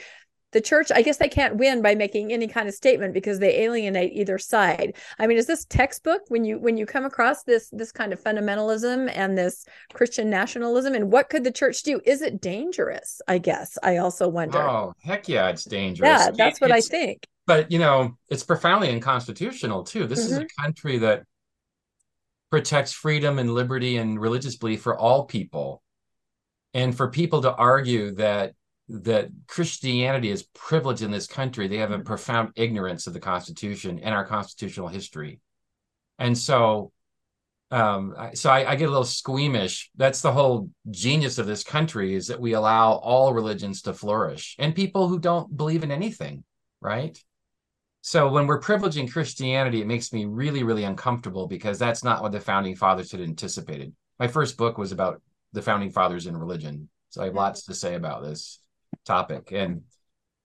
[0.56, 3.64] the church i guess they can't win by making any kind of statement because they
[3.64, 4.96] alienate either side.
[5.20, 8.24] I mean is this textbook when you when you come across this this kind of
[8.24, 12.00] fundamentalism and this christian nationalism and what could the church do?
[12.06, 14.58] Is it dangerous i guess i also wonder.
[14.60, 16.08] Oh heck yeah it's dangerous.
[16.08, 17.28] Yeah that's what it's, i think.
[17.46, 20.08] but you know it's profoundly unconstitutional too.
[20.08, 20.32] This mm-hmm.
[20.32, 20.64] is a mm-hmm.
[20.64, 21.24] country that
[22.50, 25.82] protects freedom and liberty and religious belief for all people.
[26.74, 28.54] And for people to argue that
[28.88, 31.68] that Christianity is privileged in this country.
[31.68, 35.40] They have a profound ignorance of the Constitution and our constitutional history.
[36.20, 36.92] And so,
[37.72, 39.90] um, so I, I, get a little squeamish.
[39.96, 44.56] That's the whole genius of this country is that we allow all religions to flourish
[44.60, 46.44] and people who don't believe in anything,
[46.80, 47.20] right?
[48.02, 52.32] So when we're privileging Christianity, it makes me really, really uncomfortable because that's not what
[52.32, 53.94] the founding fathers had anticipated.
[54.20, 56.88] My first book was about the founding fathers in religion.
[57.10, 58.60] So I have lots to say about this
[59.06, 59.52] topic.
[59.52, 59.84] And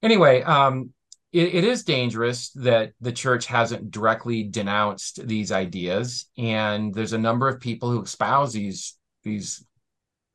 [0.02, 0.92] anyway, um,
[1.32, 7.18] it, it is dangerous that the church hasn't directly denounced these ideas, and there's a
[7.18, 9.64] number of people who espouse these these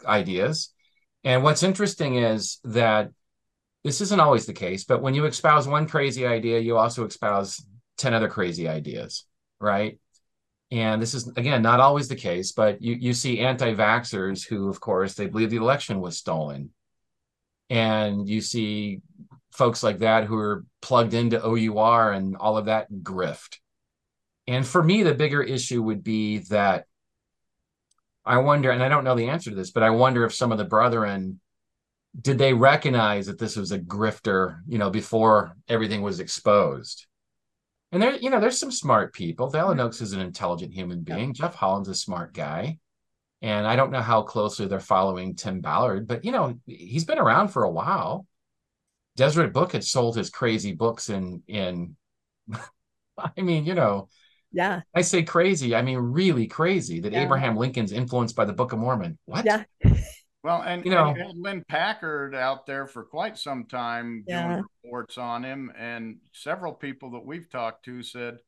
[0.06, 0.72] ideas.
[1.24, 3.10] And what's interesting is that
[3.84, 7.64] this isn't always the case, but when you espouse one crazy idea, you also espouse
[7.98, 9.26] 10 other crazy ideas,
[9.60, 10.00] right?
[10.72, 14.80] And this is again not always the case, but you, you see anti-vaxxers who, of
[14.80, 16.72] course, they believe the election was stolen
[17.70, 19.02] and you see
[19.52, 23.58] folks like that who are plugged into OUR and all of that grift.
[24.48, 26.86] And for me, the bigger issue would be that
[28.26, 30.52] I wonder, and I don't know the answer to this, but I wonder if some
[30.52, 31.40] of the brethren
[32.20, 37.08] did they recognize that this was a grifter, you know, before everything was exposed?
[37.92, 39.52] And there, you know, there's some smart people.
[39.52, 41.28] Dallin Oaks is an intelligent human being.
[41.28, 41.34] Yeah.
[41.34, 42.80] Jeff Holland's a smart guy.
[43.46, 47.20] And I don't know how closely they're following Tim Ballard, but you know, he's been
[47.20, 48.26] around for a while.
[49.18, 51.96] Deseret Book had sold his crazy books in in
[53.20, 54.10] I mean, you know,
[54.52, 54.82] yeah.
[54.96, 57.22] I say crazy, I mean really crazy that yeah.
[57.22, 59.20] Abraham Lincoln's influenced by the Book of Mormon.
[59.26, 59.46] What?
[59.46, 59.64] Yeah.
[60.42, 64.24] Well, and you know, and you had Lynn Packer out there for quite some time
[64.28, 64.48] yeah.
[64.48, 68.40] doing reports on him, and several people that we've talked to said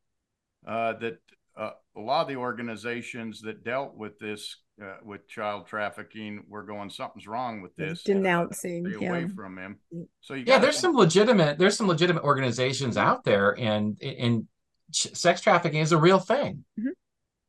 [0.67, 1.19] uh, that
[1.57, 6.63] uh, a lot of the organizations that dealt with this uh, with child trafficking were
[6.63, 9.09] going something's wrong with this denouncing stay yeah.
[9.09, 9.77] away from him
[10.21, 14.47] so you yeah gotta there's some legitimate there's some legitimate organizations out there and and
[14.93, 16.91] ch- sex trafficking is a real thing Mhm.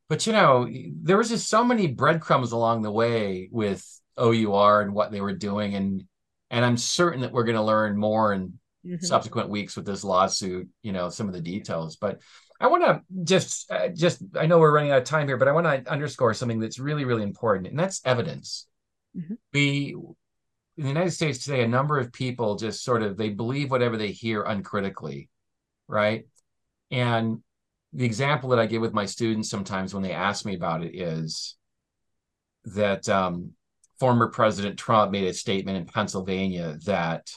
[0.09, 0.67] but you know
[1.03, 3.85] there was just so many breadcrumbs along the way with
[4.17, 6.05] OUR and what they were doing and
[6.51, 9.05] and i'm certain that we're going to learn more in Mhm.
[9.05, 12.21] subsequent weeks with this lawsuit you know some of the details but
[12.61, 15.49] i want to just uh, just i know we're running out of time here but
[15.49, 18.67] i want to underscore something that's really really important and that's evidence
[19.17, 19.39] Mhm.
[19.55, 19.95] we
[20.77, 23.97] in the united states today a number of people just sort of they believe whatever
[23.97, 25.29] they hear uncritically
[25.89, 26.27] right
[26.91, 27.39] and
[27.95, 30.95] the example that i give with my students sometimes when they ask me about it
[30.95, 31.57] is
[32.65, 33.53] that um,
[33.99, 37.31] former president trump made a statement in pennsylvania that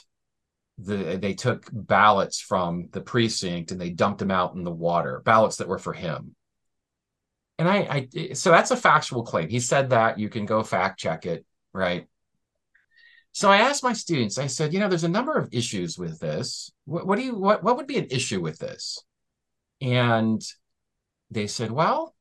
[0.78, 5.20] the they took ballots from the precinct and they dumped them out in the water
[5.24, 6.34] ballots that were for him.
[7.58, 9.48] And I, I so that's a factual claim.
[9.48, 12.06] He said that you can go fact check it right?
[13.34, 16.18] So i asked my students i said you know there's a number of issues with
[16.20, 16.72] this.
[16.84, 18.98] What, what do you what, what would be an issue with this?
[19.80, 20.42] And
[21.30, 22.14] they said well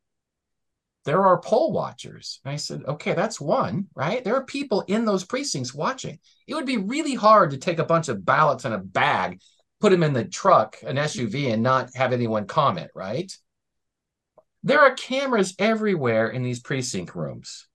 [1.05, 2.39] there are poll watchers.
[2.45, 4.23] And I said, okay, that's one, right?
[4.23, 6.19] There are people in those precincts watching.
[6.47, 9.39] It would be really hard to take a bunch of ballots in a bag,
[9.79, 13.31] put them in the truck, an SUV, and not have anyone comment, right?
[14.63, 17.67] There are cameras everywhere in these precinct rooms.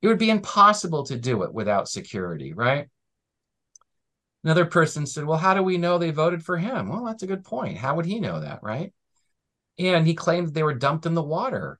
[0.00, 2.88] It would be impossible to do it without security, right?
[4.42, 6.88] Another person said, well, how do we know they voted for him?
[6.88, 7.76] Well, that's a good point.
[7.76, 8.94] How would he know that, right?
[9.78, 11.78] And he claimed they were dumped in the water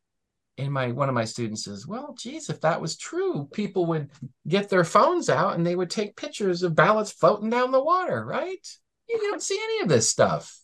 [0.61, 4.11] and my one of my students says, "Well, geez, if that was true, people would
[4.47, 8.24] get their phones out and they would take pictures of ballots floating down the water,
[8.24, 8.66] right?
[9.09, 10.59] You don't see any of this stuff.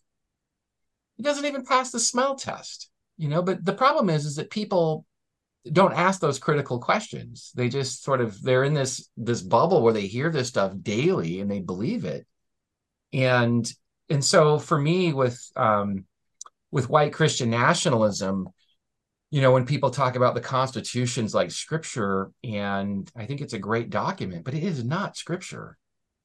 [1.18, 3.43] It doesn't even pass the smell test, you know.
[3.43, 5.05] But the problem is, is that people
[5.73, 7.51] don't ask those critical questions.
[7.55, 11.40] They just sort of they're in this this bubble where they hear this stuff daily
[11.40, 12.27] and they believe it,
[13.12, 13.70] and
[14.09, 16.05] and so for me with um,
[16.70, 18.48] with white Christian nationalism
[19.36, 23.58] you know, when people talk about the constitutions like scripture, and I think it's a
[23.58, 25.76] great document, but it is not scripture.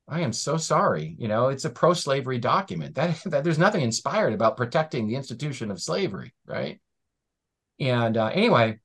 [0.07, 1.17] I am so sorry.
[1.19, 2.95] You know, it's a pro-slavery document.
[2.95, 6.79] That, that there's nothing inspired about protecting the institution of slavery, right?
[7.81, 8.79] And uh, anyway,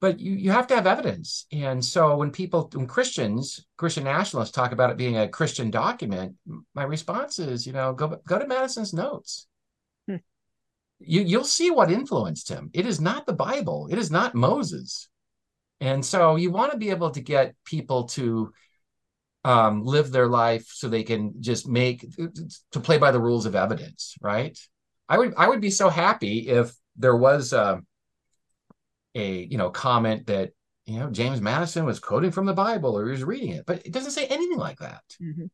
[0.00, 1.44] but you you have to have evidence.
[1.52, 6.34] And so when people, when Christians, Christian nationalists talk about it being a Christian document,
[6.74, 9.48] my response is, you know, go go to Madison's notes
[11.00, 12.70] you you'll see what influenced him.
[12.72, 13.88] It is not the Bible.
[13.90, 15.08] It is not Moses.
[15.80, 18.52] And so you want to be able to get people to
[19.44, 22.06] um, live their life so they can just make
[22.72, 24.58] to play by the rules of evidence, right?
[25.08, 27.80] I would I would be so happy if there was a,
[29.14, 30.50] a you know comment that
[30.84, 33.86] you know James Madison was quoting from the Bible or he was reading it, but
[33.86, 35.02] it doesn't say anything like that.
[35.20, 35.48] Mhm.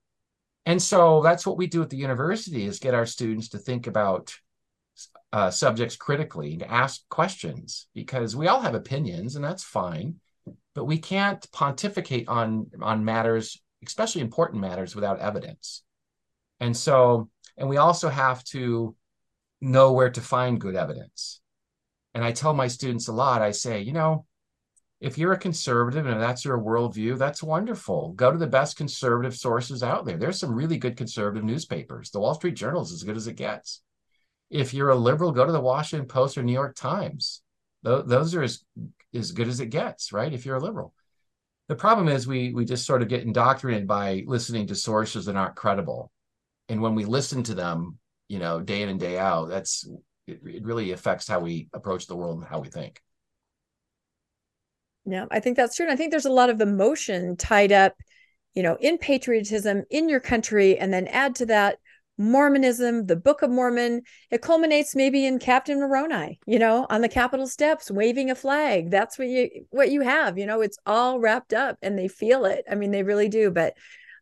[0.66, 3.86] And so that's what we do at the university is get our students to think
[3.86, 4.34] about
[5.32, 10.16] uh, subjects critically and ask questions because we all have opinions and that's fine,
[10.74, 15.82] but we can't pontificate on on matters, especially important matters, without evidence.
[16.60, 18.96] And so, and we also have to
[19.60, 21.40] know where to find good evidence.
[22.14, 23.42] And I tell my students a lot.
[23.42, 24.24] I say, you know,
[25.00, 28.12] if you're a conservative and that's your worldview, that's wonderful.
[28.12, 30.16] Go to the best conservative sources out there.
[30.16, 32.10] There's some really good conservative newspapers.
[32.10, 33.82] The Wall Street Journal is as good as it gets
[34.50, 37.42] if you're a liberal, go to the Washington Post or New York Times.
[37.82, 38.64] Those are as,
[39.14, 40.32] as good as it gets, right?
[40.32, 40.92] If you're a liberal.
[41.68, 45.36] The problem is we we just sort of get indoctrinated by listening to sources that
[45.36, 46.12] aren't credible.
[46.68, 47.98] And when we listen to them,
[48.28, 49.84] you know, day in and day out, that's
[50.26, 53.00] it, it really affects how we approach the world and how we think.
[55.04, 55.86] Yeah, I think that's true.
[55.86, 57.94] And I think there's a lot of emotion tied up,
[58.54, 61.78] you know, in patriotism in your country, and then add to that
[62.18, 64.02] Mormonism, the Book of Mormon.
[64.30, 68.90] It culminates maybe in Captain Moroni, you know, on the Capitol steps, waving a flag.
[68.90, 70.38] That's what you what you have.
[70.38, 72.64] You know, it's all wrapped up, and they feel it.
[72.70, 73.50] I mean, they really do.
[73.50, 73.74] But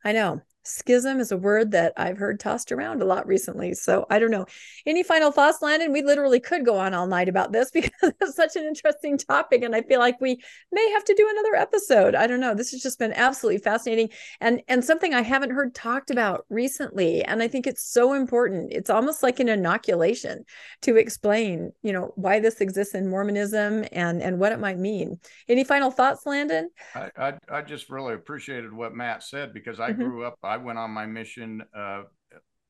[0.05, 3.75] I know schism is a word that I've heard tossed around a lot recently.
[3.75, 4.47] So I don't know.
[4.87, 5.93] Any final thoughts, Landon?
[5.93, 9.63] We literally could go on all night about this because it's such an interesting topic.
[9.63, 10.41] And I feel like we
[10.73, 12.15] may have to do another episode.
[12.15, 12.55] I don't know.
[12.55, 14.09] This has just been absolutely fascinating
[14.41, 17.23] and and something I haven't heard talked about recently.
[17.23, 18.73] And I think it's so important.
[18.73, 20.45] It's almost like an inoculation
[20.83, 25.19] to explain, you know, why this exists in Mormonism and and what it might mean.
[25.49, 26.71] Any final thoughts, Landon?
[26.95, 30.03] I, I, I just really appreciated what Matt said because I mm-hmm.
[30.03, 31.63] grew up, I went on my mission.
[31.77, 32.03] Uh,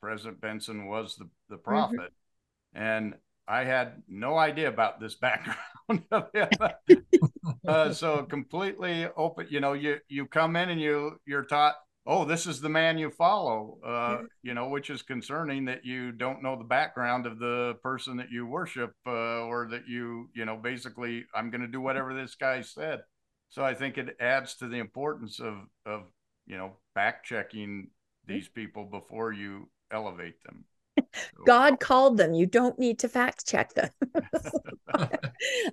[0.01, 2.12] President Benson was the, the prophet.
[2.77, 2.82] Mm-hmm.
[2.82, 3.15] And
[3.47, 5.59] I had no idea about this background.
[7.69, 9.47] uh, so completely open.
[9.51, 11.74] You know, you you come in and you you're taught.
[12.06, 13.78] Oh, this is the man you follow.
[13.85, 18.19] Uh, you know, which is concerning that you don't know the background of the person
[18.19, 22.15] that you worship, uh, or that you you know basically I'm going to do whatever
[22.15, 23.01] this guy said.
[23.48, 25.55] So I think it adds to the importance of
[25.86, 26.05] of
[26.47, 27.89] you know back checking
[28.27, 30.65] these people before you elevate them.
[31.47, 32.35] God called them.
[32.35, 33.91] You don't need to fact check them.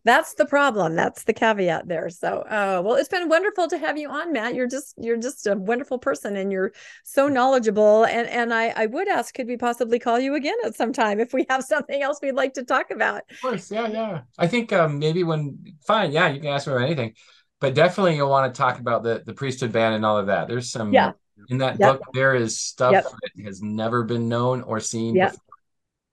[0.04, 0.96] That's the problem.
[0.96, 2.10] That's the caveat there.
[2.10, 4.56] So, uh, well, it's been wonderful to have you on, Matt.
[4.56, 6.74] You're just you're just a wonderful person, and you're
[7.04, 8.06] so knowledgeable.
[8.06, 11.20] And and I I would ask, could we possibly call you again at some time
[11.20, 13.24] if we have something else we'd like to talk about?
[13.30, 14.22] Of course, yeah, yeah.
[14.38, 17.14] I think um, maybe when fine, yeah, you can ask me about anything,
[17.62, 20.50] but definitely you'll want to talk about the the priesthood ban and all of that.
[20.50, 21.14] There's some yeah
[21.50, 22.00] in that yep.
[22.00, 23.06] book there is stuff yep.
[23.06, 25.32] that has never been known or seen yep.
[25.32, 25.46] before.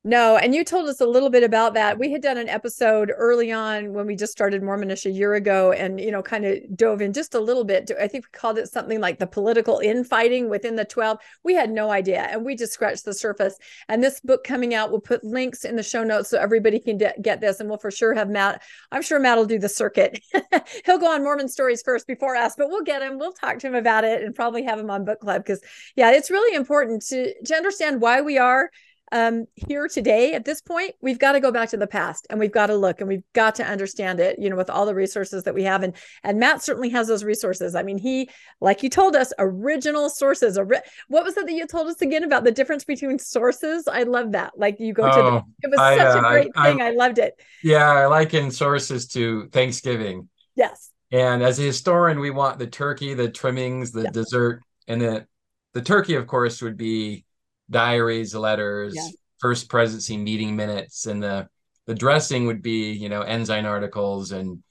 [0.09, 1.99] No, and you told us a little bit about that.
[1.99, 5.73] We had done an episode early on when we just started Mormonish a year ago
[5.73, 7.91] and, you know, kind of dove in just a little bit.
[8.01, 11.19] I think we called it something like the political infighting within the 12.
[11.45, 13.59] We had no idea and we just scratched the surface.
[13.91, 16.97] And this book coming out, we'll put links in the show notes so everybody can
[16.97, 17.61] de- get this.
[17.61, 18.63] And we'll for sure have Matt.
[18.91, 20.21] I'm sure Matt will do the circuit.
[20.87, 23.19] He'll go on Mormon stories first before us, but we'll get him.
[23.19, 25.61] We'll talk to him about it and probably have him on book club because,
[25.97, 28.71] yeah, it's really important to, to understand why we are
[29.13, 32.39] um, here today at this point, we've got to go back to the past and
[32.39, 34.95] we've got to look and we've got to understand it, you know, with all the
[34.95, 35.83] resources that we have.
[35.83, 37.75] And and Matt certainly has those resources.
[37.75, 38.31] I mean, he,
[38.61, 40.59] like you told us, original sources.
[40.59, 43.89] Ori- what was it that you told us again about the difference between sources?
[43.89, 44.59] I love that.
[44.59, 46.71] Like you go oh, to the, oh, it was I, such uh, a great I,
[46.71, 46.83] thing.
[46.83, 47.41] I, I loved it.
[47.63, 50.29] Yeah, I liken sources to Thanksgiving.
[50.55, 50.91] Yes.
[51.11, 54.11] And as a historian, we want the turkey, the trimmings, the yeah.
[54.11, 55.27] dessert, and the
[55.75, 57.25] the turkey, of course, would be
[57.71, 59.09] diaries, letters, yeah.
[59.41, 61.49] first presidency meeting minutes, and the
[61.87, 64.63] the dressing would be you know ensign articles and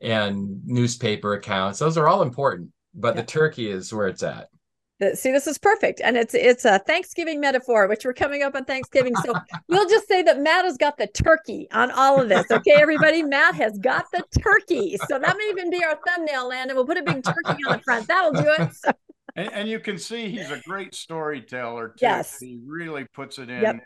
[0.00, 1.78] and newspaper accounts.
[1.78, 3.22] Those are all important, but yeah.
[3.22, 4.48] the turkey is where it's at.
[5.14, 8.64] See, this is perfect, and it's it's a Thanksgiving metaphor, which we're coming up on
[8.64, 9.14] Thanksgiving.
[9.16, 9.34] So
[9.68, 12.50] we'll just say that Matt has got the turkey on all of this.
[12.50, 14.96] Okay, everybody, Matt has got the turkey.
[15.06, 16.76] So that may even be our thumbnail, Landon.
[16.76, 18.08] We'll put a big turkey on the front.
[18.08, 18.72] That'll do it.
[18.72, 18.90] So
[19.36, 21.94] and, and, you can see he's a great storyteller too.
[22.00, 23.62] Yes, he really puts it in.
[23.62, 23.76] Yep.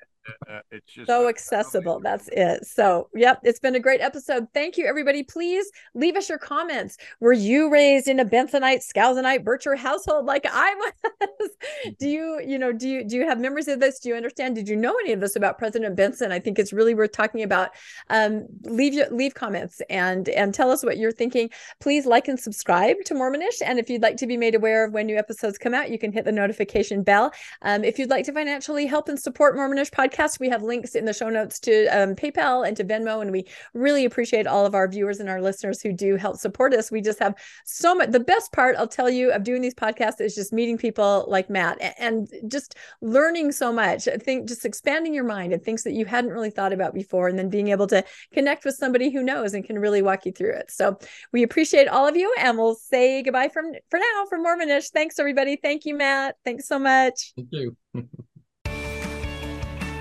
[0.48, 2.00] Uh, it's just so accessible.
[2.00, 2.66] That's it.
[2.66, 4.46] So, yep, it's been a great episode.
[4.52, 5.22] Thank you, everybody.
[5.22, 6.96] Please leave us your comments.
[7.20, 10.74] Were you raised in a Bensonite, Skousenite, Bircher household like I
[11.20, 11.50] was?
[11.98, 13.98] do you, you know, do you do you have memories of this?
[13.98, 14.54] Do you understand?
[14.54, 16.32] Did you know any of this about President Benson?
[16.32, 17.70] I think it's really worth talking about.
[18.08, 21.50] Um, leave your leave comments and and tell us what you're thinking.
[21.80, 23.62] Please like and subscribe to Mormonish.
[23.64, 25.98] And if you'd like to be made aware of when new episodes come out, you
[25.98, 27.32] can hit the notification bell.
[27.62, 30.40] Um, if you'd like to financially help and support Mormonish podcast podcast.
[30.40, 33.46] We have links in the show notes to um, PayPal and to Venmo, and we
[33.74, 36.90] really appreciate all of our viewers and our listeners who do help support us.
[36.90, 37.34] We just have
[37.64, 38.10] so much.
[38.10, 41.50] The best part, I'll tell you, of doing these podcasts is just meeting people like
[41.50, 44.08] Matt and just learning so much.
[44.08, 47.28] I think just expanding your mind and things that you hadn't really thought about before,
[47.28, 50.32] and then being able to connect with somebody who knows and can really walk you
[50.32, 50.70] through it.
[50.70, 50.98] So
[51.32, 54.90] we appreciate all of you, and we'll say goodbye from for now from Mormonish.
[54.90, 55.56] Thanks, everybody.
[55.56, 56.36] Thank you, Matt.
[56.44, 57.32] Thanks so much.
[57.36, 57.76] Thank you.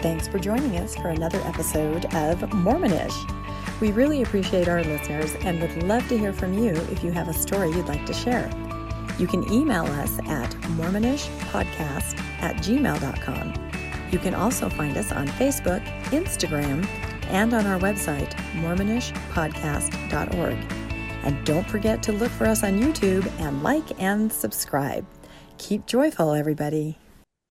[0.01, 3.11] Thanks for joining us for another episode of Mormonish.
[3.81, 7.27] We really appreciate our listeners and would love to hear from you if you have
[7.27, 8.49] a story you'd like to share.
[9.19, 13.53] You can email us at mormonishpodcast at gmail.com.
[14.09, 16.87] You can also find us on Facebook, Instagram,
[17.27, 18.31] and on our website,
[18.61, 20.57] mormonishpodcast.org.
[21.23, 25.05] And don't forget to look for us on YouTube and like and subscribe.
[25.57, 26.97] Keep joyful, everybody.